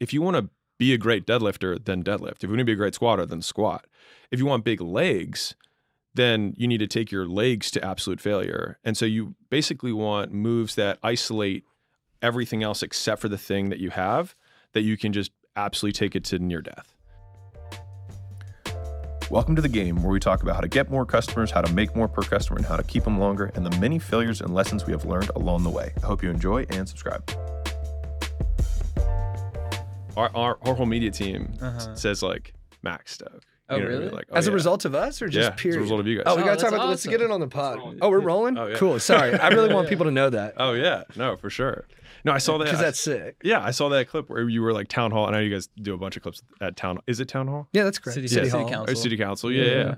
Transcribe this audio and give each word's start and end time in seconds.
if 0.00 0.12
you 0.12 0.22
want 0.22 0.36
to 0.36 0.48
be 0.78 0.92
a 0.92 0.98
great 0.98 1.26
deadlifter, 1.26 1.84
then 1.84 2.04
deadlift. 2.04 2.36
If 2.36 2.44
you 2.44 2.50
want 2.50 2.60
to 2.60 2.64
be 2.64 2.72
a 2.72 2.76
great 2.76 2.94
squatter, 2.94 3.26
then 3.26 3.42
squat. 3.42 3.86
If 4.30 4.38
you 4.38 4.46
want 4.46 4.64
big 4.64 4.80
legs, 4.80 5.54
then 6.14 6.54
you 6.56 6.68
need 6.68 6.78
to 6.78 6.86
take 6.86 7.10
your 7.10 7.26
legs 7.26 7.70
to 7.72 7.84
absolute 7.84 8.20
failure. 8.20 8.78
And 8.84 8.96
so 8.96 9.04
you 9.04 9.34
basically 9.50 9.92
want 9.92 10.32
moves 10.32 10.76
that 10.76 10.98
isolate 11.02 11.64
everything 12.22 12.62
else 12.62 12.82
except 12.82 13.20
for 13.20 13.28
the 13.28 13.38
thing 13.38 13.70
that 13.70 13.78
you 13.78 13.90
have 13.90 14.34
that 14.72 14.82
you 14.82 14.96
can 14.96 15.12
just 15.12 15.32
absolutely 15.56 15.98
take 15.98 16.14
it 16.14 16.24
to 16.24 16.38
near 16.38 16.62
death. 16.62 16.94
Welcome 19.30 19.56
to 19.56 19.62
the 19.62 19.68
game 19.68 20.02
where 20.02 20.10
we 20.10 20.20
talk 20.20 20.42
about 20.42 20.54
how 20.54 20.62
to 20.62 20.68
get 20.68 20.90
more 20.90 21.04
customers, 21.04 21.50
how 21.50 21.60
to 21.60 21.72
make 21.74 21.94
more 21.94 22.08
per 22.08 22.22
customer, 22.22 22.56
and 22.56 22.66
how 22.66 22.76
to 22.76 22.82
keep 22.82 23.04
them 23.04 23.18
longer, 23.18 23.50
and 23.54 23.66
the 23.66 23.78
many 23.78 23.98
failures 23.98 24.40
and 24.40 24.54
lessons 24.54 24.86
we 24.86 24.92
have 24.92 25.04
learned 25.04 25.30
along 25.36 25.64
the 25.64 25.70
way. 25.70 25.92
I 26.02 26.06
hope 26.06 26.22
you 26.22 26.30
enjoy 26.30 26.64
and 26.70 26.88
subscribe. 26.88 27.30
Our, 30.18 30.30
our, 30.34 30.58
our 30.62 30.74
whole 30.74 30.86
media 30.86 31.10
team 31.10 31.52
Uh-huh. 31.60 31.94
says 31.94 32.22
like 32.22 32.52
Max 32.82 33.14
Stoke. 33.14 33.42
Oh, 33.70 33.76
You 33.76 33.82
know 33.82 33.86
what 33.88 33.90
I 33.94 33.98
mean? 33.98 34.04
really? 34.06 34.16
Like, 34.16 34.26
As 34.32 34.46
oh, 34.46 34.48
a 34.48 34.52
yeah. 34.52 34.54
result 34.54 34.84
of 34.86 34.94
us, 34.94 35.20
or 35.20 35.28
just 35.28 35.50
yeah, 35.50 35.54
period? 35.54 35.76
as 35.76 35.80
a 35.80 35.82
result 35.82 36.00
of 36.00 36.06
you 36.06 36.16
guys. 36.16 36.24
Oh, 36.26 36.36
we 36.36 36.42
Oh, 36.42 36.44
gotta 36.46 36.56
talk 36.56 36.70
that's 36.70 36.74
about. 36.74 36.88
Let's 36.88 37.04
get 37.06 37.16
awesome. 37.20 37.30
it 37.30 37.34
on 37.34 37.40
the 37.40 37.48
pod. 37.48 37.98
Oh, 38.00 38.08
we're 38.08 38.18
rolling. 38.20 38.56
Oh, 38.56 38.66
yeah. 38.66 38.76
Cool. 38.78 38.98
Sorry, 38.98 39.38
I 39.38 39.48
really 39.48 39.72
want 39.74 39.86
Yeah. 39.86 39.90
people 39.90 40.04
to 40.06 40.10
know 40.10 40.30
that 40.30 40.54
Oh 40.56 40.72
yeah, 40.72 41.02
no, 41.16 41.36
for 41.36 41.50
sure. 41.50 41.86
No, 42.24 42.32
I 42.32 42.38
saw 42.38 42.56
that. 42.58 42.64
because 42.64 42.80
that's 42.80 42.98
sick. 42.98 43.36
yeah, 43.44 43.62
I 43.62 43.70
saw 43.70 43.88
that 43.90 44.08
clip 44.08 44.28
where 44.30 44.48
you 44.48 44.62
were 44.62 44.72
like 44.72 44.88
town 44.88 45.10
hall. 45.12 45.26
I 45.26 45.30
know 45.32 45.38
you 45.38 45.50
guys 45.50 45.68
do 45.80 45.92
a 45.94 45.98
bunch 45.98 46.16
of 46.16 46.22
clips 46.22 46.40
at 46.62 46.76
town. 46.76 46.96
Hall. 46.96 47.04
Is 47.06 47.20
it 47.20 47.28
town 47.28 47.46
hall? 47.46 47.68
Yeah, 47.72 47.84
that's 47.84 47.98
great. 47.98 48.14
City- 48.14 48.26
City, 48.28 48.46
yeah, 48.46 48.50
City 48.52 48.62
Hall. 48.62 48.70
Council. 48.70 48.92
Or 48.92 48.94
city 48.96 49.16
council? 49.18 49.52
Yeah, 49.52 49.64
Yeah. 49.64 49.74
yeah. 49.74 49.94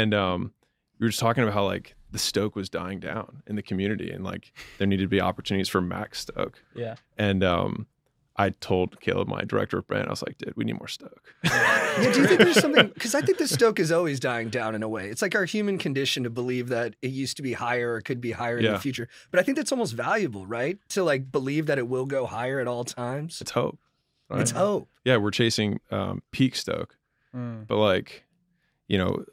And 0.00 0.12
um, 0.14 0.52
we 0.98 1.06
were 1.06 1.10
just 1.10 1.20
talking 1.20 1.42
about 1.44 1.54
how 1.54 1.64
like 1.64 1.94
the 2.10 2.18
Stoke 2.18 2.56
was 2.56 2.68
dying 2.68 2.98
down 3.00 3.42
in 3.46 3.54
the 3.56 3.62
community, 3.62 4.10
and 4.10 4.24
like 4.24 4.52
there 4.78 4.86
needed 4.88 5.04
to 5.04 5.08
be 5.08 5.20
opportunities 5.20 5.68
for 5.68 5.80
Max 5.80 6.20
Stoke. 6.20 6.60
Yeah. 6.74 6.96
And 7.16 7.42
um, 7.44 7.86
I 8.36 8.50
told 8.50 9.00
Caleb, 9.00 9.28
my 9.28 9.42
director 9.44 9.78
of 9.78 9.86
brand, 9.86 10.08
I 10.08 10.10
was 10.10 10.22
like, 10.26 10.36
dude, 10.38 10.56
we 10.56 10.64
need 10.64 10.78
more 10.78 10.88
Stoke. 10.88 11.34
Yeah, 11.44 12.12
do 12.12 12.22
you 12.22 12.26
think 12.26 12.40
there's 12.40 12.58
something? 12.60 12.88
Because 12.88 13.14
I 13.14 13.20
think 13.20 13.38
the 13.38 13.46
Stoke 13.46 13.78
is 13.78 13.92
always 13.92 14.18
dying 14.18 14.48
down 14.48 14.74
in 14.74 14.82
a 14.82 14.88
way. 14.88 15.08
It's 15.08 15.22
like 15.22 15.36
our 15.36 15.44
human 15.44 15.78
condition 15.78 16.24
to 16.24 16.30
believe 16.30 16.68
that 16.70 16.96
it 17.02 17.12
used 17.12 17.36
to 17.36 17.42
be 17.44 17.52
higher 17.52 17.92
or 17.94 18.00
could 18.00 18.20
be 18.20 18.32
higher 18.32 18.58
in 18.58 18.64
Yeah. 18.64 18.72
the 18.72 18.80
future. 18.80 19.08
But 19.30 19.38
I 19.38 19.44
think 19.44 19.56
that's 19.56 19.70
almost 19.70 19.92
valuable, 19.92 20.44
right? 20.44 20.76
To 20.88 21.04
like 21.04 21.30
believe 21.30 21.66
that 21.66 21.78
it 21.78 21.86
will 21.86 22.06
go 22.06 22.26
higher 22.26 22.58
at 22.58 22.66
all 22.66 22.82
times. 22.82 23.40
It's 23.40 23.52
hope. 23.52 23.78
right? 24.28 24.40
It's 24.40 24.50
hope. 24.50 24.88
yeah, 25.04 25.18
we're 25.18 25.30
chasing 25.30 25.78
um, 25.92 26.22
peak 26.32 26.56
Stoke, 26.56 26.98
Mm. 27.32 27.66
but 27.68 27.76
like, 27.76 28.24
you 28.88 28.98
know, 28.98 29.24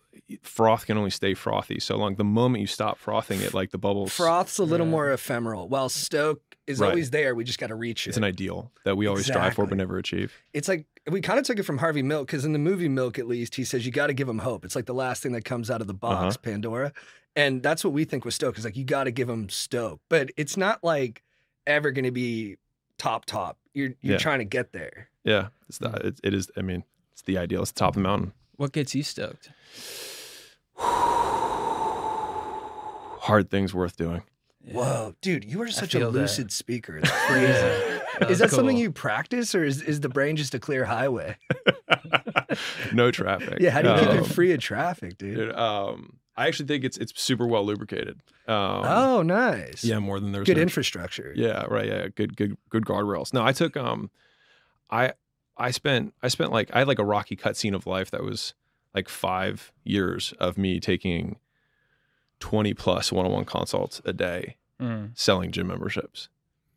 froth 0.44 0.86
can 0.86 0.98
only 0.98 1.10
stay 1.10 1.34
frothy 1.34 1.80
so 1.80 1.98
long. 1.98 2.16
The 2.16 2.24
moment 2.24 2.62
you 2.62 2.68
stop 2.68 3.00
frothing 3.00 3.42
it, 3.42 3.54
like 3.56 3.72
the 3.72 3.78
bubbles, 3.80 4.14
Froth's 4.14 4.60
a 4.60 4.64
little 4.64 4.86
Yeah. 4.86 4.92
more 4.92 5.12
ephemeral, 5.12 5.68
while 5.68 5.90
Stoke 5.90 6.51
is 6.72 6.80
Right. 6.80 6.90
always 6.90 7.12
there. 7.12 7.36
We 7.36 7.44
just 7.44 7.60
got 7.60 7.68
to 7.68 7.76
reach 7.76 8.08
it. 8.08 8.10
it's 8.10 8.18
an 8.18 8.24
ideal 8.24 8.72
that 8.86 8.98
we 8.98 9.08
always 9.08 9.26
strive 9.26 9.54
for 9.54 9.66
but 9.66 9.78
never 9.78 9.98
achieve. 9.98 10.34
it's 10.54 10.68
like 10.68 10.86
we 11.10 11.22
kind 11.22 11.38
of 11.40 11.46
took 11.46 11.60
it 11.60 11.64
from 11.64 11.78
Harvey 11.80 12.02
Milk 12.04 12.28
because 12.28 12.46
in 12.46 12.54
the 12.54 12.60
movie 12.60 12.88
Milk, 12.90 13.18
at 13.20 13.28
least, 13.28 13.56
he 13.56 13.64
says 13.64 13.86
you 13.86 13.92
got 13.92 14.08
to 14.08 14.14
give 14.14 14.28
him 14.30 14.40
hope. 14.40 14.66
It's 14.66 14.76
like 14.76 14.86
the 14.86 14.94
last 14.94 15.22
thing 15.24 15.32
that 15.34 15.46
comes 15.46 15.70
out 15.72 15.82
of 15.82 15.88
the 15.88 15.94
box, 15.94 16.36
Uh-huh. 16.36 16.42
Pandora, 16.52 16.94
and 17.36 17.62
that's 17.64 17.84
what 17.84 17.94
we 17.94 18.04
think 18.06 18.24
with 18.26 18.34
Stoke 18.34 18.58
is 18.58 18.66
like 18.66 18.76
you 18.78 18.84
got 18.86 19.06
to 19.06 19.12
give 19.12 19.30
him 19.30 19.50
Stoke, 19.50 20.00
but 20.10 20.32
it's 20.38 20.58
not 20.58 20.84
like 20.84 21.24
ever 21.68 21.92
going 21.92 22.06
to 22.06 22.12
be 22.12 22.58
top 22.98 23.26
top. 23.26 23.58
You're 23.74 23.94
you're 24.02 24.14
Yeah. 24.14 24.18
trying 24.18 24.40
to 24.40 24.46
get 24.46 24.74
there. 24.74 25.10
Yeah, 25.24 25.48
it's 25.70 25.78
the, 25.78 25.90
Mm. 25.90 26.06
it, 26.06 26.20
it 26.24 26.34
is. 26.34 26.52
I 26.58 26.62
mean, 26.62 26.84
it's 27.14 27.22
the 27.24 27.38
ideal. 27.38 27.62
It's 27.62 27.72
the 27.72 27.80
top 27.80 27.90
of 27.90 27.96
the 27.96 28.02
mountain. 28.02 28.34
What 28.58 28.72
gets 28.74 28.94
you 28.94 29.02
stoked? 29.04 29.50
Hard 33.22 33.50
things 33.50 33.74
worth 33.74 33.96
doing. 33.98 34.24
Yeah. 34.64 34.74
Whoa, 34.74 35.16
dude, 35.22 35.44
you 35.44 35.62
are 35.62 35.70
such 35.70 35.96
a 35.96 36.00
feel 36.00 36.12
that. 36.12 36.20
lucid 36.20 36.52
speaker. 36.52 37.00
That's 37.02 37.26
crazy. 37.26 37.48
Yeah. 37.48 38.28
Is 38.30 38.40
that 38.40 38.52
something 38.52 38.78
you 38.78 38.92
practice, 38.92 39.56
or 39.56 39.64
is, 39.64 39.82
is 39.82 40.02
the 40.02 40.10
brain 40.10 40.36
just 40.36 40.54
a 40.54 40.60
clear 40.60 40.86
highway? 40.86 41.38
no 42.94 43.12
traffic. 43.12 43.58
Yeah, 43.60 43.72
how 43.72 43.82
do 43.82 43.90
you 43.90 43.96
keep 44.00 44.08
Um, 44.10 44.18
it 44.20 44.26
free 44.28 44.52
of 44.54 44.60
traffic, 44.60 45.18
dude? 45.18 45.36
dude, 45.38 45.56
um, 45.56 46.18
I 46.38 46.48
actually 46.48 46.68
think 46.68 46.84
it's 46.84 46.98
it's 46.98 47.20
super 47.22 47.48
well 47.48 47.66
lubricated. 47.66 48.20
Um, 48.48 48.84
oh, 48.86 49.22
nice. 49.24 49.84
yeah, 49.84 50.00
more 50.00 50.20
than 50.20 50.32
there's 50.32 50.46
good 50.46 50.58
no- 50.58 50.64
infrastructure. 50.64 51.34
Yeah, 51.36 51.66
right. 51.66 51.88
Yeah, 51.88 52.08
good, 52.16 52.36
good, 52.36 52.58
good 52.70 52.86
guardrails. 52.86 53.34
No, 53.34 53.44
I 53.44 53.52
took 53.54 53.76
um, 53.78 54.10
I 54.90 55.14
I 55.58 55.72
spent 55.72 56.14
I 56.22 56.28
spent 56.28 56.52
like 56.52 56.70
I 56.74 56.80
had 56.80 56.88
like 56.88 57.00
a 57.00 57.06
rocky 57.06 57.36
cutscene 57.36 57.74
of 57.76 57.86
life 57.88 58.12
that 58.12 58.24
was 58.24 58.54
like 58.94 59.10
five 59.10 59.72
years 59.84 60.34
of 60.40 60.58
me 60.58 60.80
taking 60.80 61.38
twenty 62.42 62.74
plus 62.74 63.10
one 63.14 63.26
on 63.26 63.32
one 63.32 63.46
consults 63.46 64.02
a 64.04 64.12
day, 64.12 64.58
Mm. 64.82 65.12
selling 65.18 65.52
gym 65.52 65.68
memberships, 65.68 66.28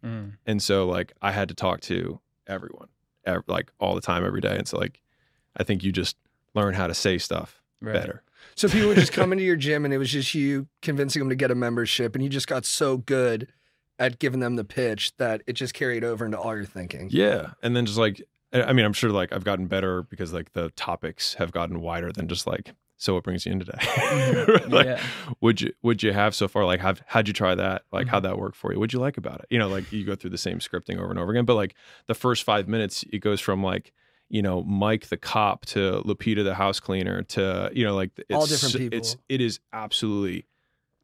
Mm. 0.04 0.34
and 0.46 0.62
so 0.62 0.86
like 0.86 1.12
I 1.22 1.32
had 1.32 1.48
to 1.48 1.54
talk 1.54 1.80
to 1.82 2.20
everyone, 2.46 2.88
ev- 3.24 3.42
like 3.48 3.72
all 3.80 3.94
the 3.96 4.00
time, 4.00 4.24
every 4.24 4.40
day, 4.40 4.56
and 4.56 4.68
so 4.68 4.78
like 4.78 5.00
I 5.56 5.64
think 5.64 5.82
you 5.82 5.90
just 5.90 6.16
learn 6.54 6.74
how 6.74 6.86
to 6.86 6.94
say 6.94 7.18
stuff 7.18 7.60
Right. 7.80 7.92
better. 7.94 8.22
So 8.54 8.68
people 8.68 8.88
would 8.88 8.98
just 8.98 9.12
come 9.12 9.32
into 9.32 9.42
your 9.44 9.56
gym 9.66 9.84
and 9.84 9.92
it 9.94 9.98
was 9.98 10.10
just 10.12 10.34
you 10.34 10.68
convincing 10.82 11.20
them 11.20 11.28
to 11.30 11.34
get 11.34 11.50
a 11.50 11.54
membership 11.54 12.14
and 12.14 12.22
you 12.22 12.28
just 12.30 12.46
got 12.46 12.64
so 12.64 12.98
good 12.98 13.48
at 13.98 14.18
giving 14.18 14.40
them 14.40 14.56
the 14.56 14.64
pitch 14.64 15.16
that 15.16 15.42
it 15.46 15.54
just 15.54 15.72
carried 15.74 16.04
over 16.04 16.24
into 16.26 16.38
all 16.38 16.54
your 16.54 16.64
thinking. 16.64 17.08
Yeah, 17.10 17.52
and 17.62 17.74
then 17.74 17.86
just 17.86 17.98
like 17.98 18.22
I 18.52 18.64
I 18.64 18.72
mean, 18.74 18.84
I'm 18.84 18.92
sure 18.92 19.10
like 19.10 19.32
I've 19.32 19.44
gotten 19.44 19.66
better 19.66 20.02
because 20.02 20.32
like 20.34 20.52
the 20.52 20.68
topics 20.76 21.34
have 21.34 21.50
gotten 21.52 21.80
wider 21.80 22.12
than 22.12 22.28
just 22.28 22.46
like 22.46 22.74
so 22.96 23.14
what 23.14 23.24
brings 23.24 23.44
you 23.44 23.52
in 23.52 23.58
today. 23.60 23.78
like, 24.68 24.86
Yeah. 24.86 25.02
would 25.40 25.60
you 25.60 25.72
would 25.82 26.02
you 26.02 26.12
have 26.12 26.34
so 26.34 26.48
far 26.48 26.64
like 26.64 26.80
have 26.80 27.02
how'd 27.06 27.26
you 27.28 27.34
try 27.34 27.54
that 27.54 27.82
like 27.92 28.06
Mhm. 28.06 28.10
how'd 28.10 28.22
that 28.24 28.38
work 28.38 28.54
for 28.54 28.72
you? 28.72 28.78
What'd 28.78 28.92
you 28.92 29.00
like 29.00 29.16
about 29.16 29.40
it? 29.40 29.46
You 29.50 29.58
know, 29.58 29.68
like 29.68 29.92
you 29.92 30.04
go 30.04 30.14
through 30.14 30.30
the 30.30 30.38
same 30.38 30.58
scripting 30.58 30.98
over 30.98 31.10
and 31.10 31.18
over 31.18 31.30
again, 31.32 31.44
but 31.44 31.54
like 31.54 31.74
the 32.06 32.14
first 32.14 32.44
five 32.44 32.68
minutes, 32.68 33.04
it 33.12 33.18
goes 33.18 33.40
from 33.40 33.62
like 33.62 33.92
you 34.30 34.40
know 34.42 34.62
Mike 34.62 35.08
the 35.08 35.16
cop 35.18 35.66
to 35.66 36.02
Lupita 36.06 36.42
the 36.44 36.54
house 36.54 36.80
cleaner 36.80 37.22
to 37.22 37.70
you 37.74 37.84
know 37.84 37.94
like 37.94 38.10
it's, 38.16 38.26
All 38.34 38.46
different 38.46 38.74
It's 38.74 38.78
people. 38.84 38.98
it 38.98 39.02
is 39.02 39.16
it 39.28 39.40
is 39.40 39.60
absolutely 39.72 40.46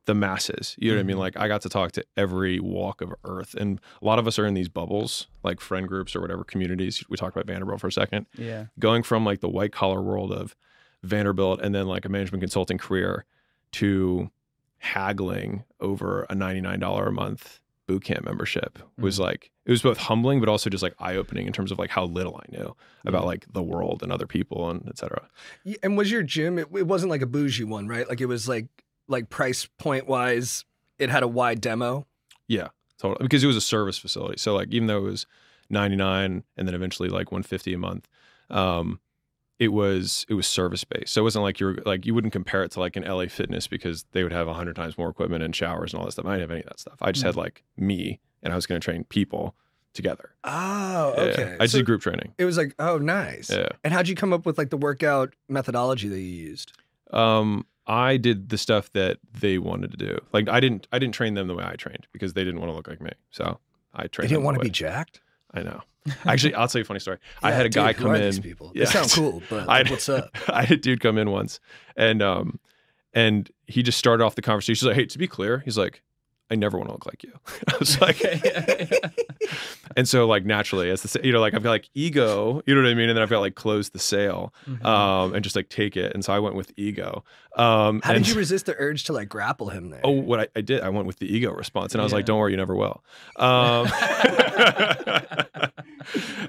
the 0.07 0.15
masses. 0.15 0.75
You 0.79 0.91
know 0.91 0.97
what 0.97 1.01
I 1.01 1.05
mean? 1.05 1.17
Mhm. 1.17 1.21
Like 1.21 1.37
I 1.37 1.47
got 1.47 1.61
to 1.63 1.69
talk 1.69 1.93
to 1.93 2.05
every 2.17 2.59
walk 2.59 3.03
of 3.03 3.13
earth, 3.25 3.55
and 3.55 3.79
a 4.01 4.05
lot 4.05 4.19
of 4.19 4.27
us 4.27 4.39
are 4.39 4.47
in 4.47 4.55
these 4.55 4.69
bubbles, 4.71 5.27
like 5.45 5.61
friend 5.61 5.87
groups 5.87 6.17
or 6.17 6.21
whatever 6.23 6.43
communities. 6.43 7.05
We 7.11 7.17
talked 7.19 7.37
about 7.37 7.47
Vanderbilt 7.47 7.81
for 7.81 7.89
a 7.89 7.93
second. 7.93 8.27
Yeah. 8.37 8.67
Going 8.79 9.03
from 9.03 9.25
like 9.27 9.41
the 9.41 9.49
white 9.51 9.73
collar 9.73 10.01
world 10.01 10.33
of 10.33 10.57
Vanderbilt 11.03 11.61
and 11.61 11.75
then 11.75 11.87
like 11.87 12.05
a 12.05 12.09
management 12.09 12.43
consulting 12.43 12.79
career 12.79 13.25
to 13.73 14.31
haggling 14.79 15.65
over 15.81 16.27
a 16.31 16.35
ninety 16.35 16.61
nine 16.61 16.81
dollar 16.81 17.07
a 17.07 17.13
month 17.13 17.61
boot 17.87 18.05
camp 18.05 18.25
membership 18.25 18.79
was 18.99 19.19
like 19.19 19.51
it 19.67 19.71
was 19.71 19.83
both 19.83 19.99
humbling 19.99 20.39
but 20.39 20.49
also 20.49 20.71
just 20.71 20.83
like 20.83 20.95
eye 21.01 21.17
opening 21.17 21.47
in 21.47 21.53
terms 21.53 21.73
of 21.73 21.79
like 21.79 21.91
how 21.91 22.05
little 22.05 22.37
I 22.37 22.57
knew 22.57 22.77
about 23.05 23.25
like 23.27 23.47
the 23.53 23.63
world 23.63 24.03
and 24.03 24.13
other 24.13 24.27
people 24.27 24.71
and 24.71 24.89
etc 24.89 25.29
And 25.83 25.97
was 25.97 26.11
your 26.11 26.23
gym, 26.23 26.59
it, 26.59 26.69
it 26.75 26.87
wasn't 26.87 27.11
like 27.11 27.23
a 27.23 27.27
bougie 27.27 27.65
one, 27.65 27.89
right? 27.89 28.09
Like 28.09 28.21
it 28.21 28.27
was 28.27 28.49
like, 28.49 28.67
like 29.09 29.29
price 29.29 29.67
point 29.79 30.07
wise, 30.07 30.65
it 30.99 31.11
had 31.11 31.23
a 31.23 31.29
wide 31.29 31.61
demo. 31.61 32.07
Yeah, 32.49 32.69
totally. 32.99 33.25
Because 33.25 33.43
it 33.45 33.47
was 33.47 33.57
a 33.57 33.61
service 33.61 33.99
facility. 33.99 34.39
So 34.39 34.55
like 34.55 34.69
even 34.71 34.87
though 34.87 34.99
it 34.99 35.11
was 35.11 35.27
99 35.69 36.45
and 36.57 36.69
then 36.69 36.75
eventually 36.75 37.09
like 37.09 37.33
150 37.33 37.75
a 37.75 37.79
month, 37.79 38.09
um, 38.51 39.01
it 39.61 39.69
was 39.69 40.27
it 40.29 40.35
was 40.35 40.47
service 40.49 40.83
based. 40.83 41.13
So 41.13 41.21
it 41.21 41.25
wasn't 41.25 41.45
like 41.45 41.61
you're 41.61 41.77
like 41.87 42.05
you 42.07 42.15
wouldn't 42.15 42.33
compare 42.33 42.65
it 42.65 42.73
to 42.73 42.81
like 42.81 42.97
an 42.97 43.05
LA 43.05 43.27
Fitness 43.27 43.69
because 43.69 44.05
they 44.13 44.23
would 44.25 44.33
have 44.33 44.49
a 44.49 44.55
hundred 44.55 44.75
times 44.75 44.99
more 44.99 45.09
equipment 45.09 45.45
and 45.45 45.55
showers 45.55 45.93
and 45.93 46.01
all 46.01 46.07
that 46.07 46.13
stuff. 46.13 46.27
I 46.27 46.31
didn't 46.33 46.41
have 46.41 46.51
any 46.51 46.61
of 46.61 46.67
that 46.67 46.81
stuff. 46.81 46.97
I 47.01 47.13
just 47.13 47.25
had 47.25 47.37
like 47.37 47.63
me 47.77 48.19
and 48.43 48.53
I 48.53 48.57
was 48.57 48.67
going 48.67 48.81
to 48.81 48.85
train 48.85 49.05
people 49.05 49.55
together. 49.93 50.31
Oh, 50.45 51.15
Yeah. 51.17 51.23
okay. 51.25 51.57
I 51.61 51.65
just 51.65 51.73
So 51.73 51.79
did 51.79 51.87
group 51.87 52.01
training. 52.01 52.33
it 52.39 52.45
was 52.47 52.57
like, 52.57 52.75
oh, 52.79 52.97
nice. 52.99 53.51
Yeah. 53.51 53.69
And 53.85 53.93
how'd 53.93 54.09
you 54.09 54.15
come 54.15 54.33
up 54.33 54.47
with 54.47 54.57
like 54.57 54.71
the 54.71 54.77
workout 54.79 55.35
methodology 55.49 56.09
that 56.09 56.19
you 56.21 56.25
used? 56.49 56.73
Um, 57.13 57.67
I 57.87 58.17
did 58.17 58.49
the 58.51 58.57
stuff 58.57 58.91
that 58.93 59.19
they 59.41 59.59
wanted 59.59 59.91
to 59.91 59.97
do. 59.99 60.19
Like 60.33 60.49
I 60.49 60.61
didn't 60.61 60.87
I 60.93 60.99
didn't 60.99 61.15
train 61.15 61.35
them 61.35 61.49
the 61.49 61.55
way 61.55 61.65
I 61.65 61.75
trained 61.77 62.07
because 62.13 62.33
they 62.33 62.45
didn't 62.45 62.61
want 62.61 62.71
to 62.73 62.77
look 62.77 62.89
like 62.89 63.01
me. 63.03 63.11
So 63.31 63.59
I 63.93 64.03
trained. 64.03 64.13
Trained. 64.13 64.29
didn't 64.31 64.45
want 64.45 64.55
to 64.55 64.61
way- 64.61 64.65
be 64.67 64.71
jacked? 64.71 65.21
I 65.53 65.63
know. 65.63 65.83
Actually, 66.27 66.55
I'll 66.55 66.67
tell 66.69 66.79
you 66.79 66.85
a 66.85 66.87
funny 66.87 67.01
story. 67.01 67.19
I 67.43 67.53
had 67.53 67.67
a 67.67 67.69
guy 67.69 67.89
dude, 67.93 67.97
who 67.97 68.05
come 68.07 68.15
in. 68.17 68.23
These 68.23 68.41
people? 68.41 68.73
Yeah. 68.75 68.85
They 68.87 68.91
sound 68.91 69.11
cool, 69.13 69.43
but 69.51 69.63
I- 69.69 69.83
like, 69.83 69.91
what's 69.91 70.09
up? 70.09 70.31
I 70.49 70.63
had 70.63 70.79
a 70.79 70.81
dude 70.81 71.01
come 71.01 71.19
in 71.19 71.31
once, 71.31 71.61
and 71.97 72.23
um, 72.23 72.59
and 73.13 73.51
he 73.67 73.83
just 73.83 73.99
started 73.99 74.25
off 74.25 74.35
the 74.35 74.43
conversation. 74.43 74.75
He's 74.75 74.87
like, 74.87 74.97
"Hey, 74.97 75.07
to 75.07 75.19
be 75.19 75.29
clear, 75.29 75.59
he's 75.65 75.77
like, 75.79 76.03
I 76.51 76.55
never 76.55 76.79
want 76.79 76.89
to 76.89 76.95
look 76.95 77.07
like 77.07 77.23
you." 77.23 77.33
I 77.69 77.77
was 77.79 78.01
like, 78.01 78.23
and 79.97 80.09
so 80.09 80.27
like 80.27 80.45
naturally, 80.47 80.89
as 80.91 81.03
the 81.03 81.21
you 81.23 81.33
know, 81.33 81.41
like 81.41 81.55
I've 81.55 81.63
got 81.63 81.71
like 81.71 81.91
ego, 81.95 82.63
you 82.67 82.75
know 82.75 82.83
what 82.83 82.91
I 82.91 82.95
mean, 82.95 83.09
and 83.09 83.17
then 83.17 83.23
I've 83.23 83.31
got 83.31 83.41
like 83.41 83.55
close 83.55 83.91
the 83.91 83.99
sale, 83.99 84.55
Mhm. 84.69 84.85
um, 84.85 85.35
and 85.35 85.43
just 85.45 85.55
like 85.57 85.69
take 85.69 85.97
it. 85.97 86.15
And 86.15 86.25
so 86.25 86.33
I 86.33 86.39
went 86.39 86.55
with 86.55 86.73
ego. 86.77 87.25
Um, 87.57 88.01
How 88.05 88.13
and, 88.15 88.25
did 88.25 88.33
you 88.33 88.39
resist 88.39 88.67
the 88.67 88.77
urge 88.79 89.05
to 89.05 89.13
like 89.13 89.29
grapple 89.29 89.69
him 89.71 89.91
there? 89.91 90.01
Oh, 90.05 90.13
what 90.13 90.39
I, 90.41 90.47
I 90.57 90.61
did, 90.61 90.81
I 90.83 90.89
went 90.89 91.07
with 91.09 91.19
the 91.19 91.27
ego 91.27 91.53
response, 91.53 91.93
and 91.95 92.01
I 92.01 92.05
was 92.05 92.13
like, 92.13 92.25
"Don't 92.25 92.39
worry, 92.39 92.53
you 92.53 92.57
never 92.57 92.77
will." 92.77 93.03
Um, 93.37 93.89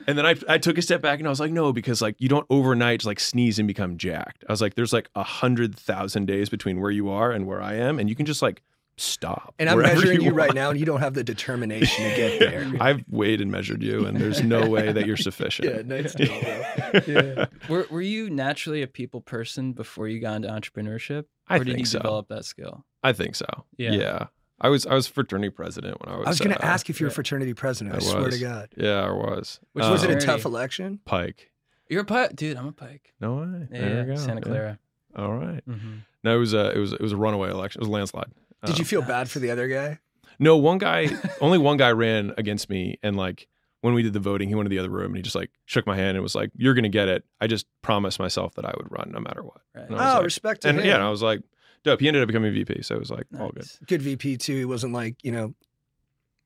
and 0.07 0.17
then 0.17 0.25
I, 0.25 0.35
I 0.47 0.57
took 0.57 0.77
a 0.77 0.81
step 0.81 1.01
back, 1.01 1.19
and 1.19 1.27
I 1.27 1.29
was 1.29 1.39
like, 1.39 1.51
"No, 1.51 1.73
because 1.73 2.01
like 2.01 2.15
you 2.19 2.29
don't 2.29 2.45
overnight 2.49 3.05
like 3.05 3.19
sneeze 3.19 3.59
and 3.59 3.67
become 3.67 3.97
jacked." 3.97 4.43
I 4.47 4.51
was 4.51 4.61
like, 4.61 4.75
"There's 4.75 4.93
like 4.93 5.09
a 5.15 5.23
hundred 5.23 5.75
thousand 5.77 6.25
days 6.25 6.49
between 6.49 6.79
where 6.79 6.91
you 6.91 7.09
are 7.09 7.31
and 7.31 7.47
where 7.47 7.61
I 7.61 7.75
am, 7.75 7.99
and 7.99 8.09
you 8.09 8.15
can 8.15 8.25
just 8.25 8.41
like 8.41 8.61
stop. 8.97 9.55
And 9.59 9.69
I'm 9.69 9.79
measuring 9.79 10.21
you, 10.21 10.27
want. 10.27 10.35
right 10.35 10.53
now, 10.53 10.69
and 10.69 10.79
you 10.79 10.85
don't 10.85 10.99
have 10.99 11.13
the 11.13 11.23
determination 11.23 12.09
to 12.09 12.15
get 12.15 12.39
there. 12.39 12.71
I've 12.79 13.03
weighed 13.09 13.41
and 13.41 13.51
measured 13.51 13.81
you, 13.83 14.05
and 14.05 14.17
there's 14.17 14.43
no 14.43 14.67
way 14.69 14.91
that 14.91 15.05
you're 15.05 15.17
sufficient. 15.17 15.67
Yeah, 15.67 15.81
nice 15.83 16.13
deal, 16.13 16.27
bro. 16.41 17.01
Yeah. 17.07 17.45
Were 17.67 17.87
Were 17.89 18.01
you 18.01 18.29
naturally 18.29 18.81
a 18.81 18.87
people 18.87 19.21
person 19.21 19.73
before 19.73 20.07
you 20.07 20.19
got 20.19 20.35
into 20.35 20.49
entrepreneurship, 20.49 21.25
I 21.47 21.57
or 21.57 21.63
did 21.63 21.79
you 21.79 21.85
so. 21.85 21.99
develop 21.99 22.27
that 22.29 22.45
skill? 22.45 22.85
I 23.03 23.13
think 23.13 23.35
so. 23.35 23.45
Yeah. 23.77 23.91
Yeah. 23.91 24.25
I 24.63 24.69
was 24.69 24.85
I 24.85 24.93
was 24.93 25.07
fraternity 25.07 25.49
president 25.49 25.99
when 25.99 26.13
I 26.13 26.17
was. 26.19 26.27
I 26.27 26.29
was 26.29 26.39
going 26.39 26.55
to 26.55 26.63
uh, 26.63 26.67
ask 26.67 26.89
if 26.89 26.99
you 26.99 27.05
were 27.07 27.09
yeah. 27.11 27.15
fraternity 27.15 27.53
president. 27.55 27.95
I, 27.95 27.97
I 27.97 28.01
swear 28.01 28.29
to. 28.29 28.39
God. 28.39 28.69
Yeah, 28.77 29.05
I 29.05 29.11
was. 29.11 29.59
Which 29.73 29.83
Was 29.85 30.03
it 30.03 30.11
a 30.11 30.13
Um, 30.13 30.19
tough 30.19 30.45
election? 30.45 30.99
Pike? 31.05 31.51
You're 31.89 32.01
a 32.01 32.05
pike, 32.05 32.35
dude. 32.35 32.55
I'm 32.57 32.67
a 32.67 32.71
pike. 32.71 33.11
No 33.19 33.35
way. 33.37 33.67
Yeah, 33.71 33.79
there 33.81 34.03
we 34.05 34.13
go. 34.13 34.15
Santa 34.17 34.35
Yeah. 34.35 34.41
Clara. 34.41 34.79
All 35.17 35.33
right. 35.33 35.61
hmm 35.65 35.95
No, 36.23 36.35
it 36.35 36.39
was 36.39 36.53
a 36.53 36.71
it 36.71 36.77
was 36.77 36.93
it 36.93 37.01
was 37.01 37.11
a 37.11 37.17
runaway 37.17 37.49
election. 37.49 37.79
It 37.79 37.83
was 37.83 37.89
a 37.89 37.91
landslide. 37.91 38.31
Did 38.65 38.77
you 38.77 38.83
Um, 38.83 38.87
feel 38.87 39.01
bad 39.01 39.29
for 39.29 39.39
the 39.39 39.49
other 39.51 39.67
guy? 39.67 39.99
No, 40.39 40.55
one 40.57 40.77
guy, 40.77 41.07
only 41.41 41.57
one 41.57 41.77
guy 41.77 41.91
ran 41.91 42.33
against 42.37 42.69
me, 42.69 42.97
and 43.03 43.17
like 43.17 43.47
when 43.81 43.95
we 43.95 44.03
did 44.03 44.13
the 44.13 44.19
voting, 44.19 44.47
he 44.47 44.53
went 44.55 44.65
to 44.67 44.69
the 44.69 44.77
other 44.79 44.89
room 44.91 45.07
and 45.07 45.15
he 45.17 45.21
just 45.23 45.35
like 45.35 45.49
shook 45.65 45.87
my 45.87 45.95
hand 45.95 46.15
and 46.15 46.21
was 46.21 46.35
like, 46.35 46.51
"You're 46.55 46.75
gonna 46.75 46.87
get 46.89 47.09
it." 47.09 47.25
I 47.41 47.47
just 47.47 47.65
promised 47.81 48.19
myself 48.19 48.53
that 48.55 48.65
I 48.65 48.73
would 48.77 48.91
run 48.91 49.11
no 49.11 49.19
matter 49.19 49.41
what. 49.43 49.61
Right. 49.75 49.85
And 49.89 49.95
Oh, 49.95 49.97
like- 49.97 50.23
respect 50.23 50.61
to 50.61 50.69
And 50.69 50.79
him. 50.79 50.85
yeah, 50.85 50.93
and 50.95 51.03
I 51.03 51.09
was 51.09 51.23
like, 51.23 51.41
"Dope." 51.83 51.99
He 52.01 52.07
ended 52.07 52.21
up 52.23 52.27
becoming 52.27 52.53
VP, 52.53 52.81
so 52.83 52.95
it 52.95 52.99
was 52.99 53.11
like 53.11 53.27
all 53.39 53.49
good. 53.51 53.65
Good 53.87 54.01
VP 54.01 54.37
too. 54.37 54.55
He 54.57 54.65
wasn't 54.65 54.93
like 54.93 55.15
you 55.23 55.31
know 55.31 55.53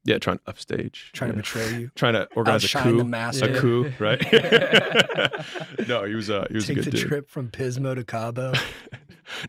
Yeah, 0.04 0.18
trying 0.20 0.38
to 0.38 0.44
upstage, 0.48 1.12
trying 1.14 1.32
to 1.32 1.36
yeah. 1.38 1.42
betray 1.42 1.80
you. 1.80 1.92
trying 1.96 2.14
to 2.14 2.28
organize 2.36 2.64
a 2.64 2.78
coup. 2.80 3.04
the 3.04 3.42
a 3.56 3.60
coup, 3.60 3.92
right? 4.00 4.22
no, 5.88 6.04
he 6.06 6.16
was 6.16 6.30
uh, 6.30 6.46
he 6.50 6.56
was 6.56 6.68
Take 6.68 6.78
a 6.78 6.82
the 6.82 6.92
good 6.92 6.98
dude. 7.00 7.08
trip 7.08 7.30
from 7.30 7.50
Pismo 7.50 7.96
to 7.96 8.04
Cabo. 8.04 8.54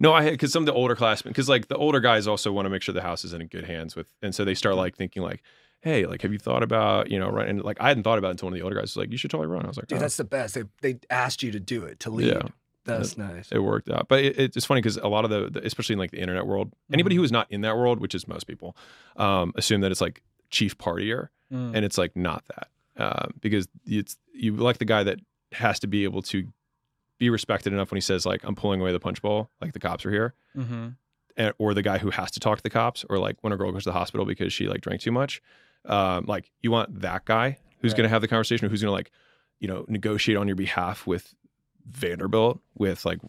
No, 0.01 0.15
I 0.15 0.23
had 0.23 0.33
because 0.33 0.53
some 0.55 0.63
of 0.63 0.67
the 0.67 0.73
older 0.73 0.97
classmen, 0.97 1.33
because 1.33 1.51
like 1.51 1.69
the 1.69 1.77
older 1.77 2.01
guys 2.01 2.27
also 2.27 2.51
want 2.51 2.65
to 2.65 2.71
make 2.71 2.81
sure 2.81 2.95
the 2.95 3.03
house 3.03 3.27
is 3.27 3.35
in 3.35 3.47
good 3.47 3.65
hands 3.67 3.95
with, 3.95 4.11
and 4.23 4.35
so 4.35 4.43
they 4.43 4.53
Mm-hmm. 4.53 4.57
start 4.57 4.77
like 4.77 4.97
thinking 4.97 5.23
like, 5.23 5.43
hey, 5.83 6.07
like 6.07 6.23
have 6.23 6.33
you 6.33 6.39
thought 6.39 6.63
about 6.63 7.11
you 7.11 7.19
know 7.19 7.29
right? 7.29 7.47
And 7.47 7.63
like 7.63 7.77
I 7.79 7.89
hadn't 7.89 8.03
thought 8.05 8.17
about 8.19 8.29
it 8.29 8.31
until 8.33 8.47
one 8.47 8.55
of 8.55 8.59
the 8.59 8.65
older 8.65 8.75
guys 8.77 8.85
was 8.85 8.97
like, 8.97 9.13
you 9.13 9.19
should 9.19 9.31
totally 9.31 9.49
run. 9.49 9.67
I 9.67 9.69
was 9.69 9.77
like, 9.77 9.89
Dude, 9.89 9.99
oh. 9.99 10.01
that's 10.01 10.17
the 10.17 10.25
best. 10.25 10.55
They 10.55 10.63
they 10.81 10.99
asked 11.11 11.43
you 11.43 11.51
to 11.53 11.61
do 11.61 11.85
it 11.85 12.01
to 12.01 12.11
lead. 12.11 12.29
Yeah. 12.29 12.49
That's 12.87 13.17
nice. 13.19 13.51
it 13.53 13.59
worked 13.59 13.89
out. 13.91 14.09
But 14.09 14.25
it, 14.25 14.57
it's 14.57 14.65
funny 14.67 14.81
because 14.81 14.97
a 14.97 15.09
lot 15.09 15.25
of 15.25 15.31
the, 15.31 15.51
the, 15.51 15.67
especially 15.67 15.95
in 15.95 15.99
like 15.99 16.11
the 16.13 16.21
internet 16.21 16.47
world, 16.47 16.73
anybody 16.93 17.15
Mm-hmm. 17.15 17.21
who 17.21 17.25
is 17.25 17.33
not 17.33 17.51
in 17.51 17.61
that 17.63 17.77
world, 17.77 18.01
which 18.01 18.15
is 18.15 18.27
most 18.29 18.45
people, 18.47 18.77
um, 19.17 19.53
assume 19.57 19.81
that 19.83 19.91
it's 19.93 20.01
like 20.01 20.23
chief 20.51 20.77
partier, 20.79 21.29
Mm. 21.53 21.77
and 21.77 21.85
it's 21.85 21.97
like 21.97 22.17
not 22.17 22.43
that 22.49 22.69
um, 22.97 23.31
because 23.41 23.69
it's 23.87 24.17
you 24.35 24.57
like 24.57 24.79
the 24.79 24.85
guy 24.85 25.05
that 25.05 25.21
has 25.53 25.79
to 25.79 25.87
be 25.87 26.03
able 26.03 26.21
to 26.23 26.49
be 27.19 27.31
respected 27.31 27.73
enough 27.73 27.93
when 27.93 27.97
he 27.97 28.01
says 28.01 28.27
like 28.27 28.43
I'm 28.43 28.57
pulling 28.57 28.81
away 28.81 28.91
the 28.91 28.99
punch 28.99 29.23
bowl, 29.23 29.49
like 29.61 29.73
the 29.73 29.79
cops 29.79 30.05
are 30.05 30.11
here, 30.11 30.35
Mhm. 30.57 30.97
and, 31.37 31.55
or 31.59 31.73
the 31.73 31.83
guy 31.83 31.99
who 31.99 32.11
has 32.11 32.33
to 32.33 32.41
talk 32.41 32.57
to 32.59 32.63
the 32.65 32.71
cops, 32.71 33.05
or 33.09 33.19
like 33.21 33.37
when 33.43 33.53
a 33.53 33.57
girl 33.57 33.71
goes 33.71 33.85
to 33.85 33.91
the 33.91 33.93
hospital 33.93 34.27
because 34.27 34.53
she 34.53 34.67
like 34.67 34.81
drank 34.81 35.01
too 35.03 35.13
much. 35.13 35.41
Um, 35.85 36.25
like 36.27 36.51
you 36.63 36.73
want 36.73 37.01
that 37.03 37.25
guy 37.27 37.59
who's 37.79 37.93
Right. 37.93 37.99
going 37.99 38.05
to 38.07 38.09
have 38.09 38.23
the 38.23 38.29
conversation, 38.29 38.69
who's 38.69 38.83
going 38.83 38.89
to 38.89 38.93
like, 38.93 39.13
you 39.61 39.69
know, 39.69 39.85
negotiate 39.87 40.37
on 40.37 40.49
your 40.49 40.57
behalf 40.57 41.07
with 41.07 41.33
Vanderbilt 41.91 42.61
with 42.75 43.05
like 43.05 43.21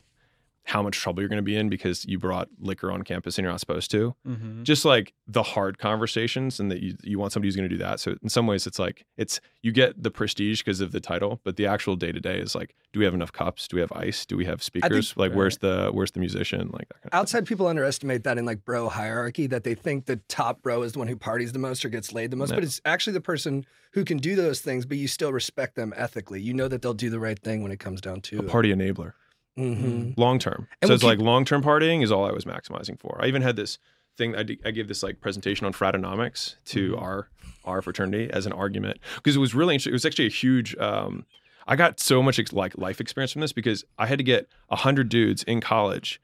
how 0.68 0.84
much 0.84 0.98
trouble 1.00 1.22
you're 1.22 1.30
going 1.30 1.38
to 1.38 1.42
be 1.44 1.56
in 1.56 1.69
because 1.69 2.04
you 2.06 2.19
brought 2.19 2.50
liquor 2.60 2.92
on 2.92 3.02
campus 3.02 3.38
and 3.38 3.44
you're 3.44 3.52
not 3.54 3.62
supposed 3.62 3.90
to. 3.90 4.14
Mhm. 4.28 4.64
Just 4.64 4.84
like 4.84 5.14
the 5.25 5.42
hard 5.42 5.78
conversations, 5.78 6.60
and 6.60 6.69
that 6.69 6.81
you 6.81 6.94
you 7.04 7.18
want 7.18 7.31
somebody 7.31 7.48
who's 7.48 7.56
going 7.56 7.69
to 7.69 7.74
do 7.74 7.81
that. 7.81 8.02
So 8.02 8.18
in 8.22 8.28
some 8.28 8.48
ways, 8.48 8.68
it's 8.68 8.78
like 8.78 9.06
it's 9.16 9.40
you 9.62 9.72
get 9.72 10.04
the 10.04 10.12
prestige 10.12 10.60
because 10.62 10.81
of 10.81 10.92
the 10.92 11.00
title, 11.00 11.40
but 11.46 11.56
the 11.56 11.66
actual 11.66 11.96
day 11.96 12.12
to 12.12 12.19
day 12.19 12.38
is 12.38 12.54
like, 12.54 12.75
do 12.92 13.00
we 13.00 13.06
have 13.06 13.14
enough 13.14 13.31
cups? 13.31 13.66
Do 13.69 13.78
we 13.78 13.81
have 13.81 13.94
ice? 13.94 14.25
Do 14.25 14.36
we 14.36 14.44
have 14.44 14.62
speakers? 14.62 15.16
like, 15.16 15.30
right. 15.31 15.38
where's 15.38 15.58
the 15.60 15.90
where's 15.94 16.12
the 16.12 16.19
musician? 16.19 16.69
Like 16.74 16.90
that 16.90 16.96
kind 16.96 17.06
of 17.06 17.12
thing. 17.12 17.19
Outside 17.19 17.46
people 17.46 17.68
underestimate 17.68 18.25
that 18.25 18.38
in 18.38 18.46
like 18.46 18.66
bro 18.66 18.90
hierarchy 18.90 19.48
that 19.48 19.64
they 19.64 19.74
think 19.74 20.06
the 20.06 20.18
top 20.28 20.62
bro 20.62 20.81
is 20.84 20.92
the 20.92 21.00
one 21.00 21.08
who 21.08 21.16
parties 21.16 21.54
the 21.54 21.60
most 21.60 21.86
or 21.86 21.90
gets 21.90 22.12
laid 22.12 22.30
the 22.31 22.36
most, 22.38 22.50
No. 22.50 22.58
but 22.58 22.66
it's 22.66 22.81
actually 22.84 23.14
the 23.14 23.22
person 23.22 23.66
who 23.94 24.04
can 24.04 24.18
do 24.18 24.36
those 24.36 24.60
things, 24.60 24.86
but 24.86 24.98
you 24.98 25.08
still 25.08 25.31
respect 25.31 25.75
them 25.75 25.94
ethically. 25.96 26.42
You 26.42 26.54
know 26.54 26.68
that 26.68 26.81
they'll 26.81 26.94
do 26.94 27.10
the 27.10 27.19
right 27.22 27.40
thing 27.40 27.64
when 27.64 27.72
it 27.72 27.80
comes 27.80 28.02
down 28.02 28.19
to 28.22 28.40
a 28.40 28.44
party 28.44 28.74
enabler. 28.74 29.14
Hmm 29.57 30.12
long 30.18 30.39
term. 30.39 30.68
So 30.86 30.94
it's 30.94 31.01
keep- 31.01 31.07
like 31.07 31.19
long 31.19 31.44
term 31.45 31.63
partying 31.63 32.04
is 32.04 32.12
all 32.12 32.25
I 32.25 32.31
was 32.31 32.45
maximizing 32.45 33.00
for. 33.00 33.18
I 33.21 33.27
even 33.27 33.42
had 33.42 33.56
this 33.56 33.77
thing. 34.18 34.36
I 34.36 34.44
gave 34.44 34.88
this 34.88 35.04
like 35.04 35.19
presentation 35.21 35.65
on 35.65 35.74
fratonomics 35.74 36.56
to 36.65 36.92
Mm-hmm. 36.92 37.04
our 37.04 37.30
our 37.65 37.81
fraternity 37.81 38.30
as 38.31 38.45
an 38.45 38.54
argument 38.54 38.98
because 39.15 39.36
it 39.36 39.39
was 39.39 39.54
really 39.54 39.74
interesting. 39.75 39.92
It 39.92 39.95
was 39.95 40.06
actually 40.06 40.27
a 40.27 40.30
huge. 40.30 40.75
Um, 40.77 41.25
I 41.68 41.75
got 41.75 42.00
so 42.00 42.24
much 42.24 42.39
ex- 42.39 42.54
like 42.54 42.77
life 42.77 43.01
experience 43.01 43.33
from 43.33 43.42
this 43.42 43.51
because 43.51 43.83
I 43.98 44.06
had 44.07 44.18
to 44.19 44.24
get 44.24 44.48
a 44.69 44.77
hundred 44.77 45.09
dudes 45.09 45.44
in 45.44 45.59
college 45.59 46.21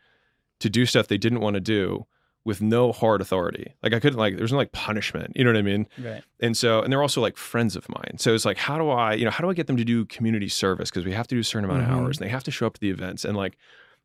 to 0.59 0.69
do 0.69 0.85
stuff 0.85 1.07
they 1.07 1.17
didn't 1.17 1.41
want 1.41 1.55
to 1.55 1.59
do 1.59 2.05
with 2.45 2.61
no 2.61 2.91
hard 2.91 3.21
authority. 3.21 3.73
Like 3.81 3.93
I 3.93 3.99
couldn't 3.99 4.19
like 4.19 4.35
there's 4.37 4.51
no 4.51 4.57
like 4.57 4.71
punishment. 4.73 5.31
You 5.35 5.43
know 5.45 5.51
what 5.51 5.57
I 5.57 5.61
mean? 5.61 5.87
Right. 5.97 6.23
And 6.41 6.57
so, 6.57 6.81
and 6.81 6.91
they're 6.91 7.01
also 7.01 7.21
like 7.21 7.37
friends 7.37 7.75
of 7.75 7.87
mine. 7.87 8.17
So 8.17 8.33
it's 8.33 8.43
like, 8.45 8.57
how 8.57 8.77
do 8.77 8.89
I, 8.89 9.13
you 9.13 9.23
know, 9.23 9.31
how 9.31 9.43
do 9.43 9.49
I 9.49 9.53
get 9.53 9.67
them 9.67 9.77
to 9.77 9.85
do 9.85 10.05
community 10.05 10.49
service? 10.49 10.89
Because 10.89 11.05
we 11.05 11.13
have 11.13 11.27
to 11.27 11.35
do 11.35 11.39
a 11.39 11.43
certain 11.43 11.69
amount 11.69 11.87
Mhm. 11.87 11.91
of 11.93 11.97
hours 11.99 12.17
and 12.17 12.25
they 12.27 12.31
have 12.31 12.43
to 12.43 12.51
show 12.51 12.67
up 12.67 12.73
to 12.73 12.81
the 12.81 12.89
events. 12.89 13.23
And 13.23 13.37
like, 13.37 13.57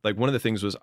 like 0.05 0.17
one 0.17 0.29
of 0.29 0.32
the 0.35 0.38
things 0.38 0.62
was 0.62 0.76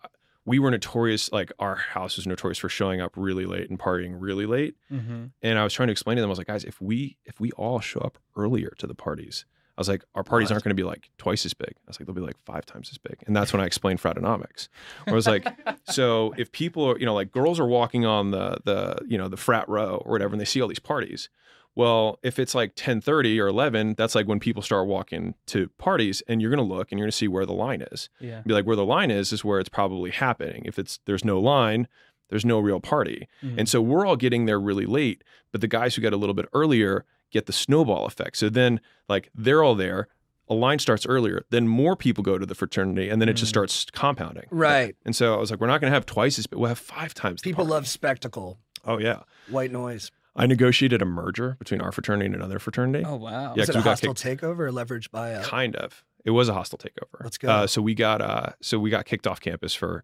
we 0.43 0.59
were 0.59 0.69
notorious, 0.69 1.31
like 1.31 1.51
our 1.57 1.75
house 1.75 2.17
was 2.17 2.27
notorious 2.27 2.57
for 2.59 2.67
showing 2.69 2.99
up 2.99 3.13
really 3.15 3.45
late 3.45 3.69
and 3.69 3.79
partying 3.79 4.15
really 4.19 4.45
late. 4.45 4.75
Mm-hmm. 4.91 5.25
And 5.41 5.57
I 5.57 5.63
was 5.63 5.73
trying 5.73 5.87
to 5.87 5.91
explain 5.93 6.17
to 6.17 6.21
them, 6.21 6.29
I 6.29 6.33
was 6.33 6.37
like, 6.37 6.47
guys, 6.47 6.65
if 6.65 6.81
we, 6.81 7.17
if 7.25 7.39
we 7.39 7.51
all 7.53 7.79
show 7.79 8.01
up 8.01 8.17
earlier 8.35 8.73
to 8.79 8.85
the 8.85 8.93
parties, 8.95 9.45
I 9.77 9.81
was 9.81 9.89
like, 9.89 10.03
our 10.15 10.23
parties 10.23 10.51
aren't 10.51 10.63
going 10.63 10.75
to 10.75 10.81
be 10.81 10.87
like 10.87 11.09
twice 11.17 11.45
as 11.45 11.53
big. 11.53 11.73
I 11.75 11.81
was 11.89 11.99
like, 11.99 12.05
they'll 12.07 12.15
be 12.15 12.21
like 12.21 12.37
five 12.45 12.65
times 12.65 12.89
as 12.91 12.97
big. 12.97 13.17
And 13.27 13.35
that's 13.35 13.51
when 13.51 13.61
I 13.61 13.65
explained 13.65 14.01
fratonomics. 14.01 14.69
I 15.05 15.11
was 15.11 15.27
like, 15.27 15.45
so 15.89 16.33
if 16.37 16.51
people 16.51 16.85
are, 16.91 16.97
you 16.97 17.05
know, 17.05 17.13
like 17.13 17.31
girls 17.31 17.59
are 17.59 17.67
walking 17.67 18.05
on 18.05 18.31
the 18.31 18.57
the, 18.63 18.97
you 19.07 19.17
know, 19.17 19.27
the 19.27 19.37
frat 19.37 19.67
row 19.67 20.01
or 20.05 20.11
whatever, 20.13 20.33
and 20.33 20.39
they 20.41 20.45
see 20.45 20.61
all 20.61 20.67
these 20.67 20.79
parties. 20.79 21.29
Well, 21.77 22.19
if 22.23 22.39
it's 22.39 22.55
like 22.55 22.75
10:30 22.75 23.37
or 23.41 23.47
11, 23.47 23.95
that's 23.97 24.15
like 24.15 24.27
when 24.27 24.39
people 24.39 24.61
start 24.61 24.87
walking 24.87 25.35
to 25.47 25.67
parties, 25.77 26.23
and 26.27 26.41
you're 26.41 26.49
going 26.51 26.65
to 26.65 26.73
look 26.75 26.91
and 26.91 26.97
you're 26.97 27.05
going 27.05 27.11
to 27.11 27.17
see 27.17 27.27
where 27.27 27.45
the 27.45 27.51
line 27.53 27.81
is. 27.91 28.07
Yeah. 28.21 28.41
Be 28.45 28.53
like, 28.53 28.65
where 28.65 28.77
the 28.77 28.85
line 28.85 29.11
is 29.11 29.33
is 29.33 29.43
where 29.43 29.59
it's 29.59 29.67
probably 29.67 30.11
happening. 30.11 30.61
If 30.65 30.79
it's 30.79 30.99
there's 31.05 31.25
no 31.25 31.37
line, 31.37 31.89
there's 32.29 32.45
no 32.45 32.59
real 32.59 32.79
party. 32.79 33.27
Mhm. 33.43 33.57
And 33.57 33.69
so 33.69 33.81
we're 33.81 34.05
all 34.05 34.15
getting 34.15 34.45
there 34.45 34.59
really 34.59 34.85
late, 34.85 35.21
but 35.51 35.59
the 35.59 35.67
guys 35.67 35.95
who 35.95 36.01
got 36.01 36.13
a 36.13 36.17
little 36.17 36.33
bit 36.33 36.47
earlier 36.53 37.03
get 37.31 37.45
the 37.45 37.53
snowball 37.53 38.05
effect. 38.05 38.37
So 38.37 38.49
then, 38.49 38.79
like, 39.09 39.29
they're 39.35 39.63
all 39.63 39.75
there. 39.75 40.07
A 40.47 40.53
line 40.53 40.77
starts 40.79 41.05
earlier, 41.07 41.43
then 41.49 41.67
more 41.67 41.95
people 41.95 42.23
go 42.23 42.37
to 42.37 42.45
the 42.45 42.53
fraternity, 42.53 43.09
and 43.09 43.19
then 43.19 43.27
it 43.29 43.33
just 43.33 43.47
Mm. 43.49 43.55
starts 43.55 43.85
compounding. 43.91 44.45
Right. 44.51 44.95
And 45.03 45.15
so 45.15 45.33
I 45.33 45.37
was 45.37 45.49
like, 45.49 45.59
we're 45.59 45.65
not 45.67 45.81
going 45.81 45.89
to 45.89 45.95
have 45.95 46.05
twice 46.05 46.37
as, 46.37 46.45
but 46.45 46.59
we'll 46.59 46.69
have 46.69 46.77
five 46.77 47.15
times. 47.15 47.41
People 47.41 47.65
love 47.65 47.87
spectacle, 47.87 48.59
Oh 48.85 48.99
yeah. 48.99 49.21
white 49.49 49.71
noise. 49.71 50.11
I 50.35 50.45
negotiated 50.45 51.01
a 51.01 51.05
merger 51.05 51.55
between 51.57 51.81
our 51.81 51.91
fraternity 51.91 52.27
and 52.27 52.35
another 52.35 52.59
fraternity. 52.59 53.03
Oh 53.07 53.15
wow. 53.15 53.53
Yeah, 53.55 53.63
Is 53.63 53.69
'cause 53.69 53.75
it 53.77 53.79
a 53.79 53.81
hostile 53.81 54.13
takeover 54.13 54.59
or 54.59 54.71
leverage 54.71 55.09
buyout? 55.11 55.43
Kind 55.45 55.75
of. 55.77 56.03
It 56.25 56.31
was 56.31 56.47
a 56.49 56.53
hostile 56.53 56.77
takeover. 56.77 57.23
Let's 57.23 57.37
go. 57.39 57.47
Uh, 57.47 57.67
so 57.67 57.81
we 57.81 57.95
got 57.95 58.21
uh, 58.21 58.49
so 58.61 58.77
we 58.77 58.89
got 58.89 59.05
kicked 59.05 59.25
off 59.27 59.39
campus 59.39 59.73
for 59.73 60.03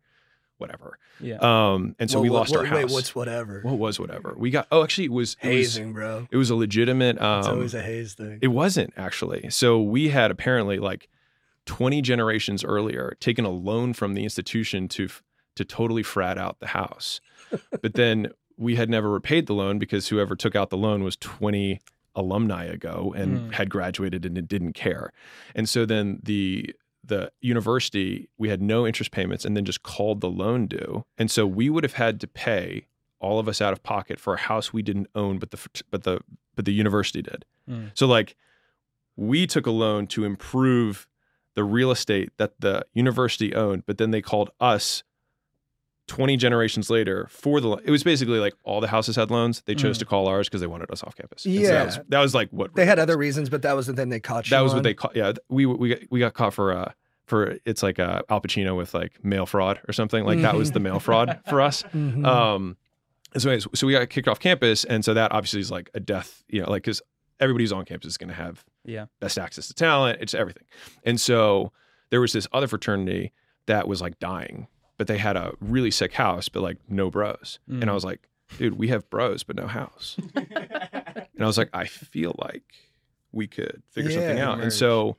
whatever. 0.62 0.98
Yeah. 1.20 1.36
Um, 1.41 1.96
and 2.00 2.10
so 2.10 2.18
Well, 2.20 2.24
we 2.24 2.30
what- 2.30 2.38
lost 2.39 2.51
what- 2.51 2.60
our 2.62 2.65
house. 2.68 2.77
Wait, 2.77 2.91
what's 2.91 3.13
whatever? 3.15 3.60
what 3.63 3.77
was 3.77 4.00
whatever? 4.00 4.34
We 4.38 4.50
got. 4.51 4.68
Oh, 4.72 4.84
actually, 4.84 5.06
it 5.06 5.12
was 5.12 5.36
it 5.41 5.48
was, 5.48 5.56
Hazing, 5.75 5.91
bro. 5.94 6.27
it 6.32 6.38
was 6.38 6.50
a 6.50 6.56
legitimate. 6.56 7.20
Um, 7.22 7.39
It's 7.39 7.48
always 7.50 7.74
a 7.74 7.82
haze 7.82 8.13
thing. 8.13 8.39
It 8.41 8.48
wasn't 8.50 8.94
actually. 8.96 9.50
So 9.50 9.82
we 9.82 10.10
had 10.10 10.32
apparently 10.32 10.77
like 10.80 11.10
20 11.65 12.01
generations 12.01 12.63
earlier 12.63 13.15
taken 13.20 13.44
a 13.46 13.50
loan 13.50 13.94
from 13.94 14.13
the 14.13 14.24
institution 14.24 14.88
to 14.89 15.10
to 15.58 15.65
totally 15.65 16.01
frat 16.03 16.38
out 16.38 16.60
the 16.62 16.68
house. 16.68 17.20
but 17.82 17.96
then 17.96 18.30
we 18.58 18.75
had 18.77 18.89
never 18.89 19.10
repaid 19.10 19.48
the 19.48 19.53
loan 19.53 19.80
because 19.80 20.08
whoever 20.08 20.36
took 20.36 20.56
out 20.56 20.70
the 20.70 20.77
loan 20.77 21.03
was 21.03 21.18
20 21.18 21.80
alumni 22.15 22.63
ago 22.65 23.13
and 23.18 23.38
Mm. 23.39 23.53
had 23.53 23.70
graduated 23.70 24.25
and 24.25 24.38
it 24.38 24.48
didn't 24.48 24.74
care. 24.74 25.12
And 25.56 25.68
so 25.68 25.86
then 25.86 26.20
the 26.24 26.74
the 27.03 27.31
university 27.41 28.29
we 28.38 28.50
had 28.50 28.62
no 28.62 28.86
interest 28.86 29.12
payments 29.12 29.43
and 29.43 29.58
then 29.58 29.65
just 29.65 29.84
called 29.84 30.22
the 30.22 30.29
loan 30.29 30.67
due. 30.67 31.03
And 31.17 31.31
so 31.31 31.48
we 31.48 31.70
would 31.70 31.84
have 31.84 31.93
had 31.93 32.20
to 32.22 32.27
pay 32.27 32.88
all 33.20 33.39
of 33.39 33.48
us 33.48 33.62
out 33.62 33.74
of 33.74 33.84
pocket 33.84 34.20
for 34.20 34.34
a 34.34 34.39
house 34.39 34.74
we 34.74 34.81
didn't 34.81 35.08
own 35.15 35.38
but 35.38 35.51
the 35.51 35.84
but 35.89 36.03
the 36.03 36.22
but 36.55 36.65
the 36.65 36.74
university 36.74 37.22
did. 37.22 37.46
Mm. 37.70 37.91
So 37.93 38.08
like 38.08 38.36
we 39.15 39.48
took 39.48 39.65
a 39.65 39.72
loan 39.72 40.08
to 40.08 40.24
improve 40.24 41.08
the 41.55 41.63
real 41.63 41.91
estate 41.91 42.29
that 42.38 42.53
the 42.60 42.86
university 42.93 43.53
owned, 43.53 43.86
but 43.86 43.98
then 43.98 44.12
they 44.12 44.22
called 44.22 44.51
us 44.60 45.03
20 46.08 46.36
generations 46.38 46.89
later 46.89 47.27
for 47.29 47.62
the 47.62 47.72
it 47.86 47.91
was 47.91 48.03
basically 48.03 48.39
like 48.39 48.53
all 48.63 48.81
the 48.81 48.88
houses 48.88 49.15
had 49.15 49.31
loans. 49.31 49.62
They 49.65 49.75
chose 49.75 49.96
Mm. 49.98 50.00
to 50.00 50.05
call 50.05 50.27
ours 50.27 50.48
because 50.50 50.60
they 50.62 50.67
wanted 50.67 50.91
us 50.91 51.03
off 51.03 51.15
campus. 51.15 51.46
And 51.46 51.55
so 51.55 51.62
Yeah. 51.62 51.72
that 51.72 51.86
was, 51.86 52.00
that 52.10 52.20
was 52.20 52.36
like 52.36 52.50
what 52.51 52.75
They 52.75 52.86
had 52.86 53.00
other 53.00 53.17
reasons, 53.17 53.50
but 53.50 53.62
that 53.62 53.75
was 53.75 53.88
the 53.88 53.93
thing 53.93 54.10
they 54.10 54.20
caught 54.20 54.46
That 54.50 54.62
was 54.62 54.74
on. 54.74 54.77
what 54.77 54.84
they 54.84 54.93
caught. 54.93 55.15
Yeah, 55.15 55.34
we 55.50 55.65
we 55.65 55.89
got, 55.89 56.00
we 56.10 56.20
got 56.20 56.34
caught 56.34 56.53
for 56.53 56.74
uh 56.75 56.91
for 57.25 57.58
it's 57.65 57.81
like 57.81 57.98
uh, 57.98 58.24
Al 58.29 58.41
Pacino 58.41 58.75
with 58.75 58.93
like 58.93 59.24
mail 59.24 59.46
fraud 59.46 59.79
or 59.88 59.93
something. 59.93 60.25
Like 60.25 60.41
that 60.41 60.55
was 60.55 60.72
the 60.74 60.81
mail 60.81 61.00
fraud 61.00 61.39
for 61.48 61.62
us. 61.62 61.84
Mhm. 61.96 62.25
Um, 62.25 62.75
so, 63.38 63.50
anyways, 63.50 63.67
so 63.74 63.88
we 63.88 63.93
got 63.93 64.10
kicked 64.10 64.27
off 64.27 64.41
campus, 64.41 64.84
and 64.84 65.05
so 65.05 65.13
that 65.13 65.31
obviously 65.31 65.62
is 65.62 65.72
like 65.72 65.89
a 65.93 66.01
death, 66.01 66.43
you 66.50 66.62
know, 66.62 66.70
like 66.70 66.84
because 66.84 67.01
everybody's 67.39 67.72
on 67.72 67.86
campus 67.86 68.08
is 68.08 68.17
going 68.17 68.27
to 68.27 68.36
have 68.36 68.65
Yeah. 68.84 69.05
best 69.22 69.39
access 69.39 69.67
to 69.70 69.74
talent, 69.74 70.17
it's 70.20 70.34
everything. 70.34 70.63
And 71.05 71.22
so 71.22 71.72
there 72.10 72.20
was 72.20 72.34
this 72.34 72.46
other 72.51 72.67
fraternity 72.67 73.31
that 73.67 73.88
was 73.88 74.01
like 74.01 74.20
dying, 74.20 74.67
but 75.01 75.08
they 75.08 75.17
had 75.17 75.36
a 75.36 75.53
really 75.60 75.89
sick 75.89 76.13
house, 76.13 76.48
but 76.48 76.62
like 76.62 76.77
no 76.88 77.10
bros. 77.10 77.58
And 77.67 77.86
I 77.86 77.88
Mm. 77.88 77.93
was 77.96 78.05
like, 78.05 78.27
dude, 78.60 78.77
we 78.77 78.89
have 78.89 79.10
bros, 79.10 79.41
but 79.41 79.55
no 79.55 79.65
house. 79.65 80.15
and 80.36 81.39
I 81.41 81.46
was 81.48 81.58
like, 81.58 81.72
I 81.74 81.86
feel 81.86 82.36
like 82.38 82.62
we 83.31 83.48
could 83.48 83.81
figure 83.89 84.12
something 84.12 84.38
Yeah, 84.38 84.51
out. 84.51 84.60
And 84.60 84.72
so 84.72 85.17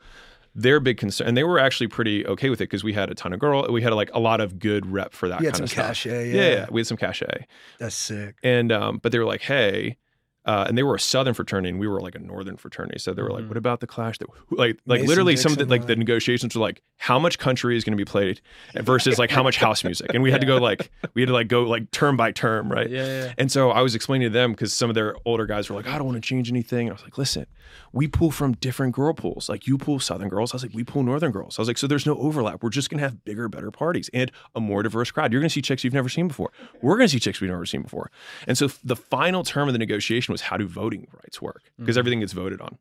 their 0.55 0.79
big 0.79 0.99
concern, 0.99 1.27
and 1.27 1.37
they 1.37 1.43
were 1.43 1.59
actually 1.59 1.89
pretty 1.89 2.25
okay 2.29 2.49
with 2.49 2.61
it 2.61 2.71
because 2.71 2.85
we 2.85 2.93
had 2.93 3.11
a 3.11 3.17
ton 3.17 3.33
of 3.33 3.41
girl, 3.41 3.67
we 3.73 3.83
had 3.83 3.93
like 3.93 4.11
a 4.15 4.21
lot 4.21 4.41
of 4.41 4.61
good 4.61 4.87
rep 4.87 5.15
for 5.15 5.29
that 5.29 5.41
You 5.41 5.47
had 5.47 5.55
kind 5.55 5.57
some 5.57 5.65
of 5.65 5.71
stuff. 5.71 5.87
cachet. 5.87 6.31
Yeah. 6.31 6.41
Yeah, 6.43 6.51
yeah, 6.59 6.67
we 6.71 6.79
had 6.81 6.87
some 6.87 6.97
cachet, 6.97 7.49
that's 7.81 7.97
sick. 7.97 8.37
and 8.45 8.71
um, 8.71 9.01
but 9.03 9.11
they 9.11 9.19
were 9.19 9.25
like, 9.25 9.43
hey. 9.43 9.97
Uh, 10.45 10.65
and 10.67 10.77
they 10.77 10.83
were 10.83 10.95
a 10.97 11.01
southern 11.01 11.35
fraternity, 11.35 11.69
and 11.71 11.79
we 11.79 11.87
were 11.87 12.01
like 12.01 12.15
a 12.15 12.19
northern 12.19 12.57
fraternity. 12.57 12.99
So 12.99 13.13
they 13.15 13.23
were 13.23 13.31
like, 13.31 13.45
Mhm. 13.45 13.49
"What 13.49 13.57
about 13.57 13.79
the 13.81 13.87
clash?" 13.87 14.19
That 14.19 14.29
like, 14.51 14.79
like 14.87 15.01
Mason 15.01 15.07
literally, 15.07 15.37
some 15.37 15.53
of 15.53 15.59
the, 15.59 15.67
like 15.67 15.87
the 15.87 15.95
negotiations 15.95 16.55
were 16.57 16.61
like, 16.61 16.83
"How 16.99 17.19
much 17.19 17.39
country 17.39 17.77
is 17.77 17.85
going 17.85 17.97
to 17.97 18.01
be 18.01 18.05
played 18.05 18.41
versus 18.81 19.19
like 19.19 19.31
how 19.31 19.43
much 19.43 19.57
house 19.59 19.85
music?" 19.85 20.11
And 20.15 20.23
we 20.23 20.33
had 20.33 20.41
to 20.41 20.47
go 20.47 20.57
like, 20.59 20.91
we 21.15 21.23
had 21.23 21.29
to 21.29 21.33
like 21.33 21.49
go 21.49 21.63
like 21.63 21.91
term 21.93 22.17
by 22.17 22.33
term, 22.33 22.71
right? 22.73 22.91
Yeah, 22.91 23.07
yeah. 23.07 23.33
And 23.39 23.53
so 23.53 23.71
I 23.71 23.83
was 23.83 23.95
explaining 23.95 24.27
to 24.27 24.33
them 24.33 24.51
because 24.53 24.73
some 24.73 24.89
of 24.91 24.95
their 24.95 25.15
older 25.25 25.47
guys 25.47 25.71
were 25.71 25.77
like, 25.77 25.87
I 25.87 25.97
don't 25.97 26.07
want 26.07 26.17
to 26.23 26.27
change 26.29 26.51
anything. 26.51 26.89
I 26.91 26.93
was 26.93 27.03
like, 27.03 27.19
listen, 27.19 27.47
we 27.93 28.09
pull 28.09 28.31
from 28.33 28.53
different 28.55 28.95
girl 28.95 29.15
pools. 29.15 29.49
Like 29.49 29.67
you 29.69 29.79
pull 29.79 30.01
Southern 30.01 30.29
girls. 30.29 30.53
I 30.53 30.57
was 30.57 30.65
like, 30.65 30.75
we 30.75 30.83
pull 30.83 31.05
Northern 31.05 31.31
girls. 31.31 31.59
I 31.59 31.63
was 31.63 31.69
like, 31.69 31.79
so 31.79 31.87
there's 31.87 32.05
no 32.07 32.17
overlap. 32.17 32.63
We're 32.65 32.71
just 32.71 32.91
going 32.91 32.99
to 32.99 33.05
have 33.05 33.25
bigger, 33.25 33.49
better 33.49 33.71
parties 33.71 34.11
and 34.13 34.33
a 34.57 34.61
more 34.61 34.83
diverse 34.83 35.11
crowd. 35.13 35.31
You're 35.33 35.41
going 35.41 35.49
to 35.51 35.55
see 35.55 35.63
chicks 35.63 35.85
you've 35.85 35.95
never 35.95 36.09
seen 36.09 36.27
before. 36.27 36.51
We're 36.81 36.97
going 36.97 37.07
to 37.09 37.13
see 37.13 37.21
chicks 37.21 37.41
we've 37.41 37.51
never 37.51 37.65
seen 37.67 37.83
before. 37.83 38.11
And 38.49 38.59
so 38.59 38.69
the 38.83 38.97
final 38.97 39.45
term 39.45 39.69
of 39.69 39.73
the 39.75 39.79
negotiation 39.79 40.32
was 40.33 40.41
how 40.43 40.57
do 40.57 40.67
voting 40.67 41.07
rights 41.23 41.41
work? 41.41 41.63
Because 41.79 41.97
Mhm. 41.97 41.99
everything 42.01 42.21
gets 42.21 42.33
voted 42.33 42.61
on. 42.61 42.79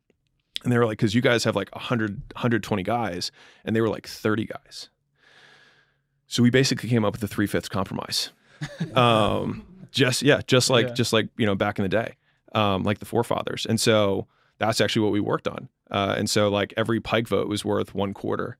And 0.64 0.72
they 0.72 0.78
were 0.78 0.86
like, 0.86 0.98
because 0.98 1.14
you 1.14 1.20
guys 1.20 1.44
have 1.44 1.56
like 1.56 1.68
100, 1.74 2.22
120 2.34 2.82
guys, 2.82 3.30
and 3.64 3.74
they 3.76 3.80
were 3.80 3.88
like 3.88 4.06
30 4.06 4.44
guys. 4.46 4.88
So 6.26 6.42
we 6.42 6.50
basically 6.50 6.88
came 6.88 7.04
up 7.04 7.12
with 7.14 7.22
a 7.22 7.28
three 7.28 7.46
fifths 7.46 7.68
compromise. 7.68 8.30
Um, 8.94 9.66
just 9.90 10.22
yeah, 10.22 10.40
just 10.46 10.70
like 10.70 10.88
Yeah. 10.88 10.94
just 10.94 11.12
like 11.12 11.28
you 11.36 11.44
know 11.46 11.54
back 11.54 11.78
in 11.78 11.82
the 11.82 11.88
day, 11.88 12.14
um, 12.54 12.82
like 12.84 12.98
the 13.00 13.04
forefathers. 13.04 13.66
And 13.66 13.80
so 13.80 14.26
that's 14.58 14.80
actually 14.80 15.02
what 15.02 15.12
we 15.12 15.20
worked 15.20 15.48
on. 15.48 15.68
Uh, 15.90 16.14
and 16.16 16.30
so 16.30 16.48
like 16.48 16.72
every 16.76 17.00
Pike 17.00 17.26
vote 17.28 17.48
was 17.48 17.64
worth 17.64 17.94
one 17.94 18.14
quarter 18.14 18.56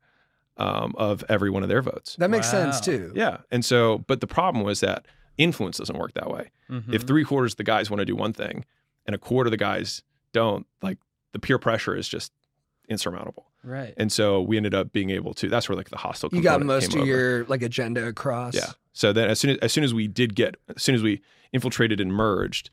um, 0.59 0.95
of 0.99 1.25
every 1.31 1.49
one 1.51 1.63
of 1.63 1.69
their 1.71 1.81
votes. 1.81 2.17
That 2.17 2.29
makes 2.31 2.51
sense 2.51 2.81
too. 2.81 3.13
Yeah. 3.15 3.39
And 3.51 3.65
so, 3.65 3.99
but 4.07 4.21
the 4.21 4.27
problem 4.27 4.65
was 4.65 4.81
that 4.81 5.07
influence 5.39 5.79
doesn't 5.79 5.97
work 5.97 6.13
that 6.15 6.29
way. 6.31 6.51
Mhm. 6.69 6.93
If 6.93 7.03
three 7.03 7.25
quarters 7.25 7.53
of 7.55 7.57
the 7.57 7.65
guys 7.65 7.89
want 7.91 8.01
to 8.01 8.05
do 8.05 8.15
one 8.15 8.33
thing, 8.35 8.65
and 9.07 9.15
a 9.15 9.19
quarter 9.19 9.49
of 9.49 9.53
the 9.53 9.57
guys 9.57 10.03
don't, 10.33 10.67
like 10.83 10.99
the 11.33 11.39
peer 11.39 11.59
pressure 11.59 11.97
is 11.97 12.09
just 12.09 12.33
insurmountable. 12.89 13.47
right. 13.63 13.95
And 13.97 14.11
so 14.13 14.43
we 14.43 14.57
ended 14.57 14.75
up 14.75 14.93
being 14.93 15.11
able 15.11 15.35
to. 15.35 15.49
That's 15.49 15.69
where 15.69 15.77
like 15.77 15.91
the 15.91 15.97
hostile. 15.97 16.31
You 16.33 16.43
got 16.43 16.59
component 16.59 16.67
most 16.67 16.91
came 16.91 17.01
of 17.01 17.09
over. 17.09 17.11
your 17.11 17.45
like 17.47 17.63
agenda 17.63 18.07
across. 18.07 18.55
Yeah. 18.55 18.73
So 18.93 19.13
then 19.13 19.31
as 19.31 19.41
soon 19.41 19.53
as, 19.53 19.59
as 19.59 19.73
soon 19.73 19.85
as 19.85 19.95
we 19.95 20.09
did 20.09 20.35
get 20.35 20.57
as 20.77 20.83
soon 20.83 20.95
as 20.95 21.03
we 21.03 21.23
infiltrated 21.53 22.01
and 22.01 22.13
merged, 22.13 22.71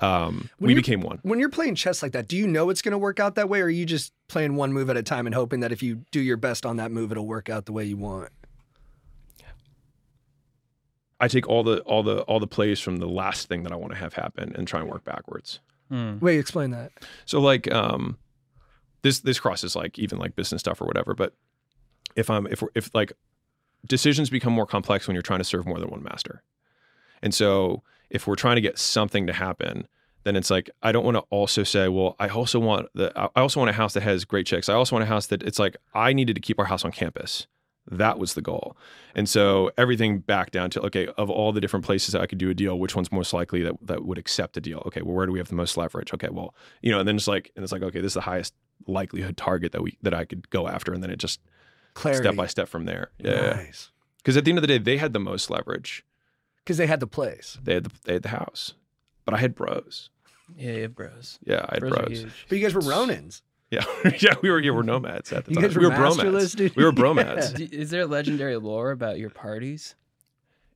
um, 0.00 0.48
When 0.58 0.68
we 0.68 0.74
became 0.74 1.00
one. 1.00 1.18
When 1.22 1.40
you're 1.40 1.48
playing 1.48 1.74
chess 1.74 2.02
like 2.02 2.12
that, 2.12 2.28
do 2.28 2.36
you 2.36 2.46
know 2.46 2.70
it's 2.70 2.82
going 2.82 2.92
to 2.92 2.98
work 2.98 3.18
out 3.18 3.34
that 3.34 3.48
way, 3.48 3.60
or 3.60 3.64
are 3.64 3.70
you 3.70 3.84
just 3.84 4.12
playing 4.28 4.54
one 4.54 4.72
move 4.72 4.90
at 4.90 4.96
a 4.96 5.02
time 5.02 5.26
and 5.26 5.34
hoping 5.34 5.60
that 5.60 5.72
if 5.72 5.82
you 5.82 6.04
do 6.12 6.20
your 6.20 6.36
best 6.36 6.64
on 6.64 6.76
that 6.76 6.92
move, 6.92 7.10
it'll 7.10 7.26
work 7.26 7.48
out 7.48 7.66
the 7.66 7.72
way 7.72 7.84
you 7.84 7.96
want? 7.96 8.30
I 11.20 11.28
take 11.28 11.48
all 11.48 11.62
the 11.62 11.80
all 11.80 12.02
the 12.02 12.20
all 12.22 12.40
the 12.40 12.46
plays 12.46 12.80
from 12.80 12.96
the 12.96 13.08
last 13.08 13.48
thing 13.48 13.62
that 13.64 13.72
I 13.72 13.76
want 13.76 13.92
to 13.92 13.98
have 13.98 14.14
happen 14.14 14.54
and 14.56 14.66
try 14.66 14.80
and 14.80 14.88
work 14.88 15.04
backwards. 15.04 15.60
Hmm. 15.88 16.18
Wait, 16.20 16.38
explain 16.38 16.70
that. 16.70 16.92
So 17.24 17.40
like 17.40 17.70
um 17.72 18.18
this 19.02 19.20
this 19.20 19.40
crosses 19.40 19.74
like 19.74 19.98
even 19.98 20.18
like 20.18 20.36
business 20.36 20.60
stuff 20.60 20.80
or 20.80 20.86
whatever, 20.86 21.14
but 21.14 21.34
if 22.16 22.30
I'm 22.30 22.46
if 22.46 22.62
if 22.74 22.94
like 22.94 23.12
decisions 23.86 24.30
become 24.30 24.52
more 24.52 24.66
complex 24.66 25.06
when 25.06 25.14
you're 25.14 25.22
trying 25.22 25.40
to 25.40 25.44
serve 25.44 25.66
more 25.66 25.78
than 25.78 25.90
one 25.90 26.02
master. 26.02 26.42
And 27.22 27.34
so 27.34 27.82
if 28.10 28.26
we're 28.26 28.36
trying 28.36 28.56
to 28.56 28.60
get 28.60 28.78
something 28.78 29.26
to 29.26 29.32
happen, 29.32 29.86
then 30.24 30.36
it's 30.36 30.50
like 30.50 30.70
I 30.82 30.92
don't 30.92 31.04
want 31.04 31.16
to 31.16 31.24
also 31.30 31.62
say, 31.64 31.88
well, 31.88 32.16
I 32.18 32.28
also 32.28 32.58
want 32.58 32.88
the 32.94 33.12
I 33.16 33.28
I 33.36 33.40
also 33.40 33.60
want 33.60 33.70
a 33.70 33.74
house 33.74 33.94
that 33.94 34.02
has 34.02 34.24
great 34.24 34.46
chicks. 34.46 34.68
I 34.68 34.74
also 34.74 34.94
want 34.94 35.02
a 35.02 35.06
house 35.06 35.26
that 35.28 35.42
it's 35.42 35.58
like 35.58 35.76
I 35.94 36.12
needed 36.12 36.34
to 36.36 36.40
keep 36.40 36.58
our 36.58 36.66
house 36.66 36.84
on 36.84 36.92
campus. 36.92 37.46
That 37.90 38.18
was 38.18 38.34
the 38.34 38.42
goal. 38.42 38.76
And 39.14 39.28
so 39.28 39.70
everything 39.78 40.18
back 40.18 40.50
down 40.50 40.70
to 40.70 40.82
okay, 40.86 41.06
of 41.16 41.30
all 41.30 41.52
the 41.52 41.60
different 41.60 41.84
places 41.86 42.12
that 42.12 42.20
I 42.20 42.26
could 42.26 42.38
do 42.38 42.50
a 42.50 42.54
deal, 42.54 42.78
which 42.78 42.94
one's 42.94 43.10
most 43.10 43.32
likely 43.32 43.62
that 43.62 43.74
that 43.82 44.04
would 44.04 44.18
accept 44.18 44.56
a 44.56 44.60
deal? 44.60 44.82
Okay, 44.86 45.02
well, 45.02 45.14
where 45.14 45.26
do 45.26 45.32
we 45.32 45.38
have 45.38 45.48
the 45.48 45.54
most 45.54 45.76
leverage? 45.76 46.12
Okay, 46.14 46.28
well, 46.30 46.54
you 46.82 46.90
know, 46.92 46.98
and 47.00 47.08
then 47.08 47.16
it's 47.16 47.28
like 47.28 47.50
and 47.56 47.62
it's 47.62 47.72
like 47.72 47.82
okay, 47.82 48.00
this 48.00 48.10
is 48.10 48.14
the 48.14 48.20
highest 48.22 48.54
likelihood 48.86 49.36
target 49.36 49.72
that 49.72 49.82
we 49.82 49.96
that 50.02 50.14
I 50.14 50.24
could 50.24 50.50
go 50.50 50.68
after, 50.68 50.92
and 50.92 51.02
then 51.02 51.10
it 51.10 51.18
just 51.18 51.40
Clarity. 51.94 52.22
step 52.24 52.36
by 52.36 52.46
step 52.46 52.68
from 52.68 52.84
there. 52.84 53.10
Yeah, 53.18 53.54
Nice. 53.56 53.90
because 54.18 54.36
at 54.36 54.44
the 54.44 54.50
end 54.50 54.58
of 54.58 54.62
the 54.62 54.68
day, 54.68 54.78
they 54.78 54.98
had 54.98 55.12
the 55.14 55.18
most 55.20 55.50
leverage. 55.50 56.04
Because 56.64 56.76
they 56.76 56.86
had 56.86 57.00
the 57.00 57.06
place. 57.06 57.58
They 57.62 57.74
had 57.74 57.84
the 57.84 57.90
they 58.04 58.12
had 58.14 58.22
the 58.22 58.28
house, 58.28 58.74
but 59.24 59.32
I 59.34 59.38
had 59.38 59.54
bros. 59.54 60.10
Yeah, 60.56 60.72
yeah, 60.72 60.86
bros. 60.88 61.38
Yeah, 61.44 61.64
I 61.68 61.74
had 61.76 61.80
Bros 61.80 61.92
are 61.92 62.02
bros. 62.06 62.18
huge. 62.20 62.46
But 62.48 62.58
you 62.58 62.64
guys 62.64 62.74
were 62.74 62.80
Ronins. 62.82 63.40
Yeah, 63.70 63.84
yeah, 64.20 64.34
we 64.40 64.50
were 64.50 64.60
yeah, 64.60 64.70
we're 64.70 64.82
nomads 64.82 65.30
at 65.32 65.44
the 65.44 65.50
You 65.50 65.56
time. 65.56 65.64
guys 65.64 65.74
were 65.76 65.80
we 65.82 65.86
were 65.88 65.92
masterless, 65.92 66.54
bromads. 66.54 66.54
dude. 66.54 66.76
We 66.76 66.84
were 66.84 66.92
bromads. 67.02 67.52
D- 67.52 67.68
Is 67.70 67.90
there 67.90 68.06
legendary 68.06 68.56
lore 68.56 68.92
about 68.92 69.18
your 69.18 69.28
parties? 69.30 69.94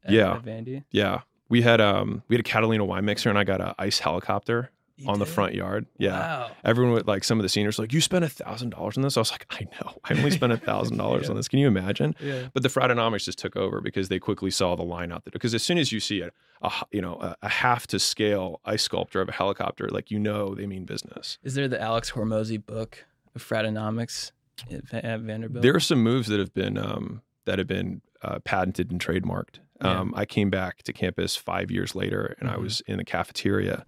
At, 0.05 0.13
Yeah. 0.13 0.35
at 0.35 0.43
Vandy? 0.45 0.85
Yeah, 0.91 1.21
we 1.49 1.63
had 1.63 1.81
um 1.81 2.23
we 2.29 2.35
had 2.37 2.41
a 2.41 2.43
Catalina 2.49 2.85
wine 2.85 3.05
mixer, 3.07 3.31
and 3.31 3.39
I 3.39 3.45
got 3.45 3.61
an 3.63 3.73
ice 3.79 3.99
helicopter 4.01 4.71
You 5.03 5.09
on 5.11 5.19
the 5.19 5.27
front 5.27 5.55
yard. 5.55 5.87
Yeah. 5.99 6.13
Wow. 6.19 6.51
Everyone 6.65 6.93
would 6.95 7.07
like 7.07 7.25
some 7.25 7.39
of 7.39 7.43
the 7.43 7.49
seniors 7.49 7.79
like, 7.79 7.93
you 7.93 8.01
spent 8.01 8.25
a 8.25 8.29
thousand 8.29 8.71
dollars 8.71 8.97
on 8.97 9.03
this. 9.03 9.17
I 9.17 9.21
was 9.21 9.31
like, 9.31 9.47
I 9.51 9.65
know, 9.81 9.95
I 10.05 10.15
only 10.15 10.31
spent 10.31 10.53
a 10.53 10.57
thousand 10.71 10.97
dollars 10.97 11.29
on 11.31 11.37
this. 11.37 11.49
Can 11.49 11.59
you 11.59 11.67
imagine? 11.69 12.15
Yeah. 12.21 12.49
But 12.55 12.63
the 12.63 12.69
Fratonomics 12.69 13.25
just 13.25 13.39
took 13.39 13.57
over 13.57 13.81
because 13.81 14.09
they 14.09 14.19
quickly 14.19 14.51
saw 14.51 14.75
the 14.77 14.83
line 14.85 15.13
out 15.13 15.25
there. 15.25 15.33
Because 15.33 15.55
as 15.55 15.63
soon 15.63 15.79
as 15.79 15.93
you 15.93 16.01
see 16.01 16.21
a, 16.21 16.31
a 16.63 16.71
you 16.93 17.01
know 17.01 17.15
a, 17.21 17.37
a 17.43 17.49
half 17.49 17.87
to 17.89 17.99
scale 17.99 18.61
ice 18.65 18.83
sculpture 18.83 19.21
of 19.21 19.29
a 19.29 19.33
helicopter, 19.33 19.89
like 19.91 20.11
you 20.11 20.19
know 20.19 20.55
they 20.55 20.67
mean 20.67 20.85
business. 20.85 21.39
Is 21.43 21.55
there 21.55 21.69
the 21.69 21.81
Alex 21.81 22.13
Hormozi 22.13 22.65
book 22.65 23.05
of 23.35 23.43
Fratonomics 23.43 24.31
at, 24.71 25.05
at 25.05 25.21
Vanderbilt? 25.21 25.63
There 25.63 25.75
are 25.75 25.81
some 25.81 26.03
moves 26.03 26.29
that 26.29 26.39
have 26.39 26.55
been 26.55 26.79
um, 26.79 27.23
that 27.47 27.59
have 27.59 27.67
been 27.67 28.01
uh, 28.23 28.39
patented 28.41 28.91
and 28.93 29.01
trademarked. 29.05 29.59
Yeah. 29.83 29.99
Um, 30.01 30.15
I 30.17 30.25
came 30.27 30.49
back 30.49 30.85
to 30.85 30.93
campus 30.93 31.35
five 31.35 31.69
years 31.73 31.97
later, 31.97 32.37
and 32.39 32.49
I 32.49 32.55
Mhm. 32.55 32.63
was 32.63 32.81
in 32.87 32.99
the 32.99 33.05
cafeteria, 33.05 33.85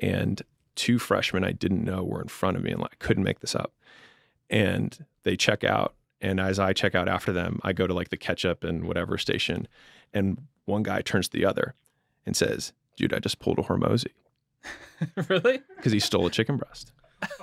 and 0.00 0.42
two 0.74 0.98
freshmen 0.98 1.44
I 1.44 1.52
didn't 1.52 1.84
know 1.84 2.02
were 2.02 2.22
in 2.22 2.28
front 2.28 2.56
of 2.56 2.62
me, 2.62 2.70
and 2.72 2.80
like, 2.80 2.92
I 2.92 3.04
couldn't 3.04 3.24
make 3.24 3.40
this 3.40 3.54
up. 3.54 3.72
And 4.50 5.04
they 5.22 5.36
check 5.36 5.64
out, 5.64 5.94
and 6.20 6.40
as 6.40 6.58
I 6.58 6.72
check 6.72 6.94
out 6.94 7.08
after 7.08 7.32
them, 7.32 7.60
I 7.62 7.72
go 7.72 7.86
to 7.86 7.94
like 7.94 8.10
the 8.10 8.16
ketchup 8.16 8.64
and 8.64 8.84
whatever 8.84 9.18
station, 9.18 9.68
and 10.12 10.46
one 10.64 10.82
guy 10.82 11.02
turns 11.02 11.28
to 11.28 11.38
the 11.38 11.44
other 11.46 11.74
and 12.26 12.36
says, 12.36 12.72
"Dude, 12.96 13.12
I 13.12 13.18
just 13.18 13.38
pulled 13.38 13.58
a 13.58 13.62
Hormozi 13.62 14.12
really? 15.28 15.60
because 15.76 15.92
he 15.92 16.00
stole 16.00 16.26
a 16.26 16.30
chicken 16.30 16.56
breast." 16.56 16.92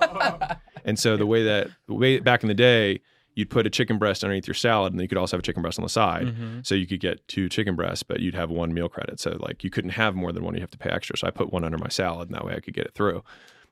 And 0.84 0.98
so 0.98 1.16
the 1.16 1.26
way 1.26 1.44
that 1.44 1.68
the 1.86 1.94
way 1.94 2.18
back 2.18 2.42
in 2.42 2.48
the 2.48 2.54
day, 2.54 3.00
you'd 3.34 3.50
put 3.50 3.66
a 3.66 3.70
chicken 3.70 3.98
breast 3.98 4.22
underneath 4.24 4.46
your 4.46 4.54
salad, 4.54 4.92
and 4.92 4.98
then 5.00 5.04
you 5.04 5.08
could 5.08 5.18
also 5.18 5.36
have 5.36 5.40
a 5.40 5.42
chicken 5.46 5.62
breast 5.62 5.78
on 5.78 5.82
the 5.84 5.88
side. 5.88 6.26
Mhm. 6.26 6.66
So 6.66 6.74
you 6.74 6.86
could 6.86 7.00
get 7.00 7.26
two 7.28 7.48
chicken 7.48 7.74
breasts, 7.76 8.02
but 8.02 8.20
you'd 8.20 8.34
have 8.34 8.50
one 8.50 8.72
meal 8.74 8.88
credit. 8.88 9.20
So 9.20 9.36
like 9.40 9.64
you 9.64 9.70
couldn't 9.70 9.90
have 9.92 10.14
more 10.14 10.32
than 10.32 10.44
one; 10.44 10.54
you 10.54 10.60
have 10.60 10.70
to 10.72 10.78
pay 10.78 10.90
extra. 10.90 11.16
So 11.16 11.26
I 11.26 11.30
put 11.30 11.52
one 11.52 11.64
under 11.64 11.78
my 11.78 11.88
salad, 11.88 12.28
and 12.28 12.36
that 12.36 12.44
way 12.44 12.54
I 12.54 12.60
could 12.60 12.74
get 12.74 12.86
it 12.86 12.94
through. 12.94 13.22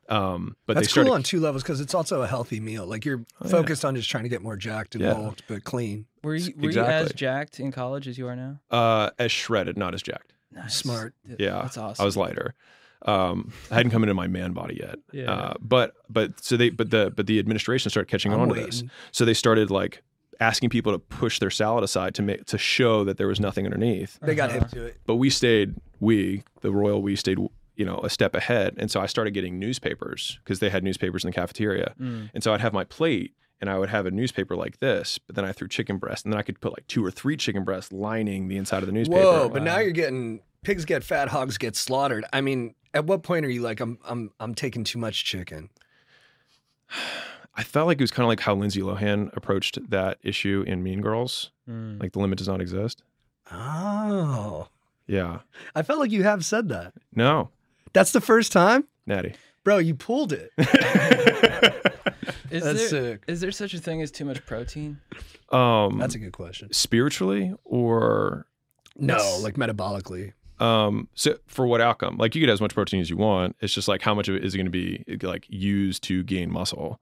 Um, 0.08 0.56
but 0.66 0.74
That's 0.74 0.88
they 0.88 0.90
started. 0.90 1.08
cool 1.10 1.14
on 1.14 1.22
two 1.22 1.38
levels 1.38 1.62
because 1.62 1.80
it's 1.80 1.94
also 1.94 2.22
a 2.22 2.26
healthy 2.26 2.58
meal. 2.58 2.84
Like 2.84 3.04
you're 3.04 3.18
Oh, 3.40 3.44
yeah. 3.44 3.50
focused 3.50 3.84
on 3.84 3.94
just 3.94 4.10
trying 4.10 4.24
to 4.24 4.28
get 4.28 4.42
more 4.42 4.56
jacked 4.56 4.96
and 4.96 5.04
Yeah. 5.04 5.14
bulked, 5.14 5.44
but 5.46 5.62
clean. 5.62 6.06
Were 6.24 6.34
you 6.34 6.52
were 6.56 6.70
you 6.70 6.80
as 6.80 7.12
jacked 7.12 7.60
in 7.60 7.70
college 7.70 8.08
as 8.08 8.18
you 8.18 8.26
are 8.26 8.34
now? 8.34 8.60
uh, 8.70 9.10
as 9.20 9.30
shredded, 9.30 9.76
not 9.78 9.94
as 9.94 10.02
jacked. 10.02 10.32
Nice. 10.52 10.74
Smart. 10.74 11.14
Yeah, 11.38 11.62
That's 11.62 11.78
awesome. 11.78 12.02
I 12.02 12.06
was 12.06 12.16
lighter. 12.16 12.54
Um, 13.06 13.52
I 13.70 13.76
hadn't 13.76 13.92
come 13.92 14.02
into 14.02 14.14
my 14.14 14.26
man 14.26 14.52
body 14.52 14.76
yet. 14.80 14.98
Yeah. 15.12 15.30
Uh, 15.32 15.54
but 15.60 15.94
but 16.08 16.42
so 16.44 16.56
they 16.56 16.70
but 16.70 16.90
the 16.90 17.12
but 17.16 17.26
the 17.26 17.38
administration 17.38 17.90
started 17.90 18.10
catching 18.10 18.32
I'm 18.32 18.40
on 18.40 18.48
to 18.50 18.54
this. 18.54 18.82
So 19.12 19.24
they 19.24 19.34
started 19.34 19.70
like 19.70 20.02
asking 20.38 20.70
people 20.70 20.92
to 20.92 20.98
push 20.98 21.38
their 21.38 21.50
salad 21.50 21.84
aside 21.84 22.14
to 22.14 22.22
make 22.22 22.44
to 22.46 22.58
show 22.58 23.04
that 23.04 23.16
there 23.18 23.26
was 23.26 23.40
nothing 23.40 23.64
underneath. 23.66 24.18
They 24.20 24.34
got 24.34 24.50
Uh-huh. 24.50 24.60
hip 24.60 24.68
to 24.70 24.84
it. 24.86 24.96
But 25.06 25.16
we 25.16 25.28
stayed, 25.30 25.74
we, 26.00 26.44
the 26.62 26.70
royal 26.72 27.02
we 27.02 27.14
stayed, 27.16 27.38
you 27.76 27.84
know, 27.84 27.98
a 28.02 28.08
step 28.08 28.34
ahead. 28.34 28.74
And 28.78 28.90
so 28.90 29.00
I 29.00 29.06
started 29.06 29.32
getting 29.32 29.58
newspapers 29.58 30.38
because 30.42 30.58
they 30.60 30.70
had 30.70 30.82
newspapers 30.82 31.24
in 31.24 31.30
the 31.30 31.34
cafeteria. 31.34 31.94
Mm. 32.00 32.30
And 32.32 32.42
so 32.42 32.54
I'd 32.54 32.60
have 32.62 32.72
my 32.72 32.84
plate 32.84 33.34
and 33.60 33.68
I 33.70 33.78
would 33.78 33.88
have 33.90 34.06
a 34.06 34.10
newspaper 34.10 34.56
like 34.56 34.78
this, 34.78 35.18
but 35.18 35.36
then 35.36 35.44
I 35.44 35.52
threw 35.52 35.68
chicken 35.68 35.98
breast 35.98 36.24
and 36.24 36.32
then 36.32 36.38
I 36.38 36.42
could 36.42 36.60
put 36.60 36.72
like 36.72 36.86
two 36.86 37.04
or 37.04 37.10
three 37.10 37.36
chicken 37.36 37.64
breasts 37.64 37.92
lining 37.92 38.48
the 38.48 38.56
inside 38.56 38.82
of 38.82 38.86
the 38.86 38.92
newspaper. 38.92 39.20
Whoa! 39.20 39.48
But 39.48 39.62
now 39.62 39.78
you're 39.78 39.90
getting 39.92 40.40
pigs 40.62 40.84
get 40.84 41.04
fat, 41.04 41.28
hogs 41.28 41.58
get 41.58 41.76
slaughtered. 41.76 42.24
I 42.32 42.40
mean, 42.40 42.74
at 42.94 43.06
what 43.06 43.22
point 43.22 43.44
are 43.46 43.50
you 43.50 43.62
like, 43.62 43.80
I'm 43.80 43.98
I'm 44.04 44.30
I'm 44.40 44.54
taking 44.54 44.84
too 44.84 44.98
much 44.98 45.24
chicken? 45.24 45.70
I 47.54 47.62
felt 47.62 47.86
like 47.86 47.98
it 47.98 48.02
was 48.02 48.10
kind 48.10 48.24
of 48.24 48.28
like 48.28 48.40
how 48.40 48.54
Lindsay 48.54 48.80
Lohan 48.80 49.34
approached 49.36 49.78
that 49.90 50.18
issue 50.22 50.64
in 50.66 50.82
Mean 50.82 51.00
Girls. 51.00 51.50
Mm. 51.68 52.00
Like 52.00 52.12
the 52.12 52.18
limit 52.20 52.38
does 52.38 52.48
not 52.48 52.60
exist. 52.60 53.02
Oh, 53.52 54.68
Yeah. 55.06 55.40
I 55.74 55.82
felt 55.82 55.98
like 55.98 56.10
you 56.12 56.22
have 56.22 56.44
said 56.44 56.68
that. 56.68 56.92
No, 57.14 57.50
That's 57.92 58.12
the 58.12 58.20
first 58.20 58.52
time, 58.52 58.84
Natty. 59.06 59.34
Bro. 59.64 59.78
You 59.78 59.94
pulled 59.94 60.32
it. 60.32 60.50
Is 62.50 62.64
That's 62.64 62.78
there 62.78 62.88
sick. 63.12 63.22
is 63.28 63.40
there 63.40 63.52
such 63.52 63.74
a 63.74 63.78
thing 63.78 64.02
as 64.02 64.10
too 64.10 64.24
much 64.24 64.44
protein? 64.44 64.98
um, 65.50 65.98
That's 65.98 66.16
a 66.16 66.18
good 66.18 66.32
question. 66.32 66.72
spiritually 66.72 67.54
or 67.64 68.44
No, 68.96 69.16
Yes. 69.16 69.42
like 69.44 69.54
metabolically. 69.54 70.32
Um, 70.58 71.08
so 71.14 71.36
for 71.46 71.64
what 71.66 71.80
outcome? 71.80 72.16
Like 72.16 72.34
you 72.34 72.40
get 72.40 72.50
as 72.50 72.60
much 72.60 72.74
protein 72.74 73.00
as 73.00 73.08
you 73.08 73.16
want. 73.16 73.54
It's 73.60 73.72
just 73.72 73.86
like 73.86 74.02
how 74.02 74.14
much 74.14 74.28
of 74.28 74.34
it 74.34 74.44
is 74.44 74.56
going 74.56 74.66
to 74.66 74.70
be 74.70 75.04
like 75.22 75.46
used 75.48 76.02
to 76.04 76.24
gain 76.24 76.50
muscle. 76.50 77.00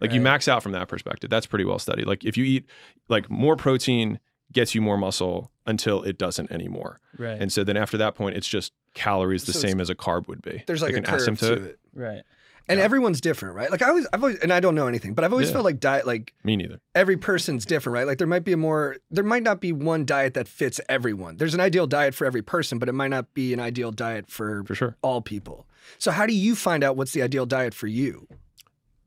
Like 0.00 0.12
you 0.12 0.20
max 0.20 0.46
out 0.48 0.62
from 0.62 0.72
that 0.72 0.86
perspective. 0.88 1.28
That's 1.28 1.46
pretty 1.46 1.64
well 1.64 1.78
studied. 1.80 2.06
Like 2.06 2.24
if 2.24 2.36
you 2.36 2.44
eat 2.44 2.66
like 3.08 3.28
more 3.28 3.56
protein 3.56 4.20
gets 4.52 4.74
you 4.76 4.80
more 4.80 4.96
muscle 4.96 5.50
until 5.66 6.02
it 6.04 6.18
doesn't 6.18 6.52
anymore. 6.52 7.00
Right. 7.18 7.40
And 7.40 7.50
so 7.52 7.64
then 7.64 7.76
after 7.76 7.96
that 7.98 8.14
point, 8.14 8.36
it's 8.36 8.46
just 8.48 8.72
calories 8.94 9.44
the 9.44 9.52
So 9.52 9.58
same 9.60 9.80
as 9.80 9.90
a 9.90 9.94
carb 9.96 10.28
would 10.28 10.40
be. 10.42 10.62
There's 10.68 10.82
like, 10.82 10.92
an 10.94 11.04
a 11.04 11.06
curve 11.08 11.20
asymptote. 11.22 11.74
To 11.94 12.00
it. 12.00 12.04
right. 12.04 12.22
And 12.66 12.78
Yeah. 12.78 12.84
everyone's 12.86 13.20
different, 13.20 13.56
right? 13.56 13.70
Like 13.70 13.82
I 13.82 13.88
always, 13.90 14.06
I've 14.10 14.22
always, 14.22 14.38
and 14.38 14.50
I 14.50 14.58
don't 14.58 14.74
know 14.74 14.86
anything, 14.86 15.12
but 15.12 15.22
I've 15.22 15.32
always 15.32 15.48
Yeah. 15.48 15.54
felt 15.54 15.64
like 15.66 15.80
diet, 15.80 16.06
like 16.06 16.32
Me 16.44 16.56
neither. 16.56 16.80
every 16.94 17.18
person's 17.18 17.66
different, 17.66 17.92
right? 17.92 18.06
Like 18.06 18.16
there 18.16 18.26
might 18.26 18.42
be 18.44 18.52
a 18.52 18.56
more, 18.56 18.96
there 19.10 19.22
might 19.22 19.42
not 19.42 19.60
be 19.60 19.70
one 19.70 20.06
diet 20.06 20.32
that 20.32 20.48
fits 20.48 20.80
everyone. 20.88 21.36
There's 21.36 21.52
an 21.52 21.60
ideal 21.60 21.86
diet 21.86 22.14
for 22.14 22.24
every 22.26 22.40
person, 22.40 22.78
but 22.78 22.88
it 22.88 22.92
might 22.92 23.08
not 23.08 23.34
be 23.34 23.52
an 23.52 23.60
ideal 23.60 23.90
diet 23.90 24.30
for 24.30 24.64
For 24.64 24.74
sure. 24.74 24.96
all 25.02 25.20
people. 25.20 25.66
So 25.98 26.10
how 26.10 26.24
do 26.24 26.32
you 26.32 26.54
find 26.56 26.82
out 26.82 26.96
what's 26.96 27.12
the 27.12 27.20
ideal 27.20 27.44
diet 27.44 27.74
for 27.74 27.86
you? 27.86 28.26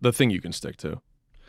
The 0.02 0.14
thing 0.14 0.30
you 0.30 0.40
can 0.40 0.52
stick 0.52 0.78
to. 0.78 1.02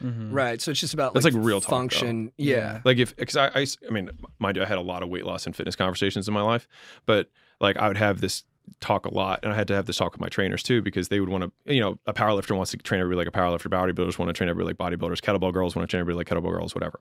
Mhm. 0.02 0.28
Right. 0.32 0.62
So 0.62 0.70
it's 0.70 0.80
just 0.80 0.94
about 0.94 1.12
That's 1.12 1.24
like 1.24 1.34
real 1.36 1.60
talk, 1.60 1.68
though. 1.70 1.76
function. 1.76 2.32
Yeah. 2.38 2.80
Like 2.86 2.96
if 2.96 3.14
because 3.16 3.36
I, 3.36 3.50
I 3.86 3.90
mean 3.92 4.08
mind 4.38 4.56
you 4.56 4.62
I 4.62 4.66
had 4.66 4.78
a 4.78 4.80
lot 4.80 5.02
of 5.02 5.10
weight 5.10 5.26
loss 5.26 5.44
and 5.44 5.54
fitness 5.54 5.76
conversations 5.76 6.26
in 6.26 6.32
my 6.32 6.40
life, 6.40 6.66
but 7.04 7.28
like 7.60 7.76
I 7.76 7.88
would 7.88 7.96
have 7.98 8.22
this 8.22 8.44
talk 8.80 9.06
a 9.06 9.12
lot 9.14 9.40
and 9.42 9.52
I 9.52 9.56
had 9.56 9.68
to 9.68 9.74
have 9.74 9.86
this 9.86 9.96
talk 9.96 10.12
with 10.12 10.20
my 10.20 10.28
trainers 10.28 10.62
too 10.62 10.82
because 10.82 11.08
they 11.08 11.20
would 11.20 11.28
want 11.28 11.44
to 11.44 11.72
you 11.74 11.80
know 11.80 11.98
a 12.06 12.12
powerlifter 12.14 12.56
wants 12.56 12.70
to 12.72 12.76
train 12.78 13.00
everybody 13.00 13.24
like 13.26 13.34
a 13.34 13.38
powerlifter 13.38 13.68
bodybuilders 13.68 14.18
want 14.18 14.28
to 14.28 14.32
train 14.32 14.48
everybody 14.48 14.74
like 14.78 14.92
bodybuilders 14.92 15.20
kettlebell 15.20 15.52
girls 15.52 15.74
want 15.76 15.88
to 15.88 15.90
train 15.90 16.00
everybody 16.00 16.18
like 16.24 16.28
kettlebell 16.28 16.50
girls 16.52 16.74
whatever. 16.74 17.00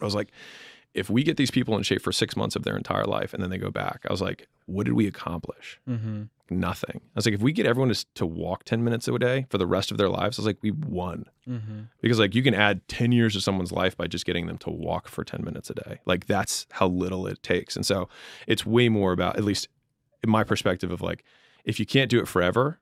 I 0.00 0.04
was 0.04 0.14
like 0.14 0.30
if 0.94 1.10
we 1.10 1.24
get 1.24 1.36
these 1.36 1.50
people 1.50 1.76
in 1.76 1.82
shape 1.82 2.00
for 2.02 2.12
6 2.12 2.36
months 2.36 2.54
of 2.54 2.62
their 2.62 2.76
entire 2.76 3.04
life 3.04 3.34
and 3.34 3.42
then 3.42 3.50
they 3.50 3.58
go 3.58 3.70
back 3.70 4.00
I 4.08 4.12
was 4.12 4.20
like 4.22 4.46
what 4.66 4.84
did 4.86 4.94
we 4.94 5.06
accomplish? 5.06 5.78
Mhm. 5.88 6.28
Nothing. 6.50 7.00
I 7.04 7.10
was 7.16 7.26
like 7.26 7.34
if 7.34 7.40
we 7.40 7.52
get 7.52 7.66
everyone 7.66 7.92
to, 7.92 8.06
to 8.14 8.26
walk 8.26 8.64
10 8.64 8.84
minutes 8.84 9.08
a 9.08 9.18
day 9.18 9.46
for 9.50 9.58
the 9.58 9.66
rest 9.66 9.90
of 9.90 9.96
their 9.98 10.08
lives 10.08 10.38
I 10.38 10.42
was 10.42 10.46
like 10.46 10.58
we 10.62 10.70
won 10.70 11.24
Mhm. 11.48 11.88
because 12.00 12.18
like 12.18 12.34
you 12.34 12.42
can 12.42 12.54
add 12.54 12.86
10 12.88 13.12
years 13.12 13.34
of 13.36 13.42
someone's 13.42 13.72
life 13.72 13.96
by 13.96 14.06
just 14.06 14.24
getting 14.26 14.46
them 14.46 14.58
to 14.58 14.70
walk 14.70 15.08
for 15.08 15.24
10 15.24 15.42
minutes 15.44 15.68
a 15.70 15.74
day 15.74 16.00
like 16.06 16.26
that's 16.26 16.66
how 16.72 16.86
little 16.86 17.26
it 17.26 17.42
takes 17.42 17.76
and 17.76 17.84
so 17.84 18.08
it's 18.46 18.64
way 18.64 18.88
more 18.88 19.12
about 19.12 19.36
at 19.36 19.44
least 19.44 19.68
my 20.28 20.44
perspective 20.44 20.90
of 20.90 21.00
like 21.00 21.24
if 21.64 21.78
you 21.80 21.86
can't 21.86 22.10
do 22.10 22.18
it 22.20 22.28
forever 22.28 22.78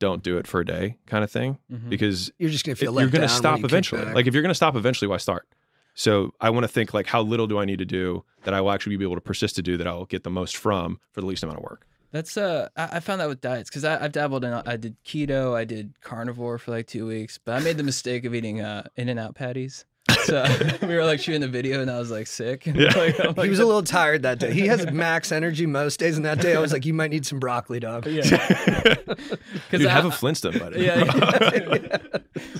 don't 0.00 0.22
do 0.22 0.36
it 0.38 0.46
for 0.46 0.60
a 0.60 0.66
day 0.66 0.96
kind 1.06 1.22
of 1.24 1.30
thing 1.30 1.58
Mhm. 1.72 1.88
because 1.88 2.30
You're 2.38 2.50
just 2.50 2.64
gonna 2.64 2.72
it- 2.72 2.78
feel 2.78 2.98
you're 3.00 3.08
going 3.08 3.22
to 3.22 3.28
stop 3.28 3.62
eventually 3.62 4.04
like 4.12 4.26
if 4.26 4.34
you're 4.34 4.42
going 4.42 4.50
to 4.50 4.54
stop 4.54 4.74
eventually 4.76 5.08
why 5.08 5.18
start 5.18 5.46
so 5.94 6.32
i 6.40 6.50
want 6.50 6.64
to 6.64 6.68
think 6.68 6.92
like 6.92 7.06
how 7.06 7.22
little 7.22 7.46
do 7.46 7.58
i 7.58 7.64
need 7.64 7.78
to 7.78 7.84
do 7.84 8.24
that 8.42 8.52
i 8.54 8.60
will 8.60 8.72
actually 8.72 8.96
be 8.96 9.04
able 9.04 9.14
to 9.14 9.20
persist 9.20 9.54
to 9.56 9.62
do 9.62 9.76
that 9.76 9.86
i 9.86 9.92
will 9.92 10.06
get 10.06 10.24
the 10.24 10.30
most 10.30 10.56
from 10.56 10.98
for 11.12 11.20
the 11.20 11.26
least 11.26 11.42
amount 11.42 11.58
of 11.58 11.62
work 11.64 11.86
That's 12.10 12.36
uh, 12.36 12.68
I, 12.76 12.96
I 12.96 13.00
found 13.00 13.20
that 13.20 13.28
with 13.28 13.40
diets 13.40 13.68
because 13.70 13.84
I've 13.84 14.12
dabbled 14.12 14.44
in. 14.44 14.52
I 14.52 14.76
did 14.76 14.94
keto, 15.04 15.54
I 15.56 15.64
did 15.64 16.00
carnivore 16.00 16.58
for 16.58 16.70
like 16.70 16.86
two 16.86 17.06
weeks, 17.08 17.38
but 17.44 17.52
I 17.56 17.60
made 17.60 17.76
the 17.76 17.82
mistake 17.82 18.24
of 18.24 18.32
eating 18.36 18.60
uh, 18.60 18.84
In-N-Out 18.94 19.34
patties. 19.34 19.84
So 20.24 20.44
we 20.82 20.94
were 20.94 21.04
like 21.04 21.20
shooting 21.20 21.40
the 21.40 21.48
video, 21.48 21.80
and 21.80 21.90
I 21.90 21.98
was 21.98 22.10
like 22.10 22.26
sick. 22.26 22.66
Yeah. 22.74 22.96
Like, 22.96 23.18
I'm 23.20 23.34
he 23.44 23.48
was 23.50 23.58
a 23.60 23.66
little 23.66 23.82
tired 23.82 24.22
that 24.22 24.38
day. 24.38 24.52
He 24.52 24.66
has 24.66 24.90
max 24.90 25.30
energy 25.32 25.66
most 25.66 26.00
days, 26.00 26.16
and 26.16 26.24
that 26.24 26.40
day 26.40 26.56
I 26.56 26.60
was 26.60 26.72
like, 26.72 26.84
"You 26.86 26.94
might 26.94 27.10
need 27.10 27.24
some 27.26 27.38
broccoli, 27.38 27.80
dog." 27.80 28.06
yeah. 28.06 28.22
Dude, 29.70 29.86
I- 29.86 29.90
have 29.90 30.04
a 30.04 30.10
flintstone 30.10 30.58
buddy 30.58 30.82
Yeah, 30.82 31.04
yeah. 31.04 31.96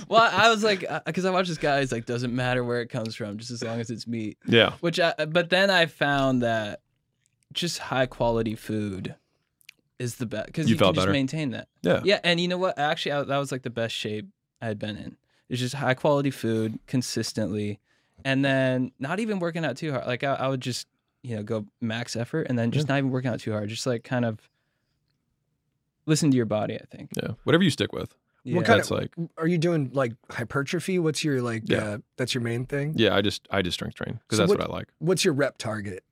well, 0.07 0.29
I 0.31 0.49
was 0.49 0.63
like, 0.63 0.85
uh, 0.89 1.01
because 1.05 1.25
I 1.25 1.29
watched 1.31 1.49
this 1.49 1.57
guy. 1.57 1.79
He's 1.81 1.91
like, 1.91 2.05
doesn't 2.05 2.33
matter 2.35 2.63
where 2.63 2.81
it 2.81 2.87
comes 2.89 3.15
from, 3.15 3.37
just 3.37 3.51
as 3.51 3.63
long 3.63 3.79
as 3.79 3.89
it's 3.89 4.07
meat. 4.07 4.37
yeah 4.47 4.73
Which, 4.81 4.99
I, 4.99 5.13
but 5.27 5.49
then 5.49 5.69
I 5.69 5.85
found 5.87 6.41
that 6.43 6.81
just 7.53 7.79
high 7.79 8.05
quality 8.05 8.55
food 8.55 9.15
is 9.99 10.15
the 10.15 10.25
best 10.25 10.47
because 10.47 10.67
You 10.69 10.73
you, 10.75 10.79
felt 10.79 10.89
can 10.89 10.95
just 10.95 11.05
better? 11.05 11.11
maintain 11.13 11.51
that. 11.51 11.67
yeah 11.81 12.01
Yeah, 12.03 12.19
and 12.23 12.39
you 12.39 12.47
know 12.47 12.57
what? 12.57 12.77
Actually, 12.77 13.13
I, 13.13 13.23
that 13.23 13.37
was 13.37 13.51
like 13.51 13.63
the 13.63 13.69
best 13.69 13.95
shape 13.95 14.27
I 14.61 14.67
had 14.67 14.79
been 14.79 14.97
in. 14.97 15.17
It's 15.49 15.59
just 15.59 15.75
high 15.75 15.93
quality 15.93 16.31
food 16.31 16.79
consistently, 16.87 17.79
and 18.23 18.43
then 18.43 18.91
not 18.99 19.19
even 19.19 19.39
working 19.39 19.63
out 19.65 19.77
too 19.77 19.91
hard. 19.91 20.07
Like 20.07 20.23
I, 20.23 20.33
I 20.33 20.47
would 20.47 20.61
just 20.61 20.87
you 21.23 21.35
know 21.35 21.43
go 21.43 21.65
max 21.81 22.15
effort, 22.15 22.47
and 22.49 22.57
then 22.57 22.71
just 22.71 22.87
not 22.87 22.97
even 22.97 23.11
working 23.11 23.29
out 23.31 23.39
too 23.39 23.51
hard. 23.51 23.69
Just 23.69 23.85
like 23.85 24.03
kind 24.03 24.25
of 24.25 24.39
listen 26.05 26.31
to 26.31 26.37
your 26.37 26.45
body. 26.45 26.75
I 26.75 26.85
think. 26.95 27.09
yeah 27.15 27.29
whatever 27.43 27.63
you 27.63 27.69
stick 27.69 27.93
with 27.93 28.13
Yeah. 28.43 28.57
What 28.57 28.65
kind 28.65 28.79
that's 28.79 28.91
like 28.91 29.13
Are 29.37 29.47
you 29.47 29.57
doing 29.57 29.91
like 29.93 30.13
hypertrophy? 30.29 30.99
What's 30.99 31.23
your 31.23 31.41
like? 31.41 31.63
Yeah. 31.65 31.77
Uh, 31.77 31.97
that's 32.17 32.33
your 32.33 32.41
main 32.43 32.65
thing. 32.65 32.93
yeah 32.95 33.15
i 33.15 33.21
just 33.21 33.47
i 33.51 33.61
just 33.61 33.75
strength 33.75 33.95
train 33.95 34.19
because 34.23 34.37
So 34.37 34.43
that's 34.43 34.49
what- 34.49 34.59
what 34.59 34.69
i 34.69 34.73
like 34.73 34.87
What's 34.99 35.23
your 35.25 35.33
rep 35.33 35.57
target? 35.57 36.03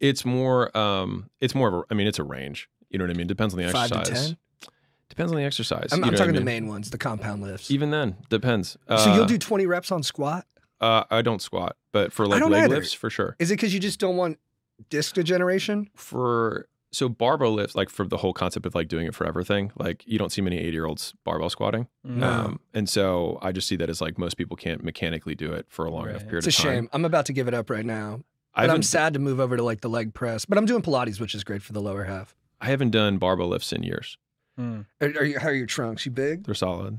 It's 0.00 0.24
more 0.24 0.76
um 0.76 1.30
it's 1.40 1.54
more 1.54 1.68
of 1.68 1.74
a 1.74 1.82
I 1.90 1.94
mean 1.94 2.06
it's 2.06 2.18
a 2.18 2.24
range. 2.24 2.68
You 2.90 2.98
know 2.98 3.04
what 3.04 3.10
I 3.10 3.18
mean? 3.18 3.26
Depends 3.26 3.52
on 3.54 3.58
the 3.60 3.68
Five 3.70 3.90
to 3.90 3.98
exercise. 3.98 4.36
10? 5.16 5.26
Depends 5.26 5.32
on 5.32 5.38
the 5.38 5.44
exercise. 5.44 5.88
I'm, 5.92 5.98
you 6.00 6.04
I'm 6.04 6.10
know 6.12 6.12
what 6.12 6.14
I 6.14 6.18
talking 6.26 6.34
the 6.34 6.40
main 6.44 6.68
ones, 6.68 6.90
the 6.90 6.98
compound 6.98 7.42
lifts. 7.42 7.70
Even 7.70 7.90
then, 7.90 8.16
depends. 8.28 8.76
Uh, 8.86 8.96
so 8.98 9.14
you'll 9.14 9.24
do 9.26 9.38
20 9.38 9.66
reps 9.66 9.90
on 9.90 10.02
squat? 10.02 10.46
uh 10.80 11.04
I 11.10 11.22
don't 11.22 11.40
squat, 11.40 11.76
but 11.92 12.12
for 12.12 12.26
like 12.26 12.42
leg 12.42 12.64
either. 12.64 12.74
lifts 12.76 12.92
for 12.92 13.08
sure. 13.08 13.34
Is 13.38 13.50
it 13.50 13.54
because 13.54 13.72
you 13.72 13.80
just 13.80 13.98
don't 13.98 14.16
want 14.16 14.38
disc 14.90 15.14
degeneration? 15.14 15.88
For 15.94 16.68
so 16.92 17.08
barbell 17.08 17.52
lifts 17.54 17.74
like 17.74 17.88
for 17.88 18.06
the 18.06 18.18
whole 18.18 18.34
concept 18.34 18.66
of 18.66 18.74
like 18.74 18.86
doing 18.88 19.06
it 19.06 19.14
for 19.14 19.26
everything, 19.26 19.72
like 19.78 20.02
you 20.06 20.18
don't 20.18 20.30
see 20.30 20.42
many 20.42 20.58
80-year-olds 20.58 21.14
barbell 21.24 21.48
squatting. 21.48 21.88
No. 22.04 22.28
Um 22.28 22.60
and 22.74 22.88
so 22.90 23.38
I 23.40 23.52
just 23.52 23.66
see 23.68 23.76
that 23.76 23.88
as 23.88 24.02
like 24.02 24.18
most 24.18 24.36
people 24.36 24.54
can't 24.56 24.84
mechanically 24.84 25.34
do 25.34 25.52
it 25.54 25.64
for 25.70 25.86
a 25.86 25.90
long 25.90 26.08
enough 26.10 26.22
Right. 26.22 26.28
period 26.28 26.46
It's 26.46 26.58
a 26.58 26.62
shame. 26.62 26.90
I'm 26.92 27.06
about 27.06 27.24
to 27.26 27.32
give 27.32 27.48
it 27.48 27.54
up 27.54 27.70
right 27.70 27.86
now. 27.86 28.20
I 28.54 28.66
But 28.66 28.74
I'm 28.74 28.82
sad 28.82 29.14
to 29.14 29.18
move 29.18 29.40
over 29.40 29.56
to 29.56 29.62
like 29.62 29.80
the 29.80 29.88
leg 29.88 30.12
press. 30.12 30.44
But 30.44 30.58
I'm 30.58 30.66
doing 30.66 30.82
Pilates, 30.82 31.20
which 31.20 31.34
is 31.34 31.42
great 31.42 31.62
for 31.62 31.72
the 31.72 31.80
lower 31.80 32.04
half. 32.04 32.34
I 32.60 32.66
haven't 32.66 32.90
done 32.90 33.16
barbell 33.18 33.48
lifts 33.48 33.72
in 33.72 33.82
years. 33.82 34.16
Mm. 34.58 34.86
Are, 35.00 35.06
are 35.06 35.24
you, 35.24 35.38
how 35.38 35.48
are 35.48 35.54
your 35.54 35.66
trunks? 35.66 36.06
You 36.06 36.12
big? 36.12 36.44
They're 36.44 36.54
solid. 36.54 36.98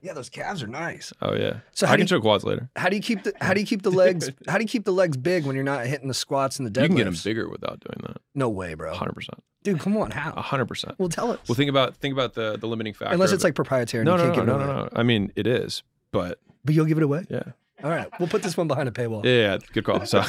Yeah, 0.00 0.12
those 0.14 0.28
calves 0.30 0.62
are 0.62 0.66
nice. 0.66 1.12
Oh 1.22 1.34
yeah. 1.34 1.58
So 1.72 1.86
I 1.86 1.90
how 1.90 1.96
do 1.96 2.00
can 2.00 2.04
you, 2.06 2.08
show 2.08 2.20
quads 2.20 2.44
later. 2.44 2.68
how 2.76 2.88
do 2.88 2.96
you 2.96 3.02
keep 3.02 3.22
the 3.24 3.32
how 3.40 3.52
do 3.54 3.60
you 3.60 3.66
keep 3.66 3.82
the 3.82 3.90
legs 3.90 4.30
how 4.48 4.56
do 4.58 4.64
you 4.64 4.68
keep 4.68 4.84
the 4.84 4.92
legs 4.92 5.16
big 5.16 5.44
when 5.44 5.54
you're 5.54 5.64
not 5.64 5.86
hitting 5.86 6.08
the 6.08 6.14
squats 6.14 6.58
and 6.58 6.66
the 6.66 6.70
deadlifts? 6.70 6.82
You 6.82 6.88
can 6.88 6.96
get 6.96 7.04
them 7.04 7.16
bigger 7.22 7.48
without 7.48 7.80
doing 7.80 8.00
that. 8.06 8.16
No 8.34 8.48
way, 8.48 8.74
bro. 8.74 8.92
100%. 8.94 9.28
Dude, 9.64 9.80
come 9.80 9.96
on, 9.96 10.10
how? 10.12 10.32
100%. 10.32 10.94
Well, 10.98 11.08
tell 11.08 11.30
us. 11.32 11.40
Well, 11.48 11.54
think 11.56 11.68
about 11.68 11.96
think 11.96 12.12
about 12.12 12.34
the 12.34 12.56
the 12.56 12.66
limiting 12.66 12.94
factor. 12.94 13.12
Unless 13.12 13.32
it's 13.32 13.44
like 13.44 13.54
proprietary. 13.54 14.00
And 14.02 14.06
no, 14.06 14.16
you 14.16 14.28
no, 14.28 14.34
can't 14.34 14.46
no, 14.46 14.58
give 14.58 14.66
no, 14.66 14.72
it 14.72 14.76
no, 14.76 14.82
no. 14.84 14.88
I 14.94 15.02
mean, 15.02 15.32
it 15.36 15.46
is, 15.46 15.82
but 16.10 16.40
But 16.64 16.74
you'll 16.74 16.86
give 16.86 16.96
it 16.98 17.04
away. 17.04 17.24
yeah, 17.28 17.42
All 17.84 17.90
right, 17.90 18.08
we'll 18.18 18.28
put 18.28 18.42
this 18.42 18.56
one 18.56 18.66
behind 18.68 18.88
a 18.88 18.92
paywall. 18.92 19.24
yeah, 19.24 19.30
yeah 19.52 19.58
good 19.72 19.84
call. 19.84 20.00
So 20.06 20.22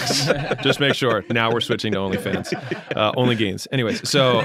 just 0.61 0.79
make 0.79 0.93
sure. 0.95 1.23
Now 1.29 1.51
we're 1.51 1.61
switching 1.61 1.93
to 1.93 1.99
OnlyFans, 2.05 2.53
uh, 2.95 3.13
only 3.15 3.35
gains. 3.35 3.67
Anyways, 3.71 4.07
so 4.09 4.41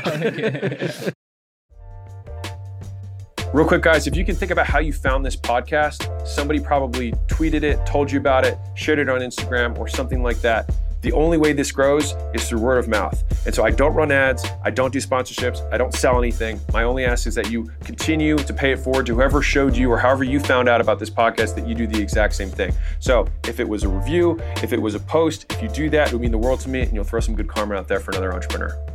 Real 3.55 3.69
quick, 3.69 3.83
guys, 3.83 4.09
if 4.09 4.17
you 4.17 4.25
can 4.25 4.35
think 4.35 4.51
about 4.51 4.67
how 4.67 4.81
you 4.81 4.93
found 4.93 5.25
this 5.25 5.37
podcast, 5.37 6.27
somebody 6.27 6.59
probably 6.59 7.13
tweeted 7.29 7.63
it, 7.63 7.87
told 7.87 8.11
you 8.11 8.19
about 8.19 8.45
it, 8.45 8.59
shared 8.75 8.99
it 8.99 9.09
on 9.09 9.21
Instagram, 9.21 9.79
or 9.79 9.87
something 9.87 10.25
like 10.25 10.41
that. 10.41 10.75
The 11.03 11.13
only 11.13 11.39
way 11.39 11.53
this 11.53 11.71
grows 11.71 12.17
is 12.35 12.49
through 12.49 12.59
word 12.59 12.79
of 12.79 12.89
mouth. 12.89 13.23
And 13.47 13.55
so 13.55 13.65
I 13.65 13.71
don't 13.71 13.95
run 13.95 14.11
ads, 14.11 14.45
I 14.65 14.71
don't 14.71 14.93
do 14.93 14.99
sponsorships, 14.99 15.73
I 15.73 15.79
don't 15.79 15.95
sell 15.95 16.19
anything. 16.19 16.61
My 16.73 16.83
only 16.83 17.05
ask 17.05 17.29
is 17.29 17.37
that 17.37 17.49
you 17.49 17.71
continue 17.85 18.37
to 18.39 18.53
pay 18.53 18.73
it 18.73 18.81
forward 18.81 19.07
to 19.07 19.15
whoever 19.15 19.41
showed 19.41 19.77
you 19.77 19.89
or 19.89 19.99
however 19.99 20.25
you 20.25 20.41
found 20.41 20.69
out 20.69 20.81
about 20.81 20.99
this 20.99 21.11
podcast 21.11 21.55
that 21.55 21.65
you 21.65 21.77
do 21.77 21.87
the 21.87 22.03
exact 22.03 22.35
same 22.35 22.51
thing. 22.51 22.73
So 22.99 23.29
if 23.47 23.61
it 23.61 23.69
was 23.69 23.85
a 23.85 23.89
review, 23.89 24.37
if 24.65 24.73
it 24.73 24.83
was 24.83 24.97
a 24.97 25.01
post, 25.01 25.47
if 25.53 25.63
you 25.63 25.69
do 25.69 25.89
that, 25.91 26.09
it 26.09 26.13
would 26.13 26.23
mean 26.23 26.33
the 26.33 26.39
world 26.39 26.59
to 26.63 26.69
me 26.69 26.81
and 26.81 26.93
you'll 26.93 27.05
throw 27.05 27.21
some 27.21 27.37
good 27.37 27.47
karma 27.47 27.77
out 27.77 27.87
there 27.87 28.01
for 28.01 28.11
another 28.11 28.35
entrepreneur. 28.35 28.94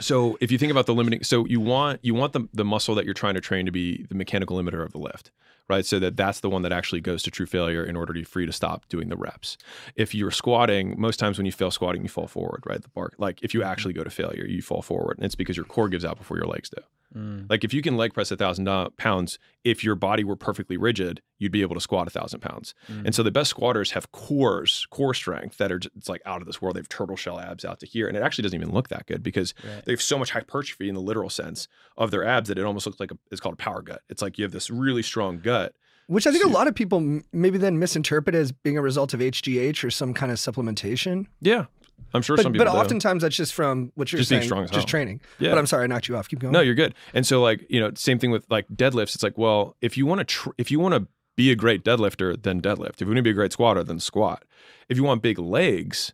So 0.00 0.36
if 0.40 0.50
you 0.50 0.58
think 0.58 0.70
about 0.70 0.86
the 0.86 0.94
limiting, 0.94 1.22
so 1.22 1.46
you 1.46 1.60
want 1.60 2.00
you 2.02 2.14
want 2.14 2.32
the 2.32 2.48
the 2.52 2.64
muscle 2.64 2.94
that 2.94 3.04
you're 3.04 3.14
trying 3.14 3.34
to 3.34 3.40
train 3.40 3.66
to 3.66 3.72
be 3.72 4.04
the 4.08 4.14
mechanical 4.14 4.56
limiter 4.56 4.84
of 4.84 4.92
the 4.92 4.98
lift, 4.98 5.30
right? 5.68 5.84
So 5.84 5.98
that 5.98 6.16
that's 6.16 6.40
the 6.40 6.50
one 6.50 6.62
that 6.62 6.72
actually 6.72 7.00
goes 7.00 7.22
to 7.24 7.30
true 7.30 7.46
failure 7.46 7.84
in 7.84 7.96
order 7.96 8.12
to 8.12 8.20
be 8.20 8.24
free 8.24 8.46
to 8.46 8.52
stop 8.52 8.88
doing 8.88 9.08
the 9.08 9.16
reps. 9.16 9.56
If 9.96 10.14
you're 10.14 10.30
squatting, 10.30 11.00
most 11.00 11.18
times 11.18 11.38
when 11.38 11.46
you 11.46 11.52
fail 11.52 11.70
squatting, 11.70 12.02
you 12.02 12.08
fall 12.08 12.26
forward, 12.26 12.62
right? 12.66 12.82
The 12.82 12.88
bar, 12.88 13.12
like 13.18 13.42
if 13.42 13.54
you 13.54 13.62
actually 13.62 13.94
go 13.94 14.04
to 14.04 14.10
failure, 14.10 14.46
you 14.46 14.62
fall 14.62 14.82
forward, 14.82 15.16
and 15.18 15.24
it's 15.24 15.34
because 15.34 15.56
your 15.56 15.66
core 15.66 15.88
gives 15.88 16.04
out 16.04 16.18
before 16.18 16.36
your 16.36 16.46
legs 16.46 16.70
do. 16.70 16.82
Mm. 17.16 17.50
Like 17.50 17.64
if 17.64 17.74
you 17.74 17.82
can 17.82 17.96
leg 17.96 18.14
press 18.14 18.30
a 18.30 18.36
thousand 18.36 18.68
pounds, 18.96 19.38
if 19.64 19.82
your 19.82 19.94
body 19.94 20.22
were 20.24 20.36
perfectly 20.36 20.76
rigid, 20.76 21.20
you'd 21.38 21.50
be 21.52 21.62
able 21.62 21.74
to 21.74 21.80
squat 21.80 22.06
a 22.06 22.10
thousand 22.10 22.40
pounds. 22.40 22.74
Mm. 22.88 23.06
And 23.06 23.14
so 23.14 23.22
the 23.22 23.30
best 23.30 23.50
squatters 23.50 23.92
have 23.92 24.12
cores, 24.12 24.86
core 24.90 25.14
strength 25.14 25.58
that 25.58 25.72
are 25.72 25.80
it's 25.96 26.08
like 26.08 26.22
out 26.24 26.40
of 26.40 26.46
this 26.46 26.62
world. 26.62 26.76
They 26.76 26.80
have 26.80 26.88
turtle 26.88 27.16
shell 27.16 27.40
abs 27.40 27.64
out 27.64 27.80
to 27.80 27.86
here, 27.86 28.06
and 28.06 28.16
it 28.16 28.22
actually 28.22 28.42
doesn't 28.42 28.60
even 28.60 28.72
look 28.72 28.88
that 28.88 29.06
good 29.06 29.22
because 29.22 29.54
Right. 29.64 29.84
they 29.84 29.92
have 29.92 30.02
so 30.02 30.18
much 30.18 30.30
hypertrophy 30.30 30.88
in 30.88 30.94
the 30.94 31.00
literal 31.00 31.30
sense 31.30 31.66
of 31.96 32.10
their 32.10 32.24
abs 32.24 32.48
that 32.48 32.58
it 32.58 32.64
almost 32.64 32.86
looks 32.86 33.00
like 33.00 33.10
a, 33.10 33.18
it's 33.30 33.40
called 33.40 33.54
a 33.54 33.56
power 33.56 33.82
gut. 33.82 34.02
It's 34.08 34.22
like 34.22 34.38
you 34.38 34.44
have 34.44 34.52
this 34.52 34.70
really 34.70 35.02
strong 35.02 35.38
gut. 35.40 35.74
Which 36.06 36.26
I 36.26 36.32
think 36.32 36.44
a 36.44 36.48
lot 36.48 36.66
of 36.66 36.74
people 36.74 37.20
maybe 37.32 37.56
then 37.56 37.78
misinterpret 37.78 38.34
as 38.34 38.50
being 38.50 38.76
a 38.76 38.82
result 38.82 39.14
of 39.14 39.20
HGH 39.20 39.84
or 39.84 39.90
some 39.92 40.12
kind 40.12 40.32
of 40.32 40.38
supplementation. 40.38 41.26
Yeah, 41.40 41.66
I'm 42.14 42.22
sure 42.22 42.36
But, 42.36 42.42
some 42.42 42.52
people. 42.52 42.66
but 42.66 42.72
do. 42.72 42.78
oftentimes 42.78 43.22
that's 43.22 43.36
just 43.36 43.54
from 43.54 43.92
what 43.94 44.10
you're 44.12 44.18
Just 44.18 44.30
being 44.30 44.40
saying, 44.42 44.48
strong 44.48 44.64
as 44.64 44.70
just 44.70 44.80
hell. 44.80 44.86
training. 44.86 45.20
yeah. 45.38 45.50
But 45.50 45.58
I'm 45.58 45.66
sorry, 45.66 45.84
I 45.84 45.86
knocked 45.86 46.08
you 46.08 46.16
off. 46.16 46.28
Keep 46.28 46.40
going. 46.40 46.52
No, 46.52 46.60
you're 46.60 46.74
good. 46.74 46.94
And 47.14 47.26
so 47.26 47.40
like, 47.42 47.64
you 47.70 47.80
know, 47.80 47.90
same 47.94 48.18
thing 48.18 48.30
with 48.30 48.44
like 48.50 48.66
deadlifts. 48.68 49.14
It's 49.14 49.22
like, 49.22 49.38
well, 49.38 49.76
if 49.80 49.96
you 49.96 50.06
want 50.06 50.18
to 50.20 50.24
tr- 50.24 50.50
if 50.58 50.70
you 50.70 50.80
want 50.80 50.94
to 50.94 51.06
be 51.36 51.50
a 51.50 51.56
great 51.56 51.84
deadlifter, 51.84 52.40
then 52.42 52.60
deadlift. 52.60 52.94
If 52.94 53.00
you 53.02 53.06
want 53.06 53.16
to 53.18 53.22
be 53.22 53.30
a 53.30 53.34
great 53.34 53.52
squatter, 53.52 53.82
then 53.84 54.00
squat. 54.00 54.44
If 54.88 54.96
you 54.96 55.04
want 55.04 55.22
big 55.22 55.38
legs, 55.38 56.12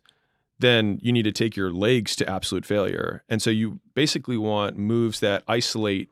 then 0.59 0.99
you 1.01 1.11
need 1.11 1.23
to 1.23 1.31
take 1.31 1.55
your 1.55 1.71
legs 1.71 2.15
to 2.17 2.29
absolute 2.29 2.65
failure. 2.65 3.23
And 3.29 3.41
so 3.41 3.49
you 3.49 3.79
basically 3.93 4.37
want 4.37 4.77
moves 4.77 5.19
that 5.19 5.43
isolate 5.47 6.09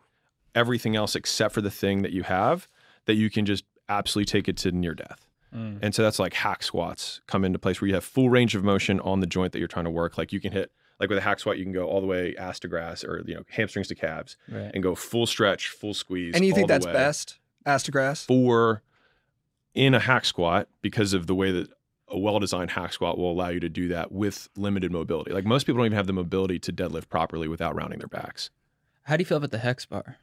everything 0.53 0.95
else 0.95 1.15
except 1.15 1.53
for 1.53 1.61
the 1.61 1.71
thing 1.71 2.01
that 2.01 2.11
you 2.11 2.23
have 2.23 2.67
that 3.05 3.15
you 3.15 3.29
can 3.29 3.45
just 3.45 3.65
absolutely 3.89 4.25
take 4.31 4.47
it 4.47 4.57
to 4.57 4.71
near 4.71 4.93
death. 4.93 5.24
Mm. 5.55 5.79
And 5.81 5.95
so 5.95 6.03
that's 6.03 6.19
like 6.19 6.33
hack 6.33 6.63
squats 6.63 7.21
come 7.27 7.45
into 7.45 7.57
place 7.57 7.79
where 7.81 7.87
you 7.87 7.93
have 7.93 8.03
full 8.03 8.29
range 8.29 8.55
of 8.55 8.63
motion 8.63 8.99
on 8.99 9.19
the 9.21 9.27
joint 9.27 9.53
that 9.53 9.59
you're 9.59 9.67
trying 9.67 9.85
to 9.85 9.91
work. 9.91 10.17
Like 10.17 10.33
you 10.33 10.39
can 10.39 10.51
hit 10.51 10.71
like 10.99 11.09
with 11.09 11.17
a 11.17 11.21
hack 11.21 11.39
squat, 11.39 11.57
you 11.57 11.63
can 11.63 11.73
go 11.73 11.87
all 11.87 12.01
the 12.01 12.07
way 12.07 12.35
ass 12.37 12.59
to 12.59 12.67
grass 12.67 13.03
or 13.03 13.23
you 13.25 13.35
know 13.35 13.43
hamstrings 13.49 13.87
to 13.89 13.95
calves 13.95 14.37
Right. 14.49 14.71
and 14.73 14.83
go 14.83 14.95
full 14.95 15.25
stretch, 15.25 15.69
full 15.69 15.93
squeeze. 15.93 16.35
And 16.35 16.43
you 16.45 16.53
think 16.53 16.67
that's 16.67 16.85
best? 16.85 17.39
Ass 17.65 17.83
to 17.83 17.91
grass? 17.91 18.25
for 18.25 18.83
in 19.73 19.93
a 19.93 19.99
hack 19.99 20.23
squat 20.25 20.67
because 20.81 21.13
of 21.13 21.27
the 21.27 21.35
way 21.35 21.51
that 21.51 21.69
a 22.07 22.17
well-designed 22.19 22.71
hack 22.71 22.93
squat 22.93 23.17
will 23.17 23.31
allow 23.31 23.49
you 23.49 23.59
to 23.59 23.67
do 23.67 23.87
that 23.89 24.11
with 24.11 24.47
limited 24.55 24.91
mobility. 24.91 25.31
Like 25.33 25.43
most 25.45 25.65
people 25.65 25.77
don't 25.79 25.87
even 25.87 25.95
have 25.97 26.07
the 26.07 26.13
mobility 26.13 26.59
to 26.59 26.71
deadlift 26.71 27.09
properly 27.09 27.47
without 27.47 27.75
rounding 27.75 27.99
their 27.99 28.07
backs. 28.07 28.51
How 29.03 29.17
do 29.17 29.21
you 29.21 29.25
feel 29.25 29.37
about 29.37 29.51
the 29.51 29.57
hex 29.57 29.85
bar? 29.85 30.17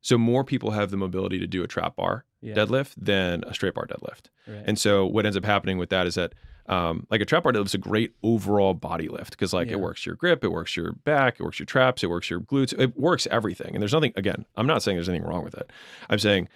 So 0.00 0.18
more 0.18 0.44
people 0.44 0.72
have 0.72 0.90
the 0.90 0.96
mobility 0.96 1.38
to 1.38 1.46
do 1.46 1.62
a 1.62 1.66
trap 1.68 1.96
bar 1.96 2.24
Yeah. 2.44 2.54
deadlift 2.54 2.92
than 2.96 3.42
a 3.44 3.54
straight 3.54 3.74
bar 3.74 3.86
deadlift. 3.86 4.26
Right. 4.46 4.62
And 4.66 4.78
so 4.78 5.06
what 5.06 5.24
ends 5.26 5.36
up 5.36 5.44
happening 5.44 5.78
with 5.78 5.88
that 5.90 6.06
is 6.06 6.14
that 6.16 6.34
um, 6.66 7.06
like 7.10 7.20
a 7.20 7.24
trap 7.24 7.42
bar 7.44 7.52
deadlift 7.52 7.66
is 7.66 7.74
a 7.74 7.78
great 7.78 8.12
overall 8.22 8.72
body 8.74 9.08
lift 9.08 9.30
because 9.30 9.52
like 9.52 9.66
Yeah. 9.68 9.74
it 9.74 9.80
works 9.80 10.06
your 10.06 10.14
grip, 10.14 10.44
it 10.44 10.48
works 10.52 10.76
your 10.76 10.92
back, 10.92 11.38
it 11.40 11.42
works 11.42 11.58
your 11.58 11.66
traps, 11.66 12.02
it 12.02 12.08
works 12.08 12.30
your 12.30 12.40
glutes, 12.40 12.78
it 12.78 12.96
works 12.96 13.26
everything. 13.30 13.74
And 13.74 13.82
there's 13.82 13.92
nothing 13.92 14.12
again, 14.16 14.44
I'm 14.56 14.66
not 14.66 14.82
saying 14.82 14.96
there's 14.96 15.08
anything 15.08 15.26
wrong 15.28 15.44
with 15.44 15.54
it. 15.54 15.70
I'm 16.08 16.18
saying 16.18 16.48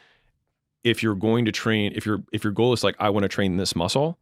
if 0.85 1.03
you're 1.03 1.14
going 1.14 1.44
to 1.44 1.53
train, 1.53 1.92
if 1.94 2.07
your 2.07 2.22
if 2.33 2.44
your 2.44 2.53
goal 2.53 2.72
is 2.72 2.85
like 2.85 2.96
I 2.98 3.11
want 3.11 3.24
to 3.24 3.29
train 3.29 3.57
this 3.57 3.74
muscle, 3.77 4.18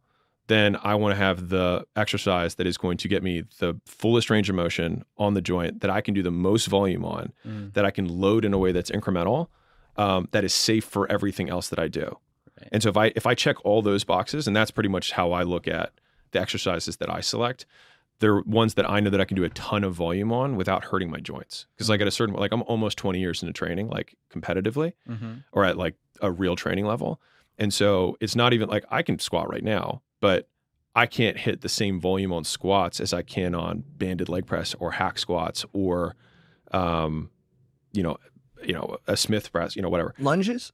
then 0.47 0.77
I 0.81 0.95
want 0.95 1.11
to 1.11 1.17
have 1.17 1.49
the 1.49 1.85
exercise 1.95 2.55
that 2.55 2.65
is 2.67 2.77
going 2.77 2.97
to 2.97 3.07
get 3.07 3.21
me 3.23 3.43
the 3.59 3.79
fullest 3.85 4.29
range 4.29 4.49
of 4.49 4.55
motion 4.55 5.03
on 5.17 5.33
the 5.35 5.41
joint 5.41 5.81
that 5.81 5.89
I 5.89 6.01
can 6.01 6.13
do 6.13 6.23
the 6.23 6.31
most 6.31 6.67
volume 6.67 7.03
on, 7.05 7.33
Mm. 7.45 7.73
that 7.73 7.85
I 7.85 7.91
can 7.91 8.07
load 8.07 8.43
in 8.45 8.53
a 8.53 8.57
way 8.57 8.71
that's 8.71 8.89
incremental, 8.89 9.47
um, 9.97 10.27
that 10.31 10.43
is 10.43 10.53
safe 10.53 10.85
for 10.85 11.09
everything 11.11 11.49
else 11.49 11.69
that 11.69 11.79
I 11.79 11.87
do. 11.87 12.17
Right. 12.59 12.69
And 12.71 12.83
so 12.83 12.89
if 12.89 12.97
I 12.97 13.11
if 13.15 13.25
I 13.25 13.35
check 13.35 13.63
all 13.65 13.81
those 13.81 14.03
boxes, 14.03 14.47
and 14.47 14.55
that's 14.55 14.71
pretty 14.71 14.89
much 14.89 15.11
how 15.11 15.31
I 15.31 15.43
look 15.43 15.67
at 15.67 15.91
the 16.31 16.39
exercises 16.41 16.97
that 16.97 17.09
I 17.09 17.21
select, 17.21 17.65
they're 18.19 18.41
ones 18.41 18.73
that 18.75 18.89
I 18.89 18.99
know 18.99 19.09
that 19.11 19.21
I 19.21 19.25
can 19.25 19.35
do 19.37 19.43
a 19.43 19.49
ton 19.49 19.83
of 19.83 19.93
volume 19.93 20.31
on 20.33 20.55
without 20.55 20.85
hurting 20.85 21.09
my 21.11 21.19
joints. 21.19 21.67
Because 21.75 21.89
like 21.89 22.01
at 22.01 22.07
a 22.07 22.11
certain 22.11 22.35
like 22.35 22.51
I'm 22.51 22.63
almost 22.63 22.97
20 22.97 23.19
years 23.19 23.41
into 23.43 23.53
training, 23.53 23.89
like 23.89 24.15
competitively 24.31 24.93
Mhm. 25.09 25.43
or 25.51 25.65
at 25.65 25.77
like 25.77 25.95
a 26.21 26.31
real 26.31 26.55
training 26.55 26.85
level. 26.85 27.21
And 27.59 27.73
so 27.73 28.17
it's 28.19 28.35
not 28.35 28.53
even 28.53 28.69
like 28.69 28.85
I 28.91 29.01
can 29.03 29.19
squat 29.19 29.49
right 29.49 29.63
now, 29.63 30.01
but 30.19 30.47
I 30.95 31.05
can't 31.05 31.37
hit 31.37 31.61
the 31.61 31.69
same 31.69 31.99
volume 32.01 32.33
on 32.33 32.43
squats 32.43 32.99
as 32.99 33.13
I 33.13 33.21
can 33.21 33.53
on 33.53 33.83
banded 33.97 34.29
leg 34.29 34.47
press 34.47 34.73
or 34.79 34.91
hack 34.93 35.19
squats 35.19 35.63
or 35.73 36.15
um 36.71 37.29
you 37.93 38.03
know, 38.03 38.17
you 38.63 38.73
know, 38.73 38.97
a 39.07 39.15
Smith 39.17 39.51
press, 39.51 39.75
you 39.75 39.81
know, 39.81 39.89
whatever. 39.89 40.13
Lunges? 40.19 40.71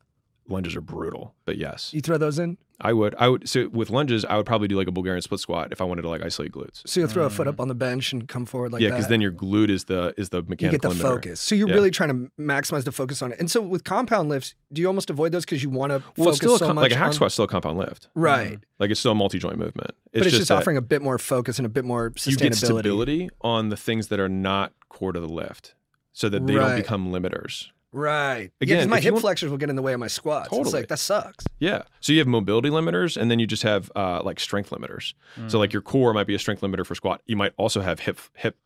Lunges 0.50 0.76
are 0.76 0.82
brutal, 0.82 1.34
but 1.46 1.58
yes. 1.58 1.94
You 1.94 2.02
throw 2.02 2.18
those 2.18 2.38
in? 2.38 2.58
I 2.82 2.92
would 2.92 3.16
I 3.18 3.30
would 3.30 3.48
so 3.48 3.70
with 3.70 3.90
lunges, 3.90 4.26
I 4.26 4.36
would 4.36 4.46
probably 4.46 4.68
do 4.68 4.76
like 4.76 4.88
a 4.90 4.92
Bulgarian 4.92 5.22
split 5.22 5.40
squat 5.40 5.70
if 5.72 5.80
I 5.80 5.86
wanted 5.86 6.02
to 6.02 6.10
like 6.10 6.22
isolate 6.22 6.52
glutes. 6.52 6.82
So 6.86 7.00
you'll 7.00 7.08
throw 7.08 7.24
a 7.26 7.30
foot 7.30 7.48
Mm. 7.48 7.52
up 7.52 7.60
on 7.62 7.68
the 7.70 7.76
bench 7.76 8.12
and 8.12 8.28
come 8.28 8.46
forward 8.46 8.74
like 8.74 8.80
that. 8.82 8.84
yeah, 8.84 8.90
because 8.90 9.08
then 9.08 9.22
your 9.22 9.32
glute 9.32 9.70
is 9.70 9.86
the 9.86 10.14
is 10.18 10.30
the 10.30 10.44
you 10.50 10.56
get 10.56 10.82
the 10.82 10.90
limiter. 10.90 11.02
focus. 11.02 11.40
So 11.40 11.56
you're 11.56 11.70
Yeah. 11.70 11.76
really 11.76 11.92
trying 11.92 12.10
to 12.10 12.32
maximize 12.42 12.84
the 12.84 12.92
focus 12.92 13.22
on 13.22 13.32
it. 13.32 13.40
And 13.40 13.50
so 13.50 13.62
with 13.62 13.86
compound 13.86 14.28
lifts, 14.28 14.54
do 14.74 14.82
you 14.82 14.88
almost 14.88 15.10
avoid 15.10 15.32
those 15.32 15.46
because 15.46 15.64
you 15.64 15.70
want 15.70 15.92
to 15.92 16.04
Well, 16.18 16.26
focus 16.26 16.38
still 16.40 16.56
a 16.56 16.60
so 16.60 16.66
com- 16.66 16.76
much 16.76 16.82
like 16.84 16.92
a 16.92 16.98
hack 16.98 17.08
on- 17.08 17.14
squat's 17.14 17.36
still 17.36 17.46
a 17.46 17.48
compound 17.48 17.78
lift. 17.78 18.10
Right. 18.16 18.60
Like 18.80 18.92
it's 18.92 19.00
still 19.00 19.14
a 19.14 19.16
multi 19.16 19.40
joint 19.40 19.58
movement. 19.60 19.92
It's 20.12 20.20
but 20.20 20.28
it's 20.28 20.36
just, 20.36 20.50
that- 20.50 20.58
offering 20.58 20.76
a 20.76 20.82
bit 20.82 21.02
more 21.02 21.18
focus 21.18 21.60
and 21.60 21.66
a 21.66 21.70
bit 21.70 21.86
more 21.86 22.12
you 22.26 22.36
get 22.36 22.54
stability 22.56 23.30
on 23.42 23.70
the 23.70 23.78
things 23.78 24.08
that 24.10 24.20
are 24.20 24.28
not 24.30 24.74
core 24.90 25.14
to 25.14 25.22
the 25.22 25.30
lift 25.30 25.76
so 26.14 26.30
that 26.30 26.48
they 26.48 26.56
Right. 26.56 26.68
don't 26.70 26.78
become 26.78 27.12
limiters. 27.12 27.68
Right. 27.92 28.52
yeah, 28.60 28.66
Again, 28.66 28.78
because 28.78 28.88
my 28.88 28.98
if 28.98 29.04
you 29.04 29.08
hip 29.08 29.14
want- 29.14 29.22
flexors 29.22 29.52
will 29.52 29.58
get 29.60 29.70
in 29.70 29.76
the 29.76 29.82
way 29.84 29.94
of 29.94 30.00
my 30.00 30.08
squats. 30.08 30.48
It's 30.48 30.56
Totally. 30.58 30.80
like 30.82 30.88
that 30.88 30.98
sucks. 30.98 31.46
Yeah. 31.60 31.84
So 32.00 32.12
you 32.14 32.20
have 32.20 32.28
mobility 32.28 32.70
limiters 32.70 33.16
and 33.22 33.30
then 33.30 33.38
you 33.38 33.46
just 33.46 33.62
have 33.64 33.92
uh, 33.96 34.22
like 34.24 34.40
strength 34.40 34.72
limiters. 34.72 35.14
So 35.48 35.60
like 35.60 35.74
your 35.74 35.84
core 35.84 36.12
might 36.14 36.26
be 36.26 36.34
a 36.34 36.40
strength 36.40 36.62
limiter 36.62 36.86
for 36.86 36.96
squat. 36.96 37.22
You 37.28 37.36
might 37.36 37.54
also 37.58 37.82
have 37.82 38.00
hip 38.00 38.20
hip 38.36 38.58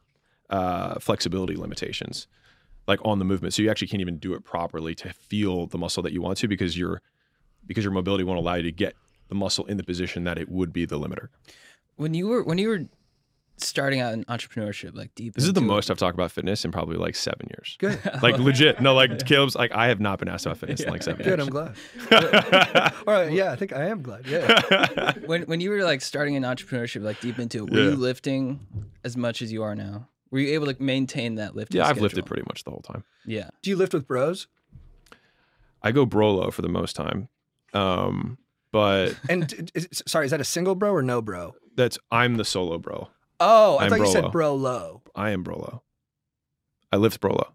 uh, 0.49 0.99
flexibility 0.99 1.55
limitations 1.57 2.27
like 2.87 2.99
on 3.03 3.19
the 3.19 3.25
movement. 3.25 3.53
So 3.53 3.61
you 3.63 3.69
actually 3.69 3.87
can't 3.89 3.99
even 4.01 4.17
do 4.17 4.33
it 4.33 4.45
properly 4.45 4.95
to 4.95 5.11
feel 5.11 5.65
the 5.67 5.77
muscle 5.77 6.01
that 6.03 6.13
you 6.13 6.21
want 6.21 6.37
to 6.37 6.47
because 6.47 6.77
your 6.77 7.01
because 7.65 7.83
your 7.83 7.91
mobility 7.91 8.23
won't 8.23 8.39
allow 8.39 8.53
you 8.55 8.63
to 8.63 8.71
get 8.71 8.95
the 9.27 9.35
muscle 9.35 9.65
in 9.65 9.75
the 9.75 9.83
position 9.83 10.23
that 10.23 10.37
it 10.37 10.47
would 10.47 10.71
be 10.71 10.85
the 10.85 10.97
limiter. 10.97 11.27
when 11.97 12.13
you 12.13 12.27
were 12.29 12.43
when 12.43 12.57
you 12.57 12.69
were 12.69 12.83
starting 13.57 13.99
out 13.99 14.13
in 14.13 14.23
entrepreneurship, 14.25 14.95
like 14.95 15.13
deep. 15.15 15.33
This 15.33 15.43
is 15.45 15.53
the 15.53 15.61
it- 15.61 15.65
most 15.65 15.89
I've 15.91 15.97
talked 15.97 16.13
about 16.15 16.31
fitness 16.31 16.63
in 16.65 16.71
probably 16.71 16.97
like 16.97 17.15
seven 17.15 17.47
years. 17.49 17.75
Good. 17.79 17.99
Like 18.21 18.37
legit. 18.39 18.81
No, 18.81 18.93
like 18.93 19.25
Caleb's 19.25 19.55
like 19.55 19.71
I 19.73 19.87
have 19.87 19.99
not 19.99 20.19
been 20.19 20.27
asked 20.27 20.45
about 20.45 20.57
fitness 20.57 20.81
in 20.81 20.89
like 20.89 21.03
seven 21.03 21.23
Good. 21.23 21.39
years. 21.39 21.47
I'm 21.47 21.49
glad. 21.49 21.75
All 23.07 23.13
right. 23.13 23.31
Yeah, 23.31 23.51
I 23.51 23.55
think 23.55 23.73
I 23.73 23.85
am 23.87 24.01
glad. 24.01 24.25
Yeah. 24.27 25.13
when 25.25 25.43
when 25.43 25.59
you 25.61 25.69
were 25.69 25.83
like 25.83 26.01
starting 26.01 26.35
in 26.35 26.43
entrepreneurship, 26.43 27.01
like 27.03 27.19
deep 27.21 27.39
into 27.39 27.63
it, 27.65 27.69
were 27.71 27.77
Yeah. 27.77 27.89
you 27.91 27.95
lifting 27.95 28.59
as 29.03 29.15
much 29.17 29.41
as 29.41 29.51
you 29.51 29.63
are 29.63 29.75
now? 29.75 30.07
Were 30.31 30.39
you 30.39 30.53
able 30.55 30.67
to 30.73 30.75
maintain 30.81 31.35
that 31.35 31.55
lifting? 31.55 31.77
yeah, 31.77 31.83
I've 31.83 31.89
schedule? 31.91 32.03
lifted 32.03 32.25
pretty 32.25 32.43
much 32.49 32.63
the 32.65 32.71
whole 32.71 32.81
time. 32.81 33.03
Yeah. 33.25 33.49
Do 33.61 33.69
you 33.69 33.75
lift 33.77 33.93
with 33.93 34.05
bros? 34.07 34.47
I 35.81 35.91
go 35.91 36.05
brolo 36.05 36.51
for 36.51 36.61
the 36.61 36.67
most 36.69 36.95
time. 36.95 37.29
Um, 37.73 38.37
but 38.71 39.15
And 39.29 39.71
is, 39.73 40.03
sorry, 40.05 40.25
is 40.25 40.31
that 40.31 40.41
a 40.41 40.45
single 40.45 40.75
bro 40.75 40.91
or 40.91 41.01
no 41.01 41.21
bro? 41.21 41.55
that's 41.75 41.97
I'm 42.11 42.35
the 42.37 42.43
solo 42.45 42.77
bro. 42.77 43.07
Oh, 43.39 43.77
I 43.77 43.85
I'm 43.85 43.89
thought 43.89 43.99
you 43.99 44.11
said 44.11 44.25
brolo. 44.25 44.31
bro 44.31 44.55
low. 44.55 45.01
I 45.15 45.31
am 45.31 45.43
brolo. 45.43 45.81
I 46.91 46.97
lift 46.97 47.21
brolo. 47.21 47.47